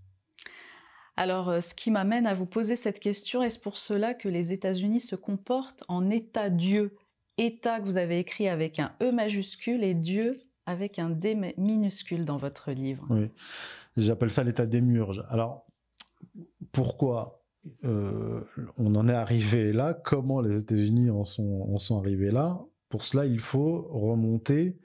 Alors, 1.16 1.62
ce 1.62 1.74
qui 1.74 1.90
m'amène 1.90 2.26
à 2.26 2.32
vous 2.32 2.46
poser 2.46 2.76
cette 2.76 2.98
question, 2.98 3.42
est-ce 3.42 3.58
pour 3.58 3.76
cela 3.76 4.14
que 4.14 4.28
les 4.28 4.52
États-Unis 4.52 5.00
se 5.00 5.16
comportent 5.16 5.84
en 5.86 6.10
État-Dieu? 6.10 6.96
État 7.36 7.80
que 7.80 7.86
vous 7.86 7.98
avez 7.98 8.18
écrit 8.18 8.48
avec 8.48 8.78
un 8.78 8.94
E 9.02 9.10
majuscule 9.10 9.84
et 9.84 9.94
Dieu 9.94 10.32
avec 10.66 10.98
un 10.98 11.10
D 11.10 11.54
minuscule 11.56 12.24
dans 12.24 12.38
votre 12.38 12.72
livre. 12.72 13.06
Oui, 13.10 13.30
j'appelle 13.96 14.30
ça 14.30 14.44
l'état 14.44 14.66
démurge. 14.66 15.24
Alors, 15.28 15.66
pourquoi 16.72 17.44
euh, 17.84 18.40
on 18.76 18.94
en 18.94 19.08
est 19.08 19.14
arrivé 19.14 19.72
là? 19.72 19.94
Comment 19.94 20.40
les 20.40 20.58
États-Unis 20.58 21.10
en 21.10 21.24
sont, 21.24 21.98
arrivés 21.98 22.30
là? 22.30 22.60
Pour 22.88 23.02
cela, 23.02 23.26
il 23.26 23.40
faut 23.40 23.82
remonter 23.90 24.78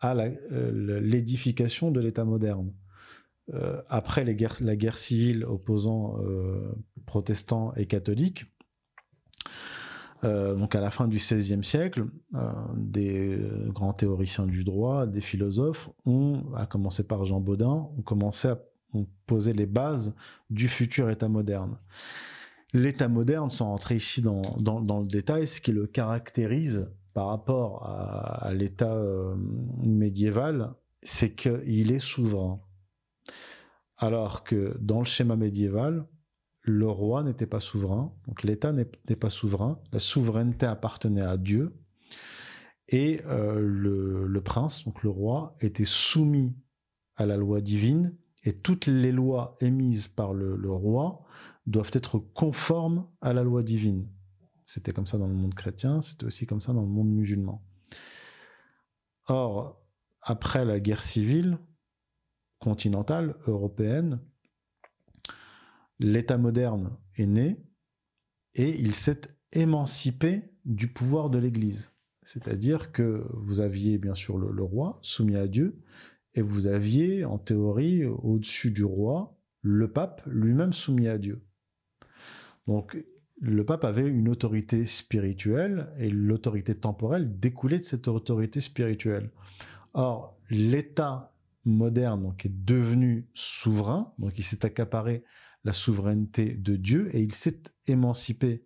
à 0.00 0.14
euh, 0.14 1.00
l'édification 1.00 1.90
de 1.90 2.00
l'État 2.00 2.24
moderne. 2.24 2.72
Euh, 3.54 3.80
après 3.88 4.24
la 4.24 4.34
guerre 4.76 4.96
civile 4.96 5.44
opposant 5.44 6.16
protestants 7.06 7.72
et 7.76 7.86
catholiques, 7.86 8.46
euh, 10.24 10.54
donc 10.54 10.74
à 10.74 10.80
la 10.80 10.90
fin 10.90 11.06
du 11.06 11.16
XVIe 11.16 11.64
siècle, 11.64 12.06
euh, 12.34 12.52
des 12.74 13.38
grands 13.68 13.92
théoriciens 13.92 14.46
du 14.46 14.64
droit, 14.64 15.06
des 15.06 15.20
philosophes 15.20 15.90
ont, 16.06 16.42
à 16.56 16.66
commencer 16.66 17.04
par 17.04 17.24
Jean 17.24 17.40
Baudin, 17.40 17.88
ont 17.96 18.02
commencé 18.02 18.48
à 18.48 18.58
poser 19.26 19.52
les 19.52 19.66
bases 19.66 20.14
du 20.50 20.68
futur 20.68 21.10
État 21.10 21.28
moderne. 21.28 21.76
L'État 22.72 23.08
moderne, 23.08 23.48
sans 23.48 23.66
rentrer 23.66 23.96
ici 23.96 24.20
dans, 24.20 24.42
dans, 24.60 25.00
le 25.00 25.06
détail, 25.06 25.46
ce 25.46 25.60
qui 25.60 25.72
le 25.72 25.86
caractérise 25.86 26.90
par 27.14 27.28
rapport 27.28 27.84
à, 27.86 28.52
l'État 28.52 28.94
euh, 28.94 29.34
médiéval, 29.82 30.74
c'est 31.02 31.34
qu'il 31.34 31.92
est 31.92 31.98
souverain. 31.98 32.60
Alors 33.96 34.44
que 34.44 34.76
dans 34.80 34.98
le 34.98 35.04
schéma 35.04 35.34
médiéval, 35.34 36.06
le 36.68 36.88
roi 36.88 37.22
n'était 37.22 37.46
pas 37.46 37.60
souverain, 37.60 38.12
donc 38.26 38.42
l'État 38.42 38.72
n'était 38.72 39.16
pas 39.16 39.30
souverain, 39.30 39.80
la 39.92 39.98
souveraineté 39.98 40.66
appartenait 40.66 41.22
à 41.22 41.36
Dieu, 41.36 41.74
et 42.88 43.20
euh, 43.26 43.58
le, 43.60 44.40
prince, 44.42 44.84
donc 44.84 45.02
le 45.02 45.10
roi, 45.10 45.56
était 45.60 45.84
soumis 45.84 46.56
à 47.16 47.26
la 47.26 47.36
loi 47.36 47.60
divine, 47.60 48.16
et 48.44 48.52
toutes 48.52 48.86
les 48.86 49.12
lois 49.12 49.56
émises 49.60 50.08
par 50.08 50.32
le, 50.32 50.70
roi 50.70 51.24
doivent 51.66 51.90
être 51.92 52.18
conformes 52.18 53.06
à 53.20 53.32
la 53.32 53.42
loi 53.42 53.62
divine. 53.62 54.08
C'était 54.64 54.92
comme 54.92 55.06
ça 55.06 55.18
dans 55.18 55.26
le 55.26 55.34
monde 55.34 55.54
chrétien, 55.54 56.00
c'était 56.02 56.26
aussi 56.26 56.46
comme 56.46 56.60
ça 56.60 56.72
dans 56.72 56.82
le 56.82 56.88
monde 56.88 57.10
musulman. 57.10 57.62
Or, 59.26 59.82
après 60.22 60.64
la 60.64 60.80
guerre 60.80 61.02
civile 61.02 61.58
continentale 62.58 63.36
européenne, 63.46 64.20
l'État 65.98 66.38
moderne 66.38 66.96
est 67.16 67.26
né 67.26 67.60
et 68.54 68.78
il 68.78 68.94
s'est 68.94 69.22
émancipé 69.52 70.42
du 70.64 70.88
pouvoir 70.88 71.30
de 71.30 71.38
l'Église. 71.38 71.94
C'est-à-dire 72.22 72.92
que 72.92 73.26
vous 73.32 73.60
aviez 73.60 73.96
bien 73.98 74.14
sûr 74.14 74.36
le, 74.36 74.62
roi 74.62 74.98
soumis 75.02 75.36
à 75.36 75.46
Dieu 75.46 75.80
et 76.34 76.42
vous 76.42 76.66
aviez 76.66 77.24
en 77.24 77.38
théorie 77.38 78.04
au-dessus 78.04 78.70
du 78.70 78.84
roi 78.84 79.38
le 79.62 79.90
pape 79.90 80.22
lui-même 80.26 80.72
soumis 80.72 81.08
à 81.08 81.18
Dieu. 81.18 81.42
Donc 82.66 83.02
le 83.40 83.64
pape 83.64 83.84
avait 83.84 84.06
une 84.06 84.28
autorité 84.28 84.84
spirituelle 84.84 85.88
et 85.98 86.10
l'autorité 86.10 86.74
temporelle 86.74 87.38
découlait 87.38 87.78
de 87.78 87.84
cette 87.84 88.08
autorité 88.08 88.60
spirituelle. 88.60 89.30
Or, 89.94 90.38
l'État 90.50 91.34
moderne 91.64 92.22
donc, 92.22 92.44
est 92.44 92.64
devenu 92.64 93.28
souverain, 93.32 94.12
donc 94.18 94.38
il 94.38 94.42
s'est 94.42 94.66
accaparé 94.66 95.24
souveraineté 95.72 96.54
de 96.54 96.76
Dieu 96.76 97.14
et 97.14 97.20
il 97.20 97.34
s'est 97.34 97.62
émancipé 97.86 98.64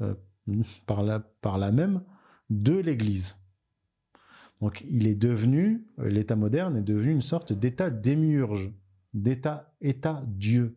euh, 0.00 0.14
par, 0.86 1.02
la, 1.02 1.20
par 1.20 1.58
même 1.72 2.02
de 2.48 2.76
l'Église. 2.76 3.36
Donc 4.60 4.84
il 4.88 5.06
est 5.06 5.14
devenu, 5.14 5.86
euh, 5.98 6.08
l'État 6.08 6.36
moderne 6.36 6.76
est 6.76 6.82
devenu 6.82 7.12
une 7.12 7.22
sorte 7.22 7.52
d'État 7.52 7.90
démiurge, 7.90 8.72
d'État 9.14 9.74
État 9.80 10.22
Dieu. 10.26 10.76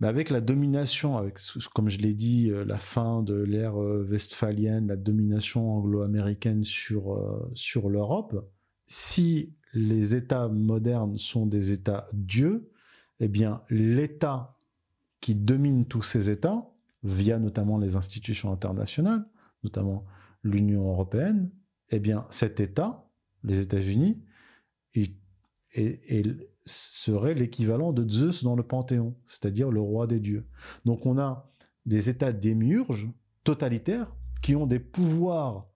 Mais 0.00 0.08
avec 0.08 0.30
la 0.30 0.40
domination, 0.40 1.18
avec, 1.18 1.38
comme 1.74 1.90
je 1.90 1.98
l'ai 1.98 2.14
dit, 2.14 2.50
euh, 2.50 2.64
la 2.64 2.78
fin 2.78 3.22
de 3.22 3.34
l'ère 3.34 3.76
westphalienne, 3.76 4.86
la 4.86 4.96
domination 4.96 5.76
anglo-américaine 5.76 6.64
sur, 6.64 7.50
sur 7.54 7.90
l'Europe, 7.90 8.50
si 8.86 9.54
les 9.72 10.14
États 10.14 10.48
modernes 10.48 11.16
sont 11.16 11.46
des 11.46 11.70
États 11.70 12.08
dieux, 12.12 12.70
eh 13.20 13.30
l'État 13.68 14.56
qui 15.20 15.34
domine 15.34 15.86
tous 15.86 16.02
ces 16.02 16.30
États, 16.30 16.66
via 17.02 17.38
notamment 17.38 17.78
les 17.78 17.96
institutions 17.96 18.52
internationales, 18.52 19.26
notamment 19.62 20.04
l'Union 20.42 20.88
européenne, 20.88 21.50
eh 21.90 22.02
cet 22.30 22.60
État, 22.60 23.08
les 23.42 23.60
États-Unis, 23.60 24.22
serait 26.66 27.34
l'équivalent 27.34 27.92
de 27.92 28.08
Zeus 28.08 28.44
dans 28.44 28.56
le 28.56 28.62
Panthéon, 28.62 29.16
c'est-à-dire 29.24 29.70
le 29.70 29.80
roi 29.80 30.06
des 30.06 30.20
dieux. 30.20 30.46
Donc 30.84 31.06
on 31.06 31.18
a 31.18 31.50
des 31.86 32.10
États 32.10 32.32
démiurges, 32.32 33.08
totalitaires, 33.44 34.14
qui 34.42 34.54
ont 34.56 34.66
des 34.66 34.78
pouvoirs 34.78 35.68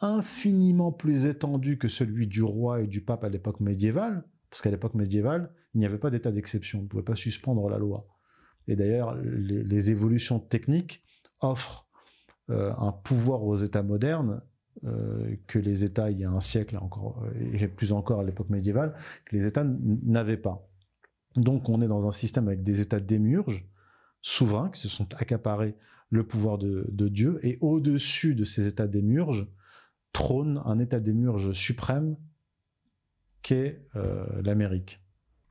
infiniment 0.00 0.92
plus 0.92 1.26
étendus 1.26 1.78
que 1.78 1.88
celui 1.88 2.26
du 2.26 2.42
roi 2.42 2.82
et 2.82 2.86
du 2.86 3.00
pape 3.00 3.24
à 3.24 3.28
l'époque 3.28 3.60
médiévale, 3.60 4.24
parce 4.54 4.62
qu'à 4.62 4.70
l'époque 4.70 4.94
médiévale, 4.94 5.50
il 5.74 5.80
n'y 5.80 5.84
avait 5.86 5.98
pas 5.98 6.10
d'état 6.10 6.30
d'exception, 6.30 6.78
on 6.78 6.82
ne 6.82 6.86
pouvait 6.86 7.02
pas 7.02 7.16
suspendre 7.16 7.68
la 7.68 7.76
loi. 7.76 8.06
Et 8.68 8.76
d'ailleurs, 8.76 9.16
les, 9.16 9.90
évolutions 9.90 10.38
techniques 10.38 11.02
offrent 11.40 11.88
euh, 12.50 12.72
un 12.78 12.92
pouvoir 12.92 13.42
aux 13.42 13.56
États 13.56 13.82
modernes 13.82 14.42
euh, 14.84 15.34
que 15.48 15.58
les 15.58 15.82
États, 15.82 16.12
il 16.12 16.20
y 16.20 16.24
a 16.24 16.30
un 16.30 16.40
siècle 16.40 16.76
encore, 16.76 17.20
et 17.40 17.66
plus 17.66 17.92
encore 17.92 18.20
à 18.20 18.22
l'époque 18.22 18.48
médiévale, 18.48 18.94
que 19.24 19.34
les 19.34 19.44
États 19.44 19.64
n'avaient 19.64 20.36
pas. 20.36 20.70
Donc 21.34 21.68
on 21.68 21.82
est 21.82 21.88
dans 21.88 22.06
un 22.06 22.12
système 22.12 22.46
avec 22.46 22.62
des 22.62 22.80
États 22.80 23.00
démiurges, 23.00 23.68
souverains, 24.22 24.70
qui 24.70 24.80
se 24.80 24.88
sont 24.88 25.12
accaparés 25.16 25.74
le 26.10 26.24
pouvoir 26.24 26.58
de, 26.58 27.08
Dieu, 27.08 27.40
et 27.42 27.58
au-dessus 27.60 28.36
de 28.36 28.44
ces 28.44 28.68
États 28.68 28.86
démiurges 28.86 29.48
trône 30.12 30.62
un 30.64 30.78
État 30.78 31.00
démiurge 31.00 31.50
suprême 31.50 32.16
qu'est 33.44 33.86
euh, 33.94 34.24
l'Amérique. 34.42 34.98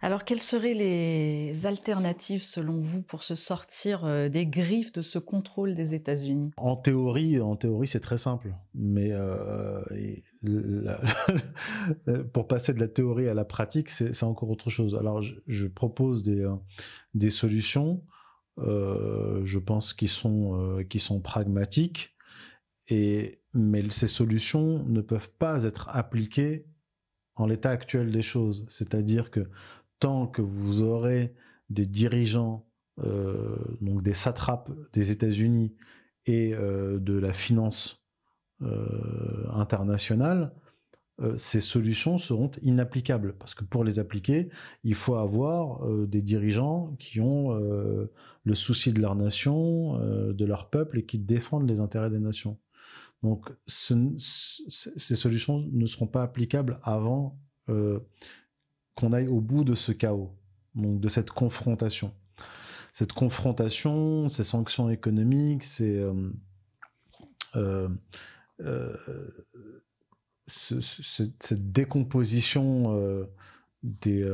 Alors, 0.01 0.25
quelles 0.25 0.41
seraient 0.41 0.73
les 0.73 1.65
alternatives 1.65 2.43
selon 2.43 2.81
vous 2.81 3.01
pour 3.01 3.23
se 3.23 3.35
sortir 3.35 4.03
euh, 4.03 4.27
des 4.27 4.45
griffes 4.45 4.91
de 4.91 5.01
ce 5.01 5.17
contrôle 5.17 5.75
des 5.75 5.93
États-Unis? 5.93 6.51
En 6.57 6.75
théorie, 6.75 7.39
en 7.39 7.55
théorie, 7.55 7.87
c'est 7.87 8.01
très 8.01 8.17
simple, 8.17 8.53
mais 8.75 9.11
euh, 9.13 9.81
pour 12.33 12.49
passer 12.49 12.73
de 12.73 12.81
la 12.81 12.89
théorie 12.89 13.29
à 13.29 13.33
la 13.33 13.45
pratique, 13.45 13.89
c'est 13.89 14.23
encore 14.23 14.49
autre 14.49 14.69
chose. 14.69 14.95
Alors, 14.95 15.21
je, 15.21 15.67
propose 15.67 16.21
des, 16.21 16.45
des 17.13 17.29
solutions, 17.29 18.03
je 18.57 19.57
pense 19.57 19.93
qui 19.93 20.07
sont 20.07 20.83
qui 20.89 20.99
sont 20.99 21.21
pragmatiques, 21.21 22.13
et 22.89 23.39
mais 23.53 23.89
ces 23.89 24.07
solutions 24.07 24.83
ne 24.83 24.99
peuvent 24.99 25.31
pas 25.39 25.63
être 25.63 25.87
appliquées 25.93 26.65
en 27.35 27.45
l'état 27.45 27.69
actuel 27.69 28.11
des 28.11 28.21
choses. 28.21 28.65
C'est-à-dire 28.69 29.31
que 29.31 29.49
tant 29.99 30.27
que 30.27 30.41
vous 30.41 30.81
aurez 30.81 31.33
des 31.69 31.85
dirigeants, 31.85 32.67
euh, 33.03 33.55
donc 33.81 34.03
des 34.03 34.13
satrapes 34.13 34.71
des 34.93 35.11
États-Unis 35.11 35.75
et 36.25 36.51
de 36.53 37.17
la 37.17 37.33
finance 37.33 38.01
internationale, 39.51 40.53
ces 41.35 41.59
solutions 41.59 42.17
seront 42.17 42.49
inapplicables 42.61 43.33
parce 43.33 43.55
que 43.55 43.65
pour 43.65 43.83
les 43.83 43.99
appliquer, 43.99 44.47
il 44.85 44.95
faut 44.95 45.15
avoir 45.15 45.85
des 46.07 46.21
dirigeants 46.21 46.95
qui 46.97 47.19
ont 47.19 47.51
le 47.51 48.53
souci 48.53 48.93
de 48.93 49.01
leur 49.01 49.15
nation, 49.15 49.97
de 50.31 50.45
leur 50.45 50.69
peuple 50.69 50.99
et 50.99 51.05
qui 51.05 51.19
défendent 51.19 51.69
les 51.69 51.81
intérêts 51.81 52.09
des 52.09 52.19
nations. 52.19 52.57
Donc, 53.23 53.49
ces 53.65 55.15
solutions 55.15 55.65
ne 55.71 55.85
seront 55.85 56.07
pas 56.07 56.23
applicables 56.23 56.79
avant 56.83 57.39
qu'on 58.95 59.13
aille 59.13 59.27
au 59.27 59.41
bout 59.41 59.63
de 59.63 59.75
ce 59.75 59.91
chaos, 59.91 60.35
donc 60.75 60.99
de 60.99 61.07
cette 61.07 61.31
confrontation. 61.31 62.13
Cette 62.91 63.13
confrontation, 63.13 64.29
ces 64.29 64.43
sanctions 64.43 64.89
économiques, 64.89 65.63
ces, 65.63 65.97
euh, 65.97 66.29
euh, 67.55 67.89
euh, 68.61 68.95
cette 70.47 71.71
décomposition 71.71 73.27
des, 73.81 74.27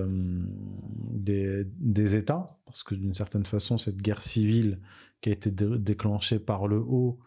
des, 1.08 2.16
États, 2.16 2.60
parce 2.66 2.84
que 2.84 2.96
d'une 2.96 3.14
certaine 3.14 3.46
façon, 3.46 3.78
cette 3.78 4.02
guerre 4.02 4.22
civile 4.22 4.80
qui 5.22 5.30
a 5.30 5.32
été 5.32 5.52
déclenchée 5.52 6.40
par 6.40 6.68
le 6.68 6.80
haut 6.80 7.20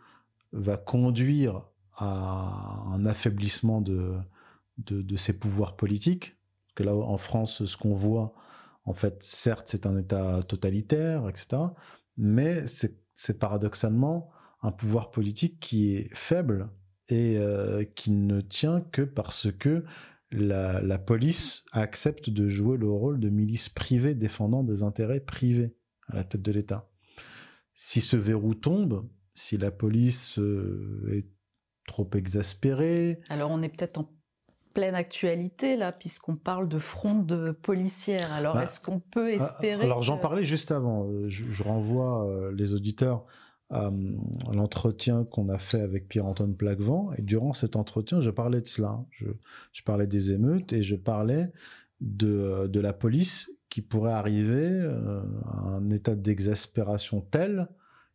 va 0.52 0.76
conduire 0.76 1.62
à 1.94 2.84
un 2.88 3.04
affaiblissement 3.06 3.80
de, 3.80 4.16
de, 4.78 5.16
ces 5.16 5.38
pouvoirs 5.38 5.76
politiques, 5.76 6.36
que 6.74 6.82
là, 6.82 6.94
en 6.94 7.18
France, 7.18 7.64
ce 7.64 7.76
qu'on 7.76 7.94
voit, 7.94 8.34
en 8.84 8.94
fait, 8.94 9.22
certes, 9.22 9.68
c'est 9.68 9.86
un 9.86 9.96
État 9.96 10.40
totalitaire, 10.46 11.28
etc., 11.28 11.62
mais 12.16 12.64
c'est 12.66 13.38
paradoxalement 13.38 14.28
un 14.62 14.72
pouvoir 14.72 15.10
politique 15.10 15.60
qui 15.60 15.96
est 15.96 16.10
faible 16.14 16.70
et 17.08 17.36
euh, 17.36 17.84
qui 17.84 18.10
ne 18.10 18.40
tient 18.40 18.80
que 18.80 19.02
parce 19.02 19.50
que 19.52 19.84
la, 20.30 20.98
police 20.98 21.64
accepte 21.72 22.30
de 22.30 22.48
jouer 22.48 22.78
le 22.78 22.90
rôle 22.90 23.20
de 23.20 23.28
milice 23.28 23.68
privée 23.68 24.14
défendant 24.14 24.62
des 24.62 24.82
intérêts 24.82 25.20
privés 25.20 25.76
à 26.08 26.16
la 26.16 26.24
tête 26.24 26.42
de 26.42 26.52
l'État. 26.52 26.90
Si 27.74 28.00
ce 28.00 28.16
verrou 28.16 28.54
tombe, 28.54 29.08
si 29.34 29.56
la 29.56 29.70
police 29.70 30.38
euh, 30.38 31.10
est 31.12 31.26
trop 31.86 32.08
exaspérée... 32.14 33.20
Alors 33.28 33.50
on 33.50 33.62
est 33.62 33.68
peut-être 33.68 33.98
en 33.98 34.10
pleine 34.72 34.94
actualité 34.94 35.76
là, 35.76 35.92
puisqu'on 35.92 36.36
parle 36.36 36.68
de 36.68 36.78
fronde 36.78 37.56
policière. 37.62 38.32
Alors, 38.32 38.54
bah, 38.54 38.64
est-ce 38.64 38.80
qu'on 38.80 39.00
peut 39.00 39.28
ah, 39.28 39.44
espérer 39.44 39.84
Alors, 39.84 40.02
j'en 40.02 40.16
parlais 40.16 40.44
juste 40.44 40.70
avant. 40.72 41.06
Euh, 41.06 41.28
je, 41.28 41.62
renvoie 41.62 42.26
euh, 42.26 42.52
les 42.52 42.72
auditeurs 42.72 43.24
à, 43.68 43.90
l'entretien 44.52 45.24
qu'on 45.24 45.48
a 45.48 45.58
fait 45.58 45.80
avec 45.80 46.08
Pierre-Antoine 46.08 46.54
Plaquevent. 46.56 47.10
Et 47.18 47.22
durant 47.22 47.52
cet 47.52 47.76
entretien, 47.76 48.20
je 48.20 48.30
parlais 48.30 48.60
de 48.60 48.66
cela. 48.66 49.04
Je, 49.10 49.82
parlais 49.82 50.06
des 50.06 50.32
émeutes 50.32 50.72
et 50.72 50.82
je 50.82 50.96
parlais 50.96 51.52
de, 52.00 52.66
de 52.66 52.80
la 52.80 52.92
police 52.92 53.50
qui 53.68 53.82
pourrait 53.82 54.12
arriver 54.12 54.86
à 55.46 55.68
un 55.68 55.90
état 55.90 56.14
d'exaspération 56.14 57.22
tel 57.22 57.68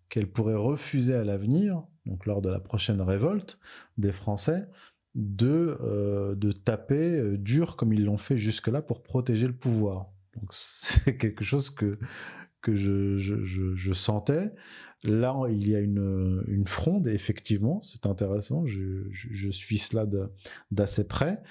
qu'elle 0.10 0.28
pourrait 0.28 0.56
refuser 0.56 1.16
à 1.16 1.24
l'avenir, 1.24 1.84
donc 2.06 2.26
lors 2.26 2.42
de 2.42 2.50
la 2.50 2.60
prochaine 2.60 3.02
révolte 3.02 3.60
des 3.98 4.12
Français, 4.12 4.68
de, 5.16 5.78
euh, 5.82 6.36
de 6.36 6.52
taper 6.52 7.18
euh, 7.18 7.38
dur 7.38 7.76
comme 7.76 7.92
ils 7.92 8.06
l'ont 8.06 8.20
fait 8.20 8.38
jusque-là 8.38 8.82
pour 8.82 9.04
protéger 9.04 9.48
le 9.48 9.56
pouvoir. 9.56 10.12
Donc 10.36 10.50
c'est 10.52 11.18
quelque 11.18 11.44
chose 11.44 11.70
que, 11.70 11.98
que 12.62 12.76
je, 12.76 13.18
je, 13.18 13.44
je, 13.44 13.94
sentais. 13.94 14.54
Là, 15.04 15.36
il 15.50 15.68
y 15.68 15.76
a 15.76 15.80
une, 15.80 16.44
une 16.48 16.68
fronde, 16.68 17.08
et 17.08 17.14
effectivement, 17.14 17.82
c'est 17.82 18.06
intéressant, 18.06 18.66
je, 18.66 19.08
je, 19.12 19.50
suis 19.50 19.78
cela 19.78 20.06
d'assez 20.72 21.08
près. 21.08 21.42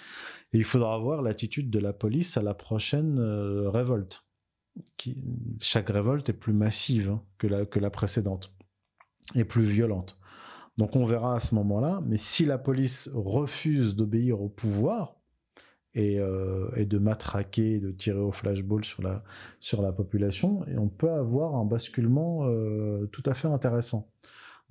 Et 0.53 0.59
il 0.59 0.65
faudra 0.65 0.99
voir 0.99 1.23
l'attitude 1.23 1.71
de 1.71 1.79
la 1.79 1.93
police 1.93 2.37
à 2.37 2.43
la 2.43 2.55
prochaine 2.55 3.19
euh, 3.19 3.71
révolte. 3.71 4.26
Chaque 5.61 5.89
révolte 5.89 6.29
est 6.29 6.35
plus 6.35 6.53
massive 6.53 7.11
hein, 7.11 7.23
que, 7.39 7.47
la, 7.79 7.91
précédente, 7.91 8.53
et 9.35 9.45
plus 9.45 9.65
violente. 9.65 10.19
Donc 10.77 10.97
on 10.97 11.07
verra 11.07 11.37
à 11.37 11.41
ce 11.41 11.55
moment-là. 11.55 12.03
Mais 12.07 12.17
si 12.17 12.45
la 12.45 12.59
police 12.59 13.09
refuse 13.15 13.97
d'obéir 13.97 14.41
au 14.41 14.49
pouvoir 14.49 15.17
et, 15.95 16.21
euh, 16.21 16.69
de 16.85 16.99
matraquer, 16.99 17.81
de 17.81 17.91
tirer 17.91 18.19
au 18.19 18.33
flashball 18.33 18.85
sur 18.85 19.03
la, 19.03 19.93
population, 19.93 20.65
on 20.77 20.89
peut 20.89 21.11
avoir 21.11 21.55
un 21.55 21.65
basculement 21.65 22.47
euh, 22.47 23.07
tout 23.07 23.23
à 23.27 23.35
fait 23.35 23.49
intéressant. 23.49 24.11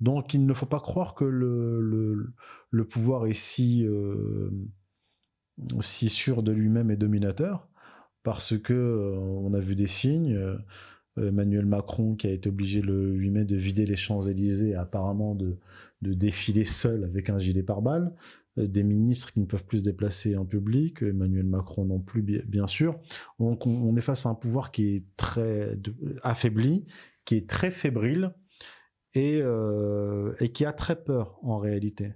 Donc 0.00 0.34
il 0.34 0.46
ne 0.46 0.54
faut 0.54 0.66
pas 0.66 0.80
croire 0.80 1.14
que 1.14 1.24
le, 1.24 2.84
pouvoir 2.84 3.26
est 3.26 3.60
euh, 3.82 4.50
si 5.80 6.08
sûr 6.08 6.42
de 6.42 6.52
lui-même 6.52 6.90
et 6.90 6.96
dominateur, 6.96 7.68
parce 8.26 8.58
que 8.58 9.14
on 9.16 9.54
a 9.54 9.60
vu 9.60 9.76
des 9.76 9.86
signes. 9.86 10.36
Emmanuel 11.16 11.64
Macron 11.64 12.14
qui 12.14 12.26
a 12.26 12.30
été 12.30 12.50
obligé 12.50 12.82
le 12.82 13.12
8 13.12 13.30
mai 13.30 13.44
de 13.46 13.56
vider 13.56 13.86
les 13.86 13.96
Champs-Élysées 13.96 14.74
apparemment 14.74 15.34
de, 15.34 15.56
de 16.02 16.12
défiler 16.12 16.64
seul 16.64 17.04
avec 17.04 17.30
un 17.30 17.38
gilet 17.38 17.62
pare-balles, 17.62 18.12
euh, 18.58 18.66
des 18.66 18.82
ministres 18.82 19.32
qui 19.32 19.40
ne 19.40 19.46
peuvent 19.46 19.64
plus 19.64 19.78
se 19.78 19.84
déplacer 19.84 20.36
en 20.36 20.44
public, 20.44 21.02
Emmanuel 21.02 21.46
Macron 21.46 21.84
non 21.84 22.00
plus, 22.00 22.22
bien 22.22 22.66
sûr. 22.66 22.98
Donc 23.38 23.66
on, 23.66 23.96
est 23.96 24.02
face 24.02 24.26
à 24.26 24.30
un 24.30 24.34
pouvoir 24.34 24.72
qui 24.72 24.96
est 24.96 25.04
très 25.16 25.78
affaibli, 26.22 26.84
qui 27.24 27.36
est 27.36 27.48
très 27.48 27.70
fébrile 27.70 28.34
et, 29.14 29.40
euh, 29.40 30.34
et 30.40 30.50
qui 30.50 30.64
a 30.64 30.72
très 30.72 31.02
peur 31.02 31.38
en 31.42 31.58
réalité. 31.58 32.14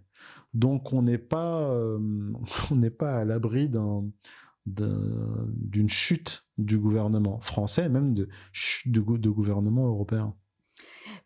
Donc 0.52 0.92
on 0.92 1.02
n'est 1.02 1.18
pas, 1.18 1.70
euh, 1.70 1.98
on 2.70 2.76
n'est 2.76 2.90
pas 2.90 3.18
à 3.18 3.24
l'abri 3.24 3.68
d'un 3.68 4.10
d'une 4.74 5.88
chute 5.88 6.46
du 6.58 6.78
gouvernement 6.78 7.40
français, 7.40 7.88
même 7.88 8.14
de, 8.14 8.28
de, 8.86 9.16
de 9.16 9.30
gouvernement 9.30 9.86
européen. 9.86 10.34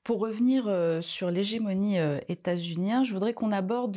Pour 0.04 0.20
revenir 0.20 0.68
euh, 0.68 1.00
sur 1.00 1.30
l'hégémonie 1.30 1.98
euh, 1.98 2.18
états-unienne, 2.28 3.06
je 3.06 3.12
voudrais 3.14 3.32
qu'on 3.32 3.52
aborde 3.52 3.96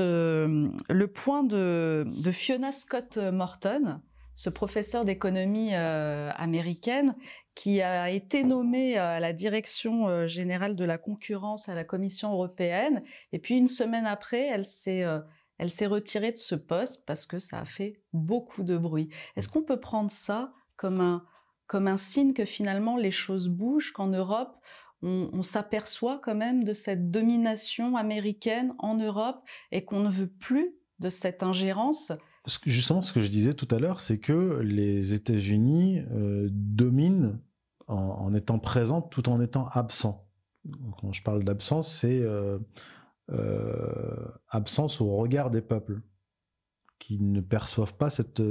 euh, 0.00 0.68
le 0.88 1.06
point 1.06 1.44
de, 1.44 2.04
Fiona 2.32 2.72
Scott 2.72 3.16
Morton, 3.16 4.00
ce 4.34 4.50
professeur 4.50 5.04
d'économie 5.04 5.74
américaine 5.74 7.14
qui 7.54 7.80
a 7.80 8.10
été 8.10 8.44
nommé 8.44 8.98
à 8.98 9.18
la 9.20 9.32
direction 9.32 10.26
générale 10.26 10.76
de 10.76 10.84
la 10.84 10.98
concurrence 10.98 11.70
à 11.70 11.74
la 11.74 11.84
Commission 11.84 12.32
européenne. 12.32 13.02
Et 13.32 13.38
puis 13.38 13.56
une 13.56 13.68
semaine 13.68 14.04
après, 14.04 14.46
elle 14.46 14.66
s'est 14.66 15.06
elle 15.58 15.70
s'est 15.70 15.86
retirée 15.86 16.32
de 16.32 16.38
ce 16.38 16.54
poste 16.54 17.04
parce 17.06 17.26
que 17.26 17.38
ça 17.38 17.60
a 17.60 17.64
fait 17.64 18.00
beaucoup 18.12 18.62
de 18.62 18.76
bruit. 18.76 19.08
Est-ce 19.36 19.48
qu'on 19.48 19.62
peut 19.62 19.80
prendre 19.80 20.10
ça 20.10 20.52
comme 20.76 21.00
un, 21.00 21.24
comme 21.66 21.88
un 21.88 21.96
signe 21.96 22.32
que 22.32 22.44
finalement 22.44 22.96
les 22.96 23.10
choses 23.10 23.48
bougent, 23.48 23.92
qu'en 23.92 24.08
Europe, 24.08 24.56
on, 25.02 25.42
s'aperçoit 25.42 26.20
quand 26.22 26.34
même 26.34 26.64
de 26.64 26.72
cette 26.72 27.10
domination 27.10 27.96
américaine 27.96 28.74
en 28.78 28.96
Europe 28.96 29.42
et 29.70 29.84
qu'on 29.84 30.00
ne 30.00 30.10
veut 30.10 30.30
plus 30.30 30.74
de 30.98 31.10
cette 31.10 31.42
ingérence? 31.42 32.12
Justement, 32.64 33.02
ce 33.02 33.12
que 33.12 33.20
je 33.20 33.28
disais 33.28 33.54
tout 33.54 33.68
à 33.70 33.78
l'heure, 33.78 34.00
c'est 34.00 34.18
que 34.18 34.60
les 34.62 35.12
États-Unis 35.12 36.00
euh, 36.12 36.48
dominent 36.50 37.38
en, 37.88 38.34
étant 38.34 38.58
présents 38.58 39.02
tout 39.02 39.28
en 39.28 39.40
étant 39.40 39.68
absents. 39.68 40.26
Quand 41.00 41.12
je 41.12 41.22
parle 41.22 41.44
d'absence, 41.44 41.92
c'est 41.92 42.20
euh, 42.20 42.58
absence 44.48 45.00
au 45.00 45.16
regard 45.16 45.50
des 45.50 45.62
peuples 45.62 46.00
qui 46.98 47.20
ne 47.20 47.40
perçoivent 47.40 47.96
pas 47.96 48.08
cette, 48.08 48.42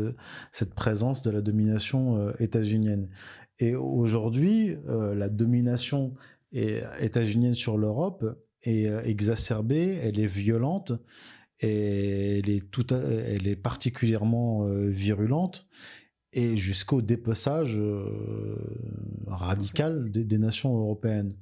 cette 0.51 0.75
présence 0.75 1.21
de 1.21 1.31
la 1.31 1.41
domination 1.41 2.33
états-unienne. 2.39 3.09
Et 3.59 3.75
aujourd'hui, 3.75 4.75
la 4.87 5.29
domination 5.29 6.15
états-unienne 6.51 7.55
sur 7.55 7.77
l'Europe 7.77 8.25
est 8.63 8.87
euh, 8.87 9.01
exacerbée, 9.03 9.99
elle 10.01 10.19
est 10.19 10.27
violente, 10.27 10.93
elle 11.59 12.49
est, 12.49 13.61
particulièrement 13.61 14.67
euh, 14.67 14.89
virulente, 14.89 15.67
et 16.33 16.57
jusqu'au 16.57 17.01
dépeçage 17.01 17.77
euh, 17.77 18.57
radical 19.27 20.11
des, 20.11 20.37
nations 20.37 20.75
européennes. 20.75 21.33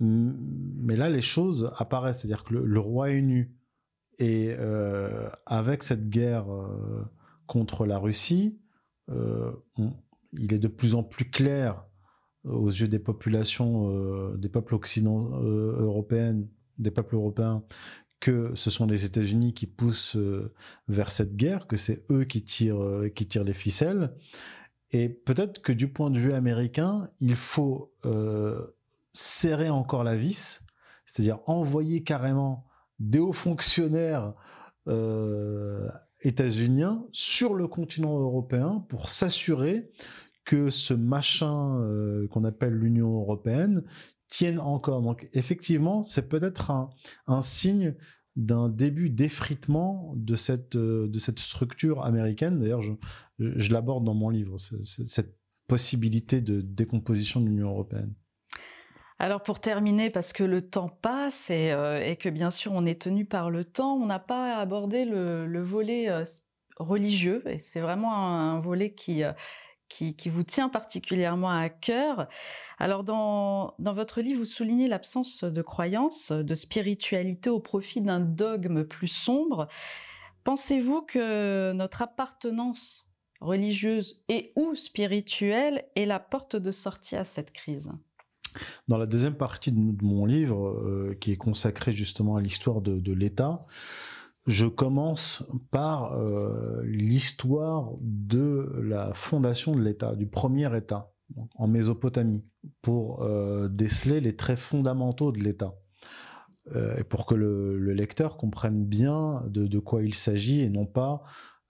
Mais 0.00 0.96
là, 0.96 1.10
les 1.10 1.20
choses 1.20 1.72
apparaissent, 1.76 2.20
c'est-à-dire 2.20 2.44
que 2.44 2.54
le, 2.54 2.80
roi 2.80 3.10
est 3.10 3.20
nu, 3.20 3.54
et 4.18 4.54
avec 5.46 5.82
cette 5.82 6.08
guerre 6.08 6.46
contre 7.46 7.86
la 7.86 7.98
Russie, 7.98 8.58
il 9.08 10.52
est 10.54 10.58
de 10.58 10.68
plus 10.68 10.94
en 10.94 11.02
plus 11.02 11.30
clair 11.30 11.84
aux 12.44 12.68
yeux 12.68 12.88
des 12.88 12.98
populations, 12.98 13.90
euh, 13.90 14.36
des 14.36 14.48
peuples 14.48 14.74
occidentaux 14.74 15.34
euh, 15.44 15.76
européennes, 15.80 16.48
des 16.78 16.90
peuples 16.90 17.14
européens, 17.14 17.62
que 18.18 18.52
ce 18.54 18.70
sont 18.70 18.86
les 18.86 19.04
États-Unis 19.04 19.54
qui 19.54 19.66
poussent 19.66 20.16
euh, 20.16 20.52
vers 20.88 21.10
cette 21.10 21.36
guerre, 21.36 21.66
que 21.66 21.76
c'est 21.76 22.04
eux 22.10 22.24
qui 22.24 22.42
tirent, 22.42 23.04
qui 23.14 23.26
tirent 23.26 23.44
les 23.44 23.54
ficelles. 23.54 24.14
Et 24.90 25.08
peut-être 25.08 25.62
que 25.62 25.72
du 25.72 25.88
point 25.88 26.10
de 26.10 26.18
vue 26.18 26.32
américain, 26.32 27.10
il 27.20 27.36
faut 27.36 27.94
serrer 29.12 29.70
encore 29.70 30.04
la 30.04 30.16
vis, 30.16 30.62
c'est-à-dire 31.06 31.40
envoyer 31.46 32.02
carrément 32.02 32.66
des 32.98 33.18
hauts 33.18 33.32
fonctionnaires 33.32 34.34
états-uniens 36.22 37.04
sur 37.12 37.54
le 37.54 37.68
continent 37.68 38.18
européen 38.18 38.84
pour 38.88 39.08
s'assurer 39.08 39.90
que 40.44 40.68
ce 40.70 40.94
machin 40.94 41.80
qu'on 42.30 42.44
appelle 42.44 42.74
l'Union 42.74 43.20
européenne 43.20 43.84
tienne 44.30 44.58
encore. 44.58 45.02
Donc 45.02 45.28
effectivement, 45.32 46.02
c'est 46.02 46.28
peut-être 46.28 46.70
un, 47.26 47.42
signe 47.42 47.94
d'un 48.36 48.68
début 48.68 49.10
d'effritement 49.10 50.14
de 50.16 50.36
cette, 50.36 50.76
de 50.76 51.18
cette 51.18 51.40
structure 51.40 52.04
américaine. 52.04 52.60
D'ailleurs, 52.60 52.82
je 53.38 53.72
l'aborde 53.72 54.04
dans 54.04 54.14
mon 54.14 54.30
livre, 54.30 54.56
cette 54.58 55.36
possibilité 55.66 56.40
de 56.40 56.60
décomposition 56.60 57.40
de 57.40 57.46
l'Union 57.46 57.70
européenne. 57.70 58.14
Alors 59.22 59.42
pour 59.42 59.60
terminer, 59.60 60.08
parce 60.08 60.32
que 60.32 60.42
le 60.42 60.62
temps 60.62 60.88
passe 60.88 61.48
euh, 61.50 62.02
et, 62.02 62.16
que 62.16 62.30
bien 62.30 62.50
sûr 62.50 62.72
on 62.72 62.86
est 62.86 63.02
tenu 63.02 63.26
par 63.26 63.50
le 63.50 63.66
temps, 63.66 63.92
on 63.96 64.06
n'a 64.06 64.18
pas 64.18 64.56
abordé 64.56 65.04
le, 65.04 65.62
volet 65.62 66.08
euh, 66.08 66.24
religieux 66.78 67.42
et 67.46 67.58
c'est 67.58 67.80
vraiment 67.80 68.14
un, 68.14 68.60
volet 68.60 68.94
euh, 69.10 69.32
qui, 69.90 70.16
qui, 70.16 70.28
vous 70.30 70.42
tient 70.42 70.70
particulièrement 70.70 71.50
à 71.50 71.68
cœur. 71.68 72.28
Alors 72.78 73.04
dans, 73.04 73.74
dans 73.78 73.92
votre 73.92 74.22
livre, 74.22 74.38
vous 74.38 74.46
soulignez 74.46 74.88
l'absence 74.88 75.44
de 75.44 75.60
croyance, 75.60 76.32
de 76.32 76.54
spiritualité 76.54 77.50
au 77.50 77.60
profit 77.60 78.00
d'un 78.00 78.20
dogme 78.20 78.84
plus 78.84 79.08
sombre. 79.08 79.68
Pensez-vous 80.44 81.02
que 81.02 81.72
notre 81.72 82.00
appartenance 82.00 83.06
religieuse 83.42 84.24
et 84.30 84.54
ou 84.56 84.74
spirituelle 84.76 85.84
est 85.94 86.06
la 86.06 86.20
porte 86.20 86.56
de 86.56 86.72
sortie 86.72 87.16
à 87.16 87.26
cette 87.26 87.52
crise? 87.52 87.92
Dans 88.88 88.98
la 88.98 89.06
deuxième 89.06 89.34
partie 89.34 89.72
de, 89.72 90.04
mon 90.04 90.24
livre, 90.24 90.68
euh, 90.68 91.16
qui 91.20 91.32
est 91.32 91.36
consacrée 91.36 91.92
justement 91.92 92.36
à 92.36 92.40
l'histoire 92.40 92.80
de, 92.80 93.12
l'État, 93.12 93.66
je 94.46 94.66
commence 94.66 95.44
par 95.70 96.14
euh, 96.14 96.82
l'histoire 96.84 97.92
de 98.00 98.72
la 98.82 99.12
fondation 99.14 99.74
de 99.74 99.82
l'État, 99.82 100.14
du 100.14 100.26
premier 100.26 100.74
État, 100.76 101.12
en 101.54 101.68
Mésopotamie, 101.68 102.44
pour 102.82 103.22
euh, 103.22 103.68
déceler 103.68 104.20
les 104.20 104.36
traits 104.36 104.58
fondamentaux 104.58 105.32
de 105.32 105.40
l'État. 105.40 105.74
et 106.98 107.04
pour 107.04 107.26
que 107.26 107.34
le, 107.34 107.92
lecteur 107.92 108.36
comprenne 108.36 108.84
bien 108.84 109.42
de 109.46 109.78
quoi 109.78 110.02
il 110.02 110.14
s'agit 110.14 110.60
et 110.60 110.68
non 110.68 110.86
pas 110.86 111.22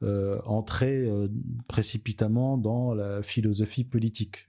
entrer 0.03 1.05
euh, 1.05 1.29
précipitamment 1.69 2.57
dans 2.57 2.95
la 2.95 3.23
philosophie 3.23 3.85
politique. 3.85 4.47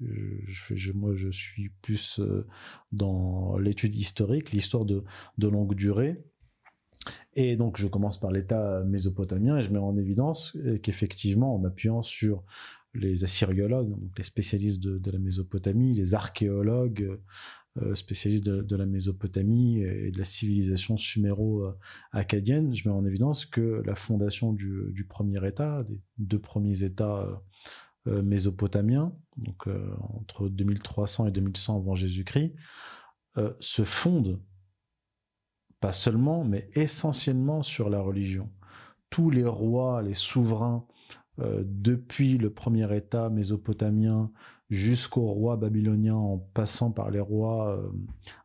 Moi, 0.96 1.14
je 1.14 1.30
suis 1.30 1.70
plus 1.82 2.20
euh, 2.20 2.48
dans 2.92 3.58
l'étude 3.58 3.96
historique, 3.96 4.52
l'histoire 4.52 4.86
de, 4.86 5.04
longue 5.40 5.76
durée. 5.76 6.24
Et 7.34 7.56
donc, 7.58 7.78
je 7.78 7.88
commence 7.88 8.20
par 8.20 8.32
l'État 8.32 8.84
mésopotamien 8.86 9.58
et 9.58 9.62
je 9.62 9.72
mets 9.72 9.80
en 9.80 9.98
évidence 9.98 10.58
qu'effectivement, 10.84 11.56
en 11.56 11.64
appuyant 11.66 12.04
sur 12.04 12.44
les 12.94 13.24
assyriologues, 13.24 13.90
donc 13.90 14.18
les 14.18 14.24
spécialistes 14.24 14.82
de 14.82 15.12
la 15.12 15.20
Mésopotamie, 15.20 15.94
les 15.94 16.14
archéologues, 16.14 17.04
euh, 17.04 17.22
spécialiste 17.94 18.44
de, 18.44 18.76
la 18.76 18.86
Mésopotamie 18.86 19.82
et 19.82 20.12
de 20.12 20.18
la 20.18 20.26
civilisation 20.26 20.98
suméro-acadienne, 20.98 22.76
je 22.76 22.88
mets 22.88 22.94
en 22.94 23.06
évidence 23.06 23.46
que 23.46 23.82
la 23.86 23.96
fondation 23.96 24.52
du, 24.52 25.06
premier 25.08 25.46
État, 25.48 25.84
des 25.84 26.02
deux 26.18 26.40
premiers 26.40 26.84
États 26.84 27.42
euh, 28.08 28.22
mésopotamiens, 28.22 29.16
donc 29.38 29.68
euh, 29.68 29.96
entre 30.00 30.50
2300 30.50 31.28
et 31.28 31.32
2100 31.32 31.78
avant 31.78 31.96
Jésus-Christ, 31.96 32.54
se 33.62 33.86
fonde 33.86 34.42
pas 35.80 35.94
seulement, 35.94 36.44
mais 36.44 36.70
essentiellement 36.74 37.64
sur 37.64 37.90
la 37.90 38.02
religion. 38.02 38.52
Tous 39.10 39.30
les 39.30 39.46
rois, 39.46 40.02
les 40.02 40.14
souverains, 40.14 40.86
depuis 41.38 42.38
le 42.38 42.54
premier 42.54 42.94
État 42.96 43.30
mésopotamien 43.30 44.32
jusqu'aux 44.72 45.28
rois 45.34 45.58
babyloniens 45.58 46.16
en 46.16 46.38
passant 46.38 46.92
par 46.92 47.12
les 47.12 47.20
rois 47.20 47.78
euh, 47.78 47.92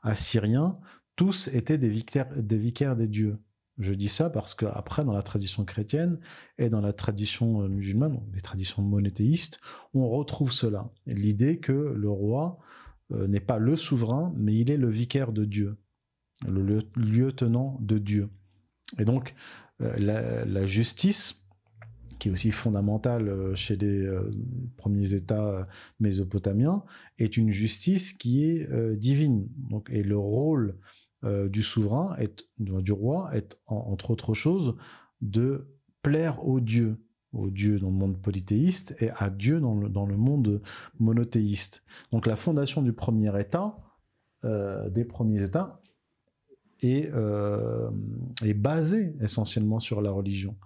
assyriens, 0.03 0.79
tous 1.15 1.49
étaient 1.49 1.79
des 1.79 1.89
vicaires, 1.89 2.97
des 2.97 3.09
dieux. 3.09 3.39
Je 3.79 3.95
dis 3.95 4.09
ça 4.09 4.29
parce 4.29 4.55
qu'après, 4.55 5.05
dans 5.05 5.13
la 5.13 5.23
tradition 5.23 5.65
chrétienne 5.65 6.19
et 6.59 6.69
dans 6.69 6.81
la 6.81 6.93
tradition 6.93 7.63
euh, 7.63 7.69
musulmane, 7.69 8.21
les 8.35 8.41
traditions 8.41 8.83
monothéistes, 8.83 9.61
on 9.95 10.09
retrouve 10.09 10.51
cela. 10.51 10.91
L'idée 11.07 11.59
que 11.61 11.73
le 11.73 12.11
roi 12.11 12.59
euh, 13.13 13.29
n'est 13.29 13.41
pas 13.41 13.59
le 13.59 13.77
souverain, 13.77 14.35
mais 14.37 14.55
il 14.55 14.71
est 14.71 14.77
le 14.77 14.91
vicaire 14.91 15.33
de 15.33 15.45
Dieu, 15.45 15.77
le 16.47 16.81
lieutenant 16.97 17.79
de 17.81 17.99
Dieu. 17.99 18.31
Et 18.99 19.05
donc, 19.05 19.35
la 19.79 20.65
justice, 20.65 21.46
qui 22.19 22.29
est 22.29 22.33
aussi 22.33 22.51
fondamentale 22.51 23.29
euh, 23.29 23.55
chez 23.55 23.77
les 23.77 24.01
euh, 24.01 24.31
premiers 24.77 25.15
États 25.15 25.61
euh, 25.61 25.65
mésopotamiens, 26.01 26.85
est 27.19 27.37
une 27.37 27.51
justice 27.51 28.13
qui 28.13 28.45
est 28.45 28.69
divine. 28.97 29.49
Donc, 29.71 29.91
et 29.91 30.03
le 30.03 30.19
rôle 30.19 30.77
du 31.23 31.63
souverain, 31.63 32.17
du 32.59 32.93
roi, 32.93 33.31
est 33.35 33.59
entre 33.67 34.11
autres 34.11 34.35
choses 34.35 34.77
de 35.23 35.67
plaire 36.03 36.47
aux 36.47 36.61
dieux, 36.61 37.03
aux 37.33 37.51
dieux 37.51 37.81
dans 37.81 37.89
le 37.89 37.97
monde 37.97 38.21
polythéiste 38.21 38.95
et 39.01 39.11
à 39.17 39.31
Dieu 39.31 39.59
dans 39.59 39.75
le, 39.75 39.89
dans 39.89 40.07
le 40.07 40.17
monde 40.17 40.63
monothéiste. 41.01 41.83
Donc 42.13 42.27
la 42.27 42.37
fondation 42.37 42.83
du 42.83 42.93
premier 42.93 43.41
État, 43.41 43.79
des 44.45 45.05
premiers 45.05 45.43
États, 45.43 45.81
est 46.83 47.11
basée 48.55 49.17
essentiellement 49.21 49.81
sur 49.81 50.03
la 50.03 50.11
religion 50.11 50.57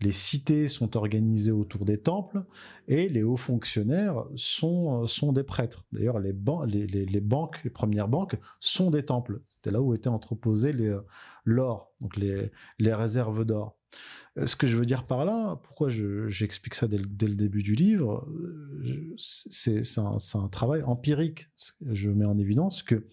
les 0.00 0.12
cités 0.12 0.68
sont 0.68 0.96
organisées 0.96 1.50
autour 1.50 1.84
des 1.84 1.98
temples 1.98 2.44
et 2.86 3.08
les 3.08 3.24
hauts 3.24 3.36
fonctionnaires 3.36 4.24
sont, 4.36 5.02
euh, 5.02 5.06
sont 5.06 5.32
des 5.32 5.42
prêtres. 5.42 5.84
D'ailleurs, 5.92 6.20
les, 6.20 6.32
banques, 6.32 7.64
les 7.64 7.70
premières 7.70 8.08
banques 8.08 8.36
sont 8.60 8.90
des 8.90 9.04
temples. 9.04 9.40
C'était 9.48 9.72
là 9.72 9.82
où 9.82 9.94
étaient 9.94 10.08
entreposés 10.08 10.72
euh, 10.78 11.00
l'or, 11.44 11.92
donc 12.00 12.16
les, 12.16 12.50
réserves 12.94 13.44
d'or. 13.44 13.76
Euh, 14.36 14.46
ce 14.46 14.54
que 14.54 14.68
je 14.68 14.76
veux 14.76 14.86
dire 14.86 15.04
par 15.04 15.24
là, 15.24 15.56
pourquoi 15.64 15.88
j'explique 15.88 16.74
ça 16.74 16.86
dès 16.86 16.98
le, 16.98 17.34
début 17.34 17.64
du 17.64 17.74
livre, 17.74 18.28
c'est 19.16 19.82
un 19.98 20.48
travail 20.48 20.82
empirique. 20.82 21.48
Je 21.80 22.10
mets 22.10 22.24
en 22.24 22.38
évidence 22.38 22.84
que 22.84 23.08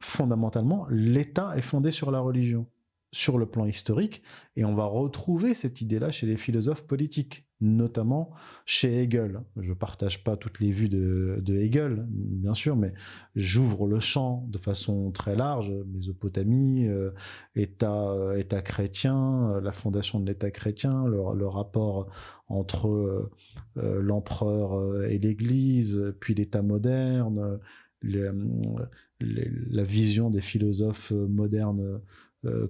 fondamentalement, 0.00 0.86
l'État 0.90 1.56
est 1.56 1.62
fondé 1.62 1.92
sur 1.92 2.10
la 2.10 2.20
religion 2.20 2.66
sur 3.12 3.38
le 3.38 3.46
plan 3.46 3.64
historique, 3.64 4.22
et 4.56 4.64
on 4.64 4.74
va 4.74 4.84
retrouver 4.84 5.54
cette 5.54 5.80
idée-là 5.80 6.10
chez 6.10 6.26
les 6.26 6.36
philosophes 6.36 6.86
politiques, 6.86 7.46
notamment 7.60 8.30
chez 8.66 9.02
Hegel. 9.02 9.40
Je 9.56 9.70
ne 9.70 9.74
partage 9.74 10.22
pas 10.22 10.36
toutes 10.36 10.60
les 10.60 10.70
vues 10.70 10.88
de, 10.88 11.42
Hegel, 11.48 12.06
bien 12.08 12.54
sûr, 12.54 12.76
mais 12.76 12.92
j'ouvre 13.34 13.86
le 13.86 13.98
champ 13.98 14.46
de 14.48 14.58
façon 14.58 15.10
très 15.10 15.34
large, 15.36 15.72
Mésopotamie, 15.86 16.86
euh, 16.86 17.10
État, 17.56 18.10
euh, 18.10 18.36
État 18.36 18.60
chrétien, 18.60 19.52
euh, 19.52 19.60
la 19.60 19.72
fondation 19.72 20.20
de 20.20 20.26
l'État 20.26 20.50
chrétien, 20.50 21.06
le, 21.06 21.48
rapport 21.48 22.10
entre 22.48 23.30
l'empereur 23.76 25.04
et 25.04 25.18
l'Église, 25.18 26.14
puis 26.20 26.34
l'État 26.34 26.62
moderne, 26.62 27.58
la 28.02 29.82
vision 29.82 30.30
des 30.30 30.40
philosophes 30.42 31.12
modernes 31.12 32.00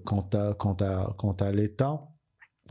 quant 0.04 0.28
à, 0.32 0.54
quant 0.54 0.74
à, 0.74 1.14
quant 1.18 1.32
à 1.32 1.52
l'État. 1.52 2.08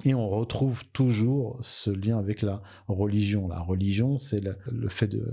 Et 0.06 0.14
on 0.14 0.30
retrouve 0.30 0.86
toujours 0.92 1.58
ce 1.62 1.90
lien 1.90 2.20
avec 2.20 2.42
la 2.42 2.62
religion. 2.88 3.48
La 3.48 3.60
religion, 3.60 4.20
c'est 4.20 4.42
le, 4.42 4.90
fait 4.90 5.08
de 5.08 5.26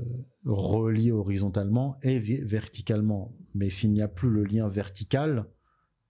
relier 0.46 1.12
horizontalement 1.12 1.98
et 2.02 2.18
verticalement. 2.18 3.36
Mais 3.54 3.68
s'il 3.68 3.92
n'y 3.92 4.00
a 4.00 4.08
plus 4.08 4.30
le 4.30 4.44
lien 4.44 4.68
vertical, 4.68 5.46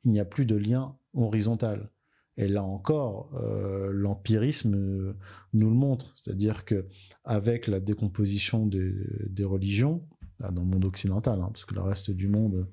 il 0.04 0.12
n'y 0.12 0.20
a 0.20 0.24
plus 0.24 0.46
de 0.46 0.54
lien 0.54 0.96
horizontal. 1.14 1.90
Et 2.36 2.48
là 2.48 2.62
encore, 2.64 3.30
euh, 3.36 3.90
l'empirisme 3.92 5.14
nous 5.52 5.70
le 5.70 5.76
montre, 5.76 6.14
c'est-à-dire 6.16 6.64
que 6.64 6.86
avec 7.24 7.68
la 7.68 7.80
décomposition 7.80 8.66
des, 8.66 9.44
religions 9.44 10.06
dans 10.40 10.62
le 10.62 10.68
monde 10.68 10.84
occidental, 10.84 11.40
hein, 11.40 11.48
parce 11.52 11.64
que 11.64 11.74
le 11.74 11.80
reste 11.80 12.10
du 12.10 12.28
monde 12.28 12.54
euh, 12.54 12.72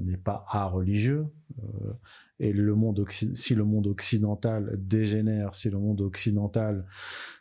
n'est 0.00 0.16
pas 0.16 0.44
à 0.48 0.66
religieux. 0.66 1.26
Euh, 1.58 1.92
et 2.38 2.52
le 2.52 2.74
monde 2.74 3.04
si 3.10 3.54
le 3.54 3.64
monde 3.64 3.86
occidental 3.86 4.74
dégénère, 4.78 5.54
si 5.54 5.68
le 5.68 5.78
monde 5.78 6.00
occidental 6.00 6.86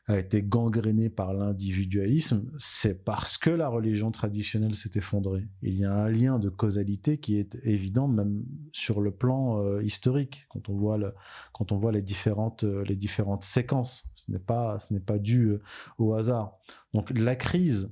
a 0.07 0.19
été 0.19 0.41
gangréné 0.43 1.09
par 1.09 1.33
l'individualisme, 1.33 2.51
c'est 2.57 3.05
parce 3.05 3.37
que 3.37 3.49
la 3.49 3.69
religion 3.69 4.11
traditionnelle 4.11 4.75
s'est 4.75 4.91
effondrée. 4.95 5.47
Il 5.61 5.75
y 5.75 5.85
a 5.85 5.93
un 5.93 6.09
lien 6.09 6.37
de 6.37 6.49
causalité 6.49 7.17
qui 7.17 7.37
est 7.37 7.55
évident 7.63 8.09
même 8.09 8.43
sur 8.73 8.99
le 8.99 9.11
plan 9.11 9.63
euh, 9.63 9.81
historique 9.83 10.47
quand 10.49 10.67
on 10.67 10.75
voit 10.75 10.97
le, 10.97 11.13
quand 11.53 11.71
on 11.71 11.77
voit 11.77 11.93
les 11.93 12.01
différentes 12.01 12.63
les 12.63 12.95
différentes 12.95 13.43
séquences. 13.43 14.05
Ce 14.15 14.31
n'est 14.31 14.39
pas 14.39 14.79
ce 14.79 14.93
n'est 14.93 14.99
pas 14.99 15.17
dû 15.17 15.53
au 15.97 16.13
hasard. 16.13 16.57
Donc 16.93 17.17
la 17.17 17.35
crise 17.35 17.89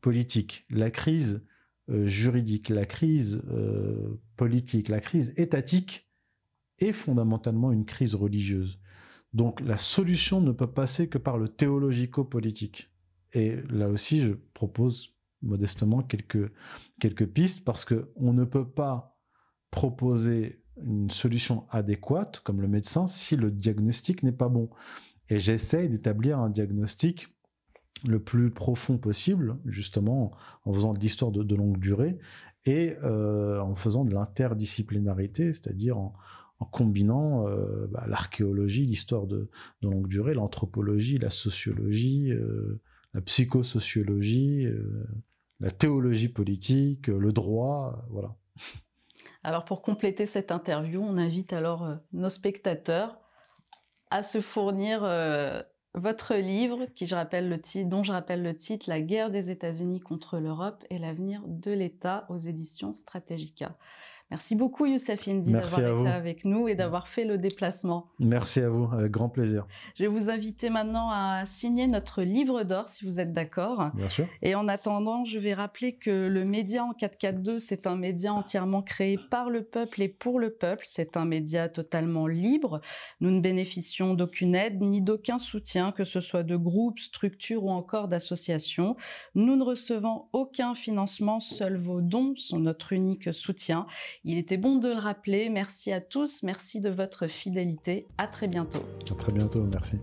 politique, 0.00 0.66
la 0.70 0.90
crise 0.90 1.42
juridique, 1.88 2.68
la 2.68 2.86
crise 2.86 3.42
politique, 4.36 4.88
la 4.88 5.00
crise 5.00 5.32
étatique 5.36 6.08
est 6.80 6.92
fondamentalement 6.92 7.72
une 7.72 7.84
crise 7.84 8.14
religieuse. 8.14 8.78
Donc 9.32 9.60
la 9.60 9.78
solution 9.78 10.40
ne 10.40 10.52
peut 10.52 10.70
passer 10.70 11.08
que 11.08 11.18
par 11.18 11.38
le 11.38 11.48
théologico-politique. 11.48 12.90
Et 13.32 13.56
là 13.68 13.88
aussi, 13.88 14.20
je 14.20 14.32
propose 14.54 15.14
modestement 15.42 16.02
quelques, 16.02 16.50
quelques 17.00 17.26
pistes 17.26 17.64
parce 17.64 17.84
que 17.84 18.10
on 18.16 18.32
ne 18.32 18.44
peut 18.44 18.68
pas 18.68 19.18
proposer 19.70 20.64
une 20.82 21.10
solution 21.10 21.66
adéquate 21.70 22.40
comme 22.40 22.60
le 22.60 22.68
médecin 22.68 23.06
si 23.06 23.36
le 23.36 23.50
diagnostic 23.50 24.22
n'est 24.22 24.32
pas 24.32 24.48
bon. 24.48 24.70
Et 25.28 25.38
j'essaye 25.38 25.88
d'établir 25.88 26.38
un 26.38 26.50
diagnostic 26.50 27.28
le 28.06 28.18
plus 28.20 28.50
profond 28.50 28.98
possible, 28.98 29.56
justement 29.66 30.32
en 30.64 30.72
faisant 30.72 30.92
de 30.92 30.98
l'histoire 30.98 31.30
de, 31.30 31.54
longue 31.54 31.78
durée 31.78 32.18
et 32.64 32.96
euh, 33.02 33.60
en 33.60 33.74
faisant 33.74 34.04
de 34.04 34.14
l'interdisciplinarité, 34.14 35.52
c'est-à-dire 35.52 35.98
en, 35.98 36.14
combinant 36.72 37.46
euh, 37.46 37.86
bah, 37.90 38.04
l'archéologie, 38.08 38.84
l'histoire 38.84 39.26
de, 39.26 39.48
longue 39.82 40.08
durée, 40.08 40.34
l'anthropologie, 40.34 41.18
la 41.18 41.30
sociologie, 41.30 42.32
euh, 42.32 42.80
la 43.14 43.20
psychosociologie, 43.20 44.66
la 45.60 45.70
théologie 45.70 46.28
politique, 46.28 47.06
le 47.06 47.32
droit, 47.32 48.04
voilà. 48.10 48.36
Alors 49.44 49.64
pour 49.64 49.82
compléter 49.82 50.26
cette 50.26 50.50
interview, 50.50 51.00
on 51.00 51.16
invite 51.16 51.52
alors 51.52 51.96
nos 52.12 52.28
spectateurs 52.28 53.18
à 54.10 54.22
se 54.22 54.40
fournir 54.40 55.04
votre 55.98 56.34
livre, 56.34 56.86
dont 57.84 58.04
je 58.04 58.12
rappelle 58.12 58.42
le 58.42 58.56
titre, 58.56 58.88
La 58.88 59.00
guerre 59.00 59.30
des 59.30 59.50
États-Unis 59.50 60.00
contre 60.00 60.38
l'Europe 60.38 60.84
et 60.90 60.98
l'avenir 60.98 61.42
de 61.46 61.72
l'État 61.72 62.26
aux 62.28 62.36
éditions 62.36 62.92
Strategica. 62.92 63.76
Merci 64.30 64.56
beaucoup 64.56 64.84
Youssef 64.84 65.26
Indy 65.26 65.52
d'avoir 65.52 66.00
été 66.00 66.08
avec 66.10 66.44
nous 66.44 66.68
et 66.68 66.74
d'avoir 66.74 67.08
fait 67.08 67.24
le 67.24 67.38
déplacement. 67.38 68.10
Merci 68.18 68.60
à 68.60 68.68
vous, 68.68 68.86
avec 68.92 69.10
grand 69.10 69.30
plaisir. 69.30 69.66
Je 69.94 70.02
vais 70.02 70.08
vous 70.08 70.28
inviter 70.28 70.68
maintenant 70.68 71.08
à 71.10 71.44
signer 71.46 71.86
notre 71.86 72.22
livre 72.22 72.62
d'or 72.62 72.90
si 72.90 73.06
vous 73.06 73.20
êtes 73.20 73.32
d'accord. 73.32 73.90
Bien 73.94 74.08
sûr. 74.10 74.26
Et 74.42 74.54
en 74.54 74.68
attendant, 74.68 75.24
je 75.24 75.38
vais 75.38 75.54
rappeler 75.54 75.94
que 75.94 76.28
le 76.28 76.44
média 76.44 76.84
en 76.84 76.92
442, 76.92 77.58
c'est 77.58 77.86
un 77.86 77.96
média 77.96 78.34
entièrement 78.34 78.82
créé 78.82 79.18
par 79.30 79.48
le 79.48 79.62
peuple 79.62 80.02
et 80.02 80.08
pour 80.08 80.38
le 80.38 80.50
peuple. 80.50 80.84
C'est 80.86 81.16
un 81.16 81.24
média 81.24 81.70
totalement 81.70 82.26
libre. 82.26 82.82
Nous 83.20 83.30
ne 83.30 83.40
bénéficions 83.40 84.12
d'aucune 84.12 84.54
aide 84.54 84.82
ni 84.82 85.00
d'aucun 85.00 85.38
soutien, 85.38 85.90
que 85.90 86.04
ce 86.04 86.20
soit 86.20 86.42
de 86.42 86.56
groupes, 86.56 86.98
structures 86.98 87.64
ou 87.64 87.70
encore 87.70 88.08
d'associations. 88.08 88.94
Nous 89.34 89.56
ne 89.56 89.64
recevons 89.64 90.26
aucun 90.34 90.74
financement, 90.74 91.40
seuls 91.40 91.78
vos 91.78 92.02
dons 92.02 92.34
sont 92.36 92.58
notre 92.58 92.92
unique 92.92 93.32
soutien. 93.32 93.86
Il 94.30 94.36
était 94.36 94.58
bon 94.58 94.76
de 94.76 94.88
le 94.88 94.98
rappeler. 94.98 95.48
Merci 95.48 95.90
à 95.90 96.02
tous, 96.02 96.42
merci 96.42 96.80
de 96.80 96.90
votre 96.90 97.28
fidélité. 97.28 98.06
À 98.18 98.26
très 98.26 98.46
bientôt. 98.46 98.84
À 99.10 99.14
très 99.14 99.32
bientôt, 99.32 99.62
merci. 99.62 99.96